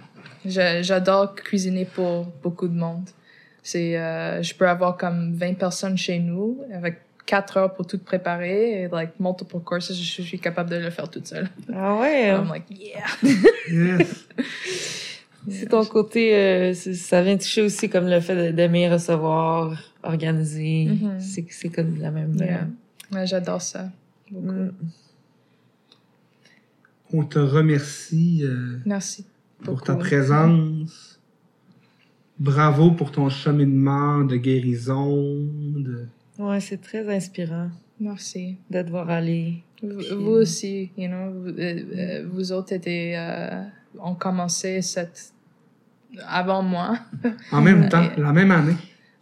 [0.44, 3.08] Je- J'adore cuisiner pour beaucoup de monde.
[3.62, 7.98] C'est, euh, je peux avoir comme 20 personnes chez nous avec 4 heures pour tout
[7.98, 9.92] préparer et like multiple courses.
[9.94, 11.48] Je, je suis capable de le faire toute seule.
[11.74, 12.28] Ah ouais?
[12.30, 13.06] I'm like, yeah.
[13.70, 14.26] Yes.
[15.48, 20.86] C'est ton côté, euh, ça vient toucher aussi comme le fait d'aimer recevoir, organiser.
[20.86, 21.20] Mhm.
[21.20, 22.34] C'est c'est comme la même.
[22.38, 22.66] Yeah.
[23.12, 23.90] Ouais, j'adore ça.
[24.34, 24.72] euh, mm.
[27.16, 29.24] On te remercie euh, Merci.
[29.62, 29.86] pour beaucoup.
[29.86, 31.20] ta présence.
[32.40, 35.14] Bravo pour ton cheminement de guérison.
[35.16, 36.06] De...
[36.40, 37.68] Ouais, c'est très inspirant
[38.00, 38.56] Merci.
[38.68, 39.62] de te voir aller.
[39.80, 43.62] Vous, Puis- vous aussi, you know, vous, euh, euh, vous autres étiez, euh,
[44.00, 45.32] ont commencé cette
[46.26, 46.98] avant moi.
[47.52, 48.74] En même temps, la même année.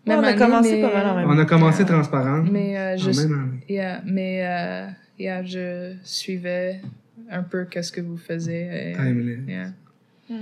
[0.07, 2.43] On a année, commencé mais- pas mal en même On a commencé transparent.
[2.51, 3.61] Mais euh, en je, même année.
[3.69, 4.87] yeah, mais euh,
[5.19, 6.81] yeah, je suivais
[7.31, 8.91] un peu qu'est-ce que vous faisiez.
[8.91, 9.41] Et, Timeless.
[9.49, 9.73] yeah.
[10.31, 10.35] Mm.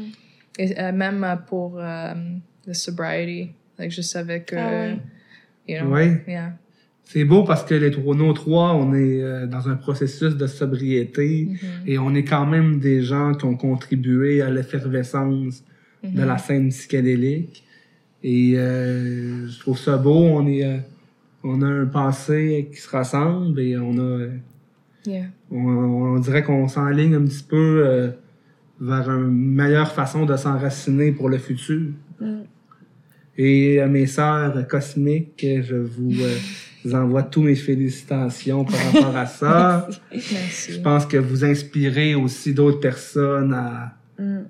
[0.58, 2.12] Et euh, même euh, pour euh,
[2.66, 4.98] the sobriety, like, je savais que, Ah ouais.
[5.68, 6.24] you know, Ouais.
[6.28, 6.52] yeah.
[7.04, 10.46] C'est beau parce que les trois, nos trois, on est euh, dans un processus de
[10.46, 11.58] sobriété Mhm.
[11.88, 15.64] et on est quand même des gens qui ont contribué à l'effervescence
[16.04, 17.64] de la scène psychédélique.
[18.22, 20.14] Et euh, je trouve ça beau.
[20.24, 20.78] On est, euh,
[21.42, 24.30] on a un passé qui se rassemble et on a, euh,
[25.06, 25.26] Yeah.
[25.50, 28.10] on, on dirait qu'on s'enligne un petit peu euh,
[28.80, 31.90] vers une meilleure façon de s'enraciner pour le futur.
[32.20, 32.40] Mm.
[33.38, 39.26] Et à mes sœurs cosmiques, je vous euh, envoie tous mes félicitations par rapport à
[39.26, 39.88] ça.
[40.12, 44.40] Je pense que vous inspirez aussi d'autres personnes à, Mm.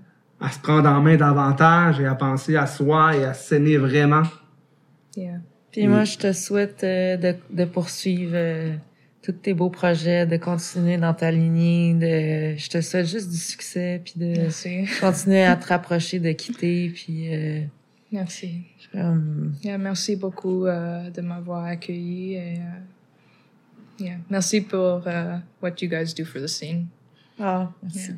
[0.40, 4.24] à se prendre en main davantage et à penser à soi et à s'aimer vraiment.
[5.16, 5.38] Yeah.
[5.70, 8.72] Puis moi, je te souhaite euh, de, de poursuivre euh,
[9.22, 11.94] tous tes beaux projets, de continuer dans ta lignée.
[11.94, 14.86] De, je te souhaite juste du succès, puis de Merci.
[15.00, 17.60] continuer à te rapprocher de quitter, puis euh,
[18.12, 18.62] Merci.
[19.62, 25.88] Yeah, merci beaucoup euh, de m'avoir accueilli et euh, yeah, merci pour euh, what you
[25.88, 26.86] guys do for the scene.
[27.38, 28.08] ah, merci.
[28.08, 28.16] Yeah.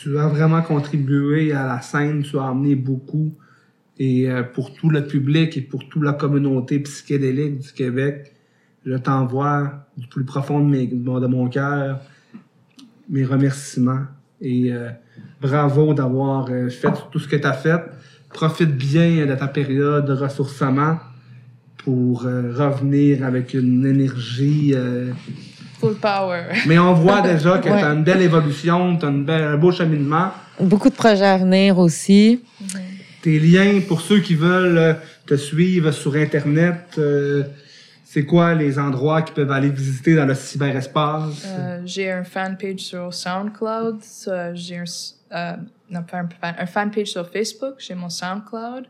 [0.00, 3.32] Tu as vraiment contribué à la scène, tu as amené beaucoup.
[4.00, 8.32] Et euh, pour tout le public et pour toute la communauté psychédélique du Québec,
[8.86, 12.00] je t'envoie du plus profond de, mes- de mon- de mon cœur
[13.10, 14.04] mes remerciements.
[14.40, 14.90] Et euh,
[15.40, 17.80] bravo d'avoir euh, fait tout ce que tu as fait.
[18.32, 20.98] Profite bien de ta période de ressourcement
[21.78, 25.12] pour euh, revenir avec une énergie euh,
[25.80, 26.42] Full power.
[26.66, 27.78] mais on voit déjà que Ouais.
[27.78, 30.30] tu as une belle évolution, tu as une belle- un beau cheminement.
[30.60, 32.40] Beaucoup de projets à venir aussi.
[33.22, 34.96] Tes liens, pour ceux qui veulent
[35.26, 37.44] te suivre sur Internet, euh,
[38.10, 41.44] c'est quoi les endroits qu'ils peuvent aller visiter dans le cyberespace?
[41.46, 44.00] Euh, j'ai un fanpage sur SoundCloud.
[44.28, 44.84] euh, j'ai un,
[45.32, 45.56] euh,
[45.90, 47.74] non, pas un, fan, un fanpage sur Facebook.
[47.78, 48.86] J'ai mon SoundCloud.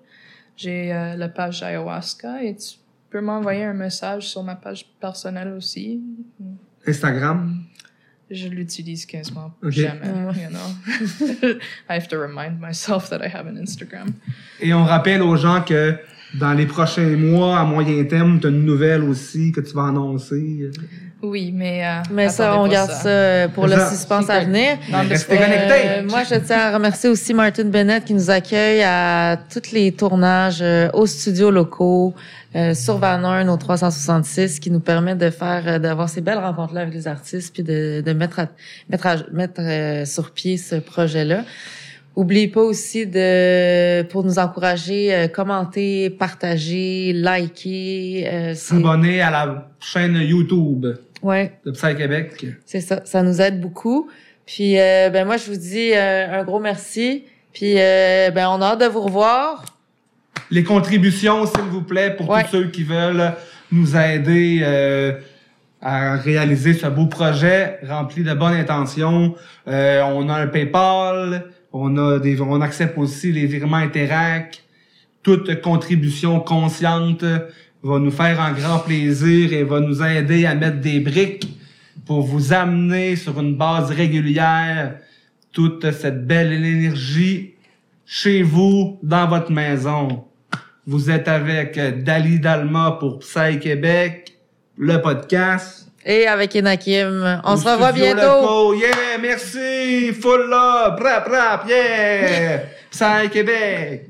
[0.57, 2.77] J'ai euh, la page ayahuasca et tu
[3.11, 6.01] peux m'envoyer un message sur ma page personnelle aussi.
[6.87, 7.65] Instagram?
[8.31, 9.71] Je l'utilise quasiment Ok.
[9.71, 10.35] jamais, Ouais.
[10.45, 11.49] you know.
[11.91, 14.13] I have to remind myself that I have an Instagram.
[14.61, 15.97] Et on rappelle aux gens que
[16.35, 19.87] dans les prochains mois, à moyen terme, tu as une nouvelle aussi que tu vas
[19.89, 20.71] annoncer?
[21.21, 21.85] Oui, mais...
[21.85, 23.91] euh, Mais ça, on garde ça, euh, pour le Ça.
[23.91, 24.77] suspense à venir.
[24.93, 26.03] Dans le- Restez Euh, connectés!
[26.09, 30.61] moi, je tiens à remercier aussi Martin Bennett qui nous accueille à tous les tournages
[30.63, 32.15] euh, aux studios locaux
[32.55, 36.39] euh, sur Van Horn au 366 qui nous permet de faire euh, d'avoir ces belles
[36.39, 38.47] rencontres là avec les artistes puis de, de mettre à,
[38.89, 41.25] mettre à- mettre euh, sur pied ce projet
[42.17, 42.21] là.
[42.21, 49.69] Oubliez pas aussi de pour nous encourager euh, commenter, partager, liker euh, S'abonner à la
[49.81, 50.87] chaîne YouTube
[51.23, 52.45] ouais, de Psy Québec.
[52.67, 54.09] c'est ça, ça nous aide beaucoup.
[54.47, 57.25] Puis euh, ben moi je vous dis un gros merci.
[57.53, 59.65] Puis ben on a hâte de vous revoir.
[60.51, 62.45] Les contributions, s'il vous plaît, pour Ouais.
[62.45, 63.33] tous ceux qui veulent
[63.71, 64.65] nous aider
[65.83, 69.35] à réaliser ce beau projet rempli de bonnes intentions.
[69.67, 71.45] On a un PayPal,
[71.81, 74.63] on a des, on accepte aussi les virements Interac.
[75.23, 77.25] Toute contribution consciente
[77.83, 81.49] va nous faire un grand plaisir et va nous aider à mettre des briques
[82.07, 84.97] pour vous amener sur une base régulière
[85.53, 87.55] toute cette belle énergie
[88.07, 90.25] chez vous, dans votre maison.
[90.87, 94.39] Vous êtes avec Dali Dalma pour Psy Québec,
[94.79, 95.88] le podcast.
[96.11, 98.73] Et avec Enakim, on Au se revoit bientôt.
[98.73, 100.11] Yeah, merci.
[100.15, 100.99] Full love.
[101.03, 102.61] Rap, rap, yeah.
[102.91, 104.07] Psy Québec.